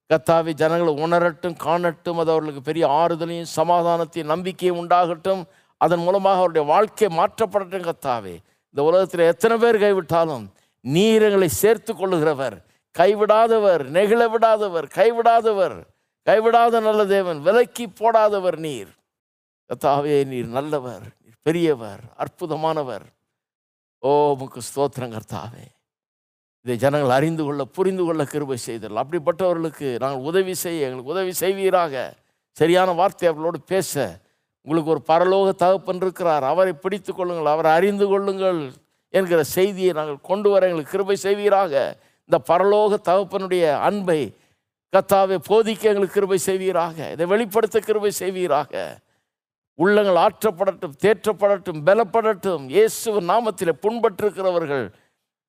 [0.10, 2.20] கத்தாவி ஜனங்களை உணரட்டும் காணட்டும்.
[2.22, 5.44] அது அவர்களுக்கு பெரிய ஆறுதலையும் சமாதானத்தையும் நம்பிக்கையும் உண்டாகட்டும்.
[5.82, 8.36] அதன் மூலமாக அவருடைய வாழ்க்கை மாற்றப்படட்டும் கத்தாவே.
[8.72, 10.46] இந்த உலகத்தில் எத்தனை பேர் கைவிட்டாலும்
[10.86, 12.58] நீர் எங்களை சேர்த்து கொள்ளுகிறவர்.
[12.96, 15.78] கைவிடாதவர் நெகிழ விடாதவர் கைவிடாதவர்
[16.28, 18.92] கைவிடாத நல்ல தேவன் விலக்கி போடாதவர் நீர்.
[19.70, 21.06] கத்தாவே நீர் நல்லவர்.
[21.46, 23.06] பெரியவர் அற்புதமானவர்.
[24.00, 25.66] ஓ உமக்கு ஸ்தோத்திரம் கர்த்தாவே.
[26.66, 32.14] இதை ஜனங்கள் அறிந்து கொள்ள புரிந்து கொள்ள கிருபை செய்தல் அப்படிப்பட்டவர்களுக்கு நாங்கள் உதவி செய்ய எங்களுக்கு உதவி செய்வீராக.
[32.52, 34.22] சரியான வார்த்தை அவர்களோடு பேச.
[34.62, 36.44] உங்களுக்கு ஒரு பரலோக தகப்பன் இருக்கிறார்.
[36.44, 38.74] அவரை பிடித்து கொள்ளுங்கள் அவரை அறிந்து கொள்ளுங்கள்
[39.10, 41.74] என்கிற செய்தியை நாங்கள் கொண்டு வர எங்களுக்கு கிருபை செய்வீராக.
[42.30, 44.22] இந்த பரலோக தகப்பனுடைய அன்பை
[44.94, 47.12] கத்தாவை போதிக்க எங்களுக்கு கிருபை செய்வீராக.
[47.12, 48.74] இதை வெளிப்படுத்த கிருபை செய்வீராக.
[49.76, 52.66] உள்ளங்கள் ஆற்றப்படட்டும் தேற்றப்படட்டும் பலப்படட்டும்.
[52.66, 54.94] இயேசு நாமத்தில் புண்பட்டிருக்கிறவர்கள்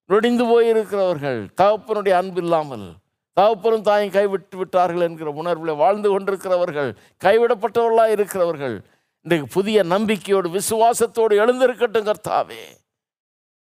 [0.07, 2.95] நொடிந்து போயிருக்கிறவர்கள் தகப்பனுடைய அன்பு இல்லாமல்
[3.33, 8.85] தகப்பனும் தாயும் கைவிட்டு விட்டார்கள் என்கிற உணர்வில் வாழ்ந்து கொண்டிருக்கிறவர்கள் கைவிடப்பட்டவர்களாக இருக்கிறவர்கள்
[9.21, 12.63] இன்றைக்கு புதிய நம்பிக்கையோடு விசுவாசத்தோடு எழுந்திருக்கட்டும் கர்த்தாவே.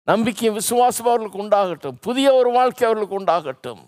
[0.02, 1.96] நம்பிக்கையும் விசுவாசம் அவர்களுக்கு உண்டாகட்டும்.
[2.00, 3.82] புதிய ஒரு வாழ்க்கை அவர்களுக்கு உண்டாகட்டும்.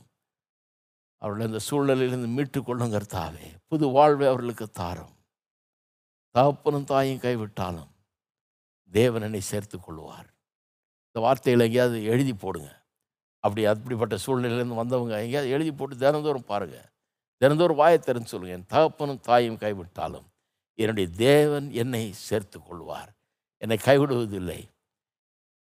[1.18, 3.46] அவர்கள் இந்த சூழ்நிலையிலிருந்து மீட்டுக் கொள்ளும் கர்த்தாவே.
[3.66, 5.15] புது வாழ்வை அவர்களுக்கு தாரும்.
[6.36, 7.92] தகப்பனும் தாயும் கைவிட்டாலும்
[8.92, 10.28] தேவனனை சேர்த்து கொள்வார்.
[11.06, 12.70] இந்த வார்த்தையில் எங்கேயாவது எழுதி போடுங்க.
[13.44, 16.88] அப்படி அப்படிப்பட்ட சூழ்நிலையிலேருந்து வந்தவங்க எங்கேயாவது எழுதி போட்டு தினந்தோறும் பாருங்கள்
[17.40, 20.26] தினந்தோறும் வாயை திறந்து சொல்லுங்கள் என் தகப்பனும் தாயும் கைவிட்டாலும்
[20.78, 23.10] என்னுடைய தேவன் என்னை சேர்த்து கொள்வார்.
[23.62, 24.60] என்னை கைவிடுவதில்லை.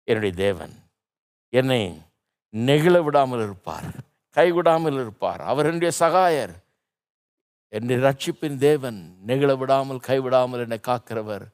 [0.09, 0.75] என்னுடைய தேவன்
[1.53, 1.83] என்னை
[2.55, 3.89] நெகிழ விடாமல் இருப்பார்
[4.37, 5.43] கைவிடாமல் இருப்பார்.
[5.51, 6.55] அவர் என்னுடைய சகாயர்.
[7.69, 11.47] என்னை ரட்சிப்பின் தேவன் நெகிழ விடாமல் கைவிடாமல் என்னை காக்கிறவர்.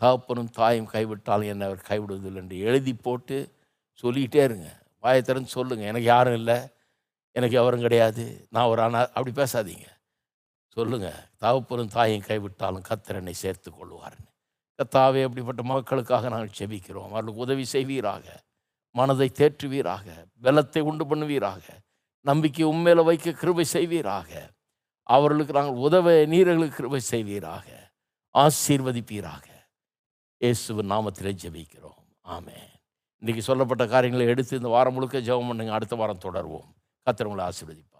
[0.00, 3.52] தகப்பனும் தாயும் கைவிட்டாலும் என்னை அவர் கைவிடுவதில்லை என்று எழுதி போட்டு
[3.92, 4.82] சொல்லிக்கிட்டே இருங்க.
[5.02, 6.58] வாயத்திறன் சொல்லுங்கள் எனக்கு யாரும் இல்லை.
[7.30, 8.46] எனக்கு எவரும் கிடையாது.
[8.50, 9.86] நான் ஒரு அனா அப்படி பேசாதீங்க.
[10.68, 14.28] சொல்லுங்கள் தகப்பனும் தாயும் கைவிட்டாலும் கத்தர் என்னை சேர்த்து கொள்வார்னு.
[14.78, 17.08] கத்தாவே அப்படிப்பட்ட மக்களுக்காக நாங்கள் செபிக்கிறோம்.
[17.08, 18.24] அவர்களுக்கு உதவி செய்வீராக.
[18.90, 20.06] மனதை தேற்றுவீராக.
[20.42, 21.62] பலத்தை உண்டு பண்ணுவீராக.
[22.20, 24.50] நம்பிக்கை உண்மையில வைக்க கிருபை செய்வீராக.
[25.16, 27.66] அவர்களுக்கு நாங்கள் உதவ நீர்களுக்கு கிருபை செய்வீராக.
[28.34, 29.46] ஆசீர்வதிப்பீராக.
[30.42, 32.00] இயேசுவின் நாமத்திலே ஜெபிக்கிறோம்.
[32.34, 32.58] ஆமே
[33.22, 35.72] இன்றைக்கி சொல்லப்பட்ட காரியங்களை எடுத்து இந்த வாரம் முழுக்க ஜெபம் பண்ணுங்க.
[35.72, 36.68] அடுத்த வாரம் தொடர்வோம்.
[37.04, 37.91] கத்திரவங்களை ஆசீர்வதிப்போம்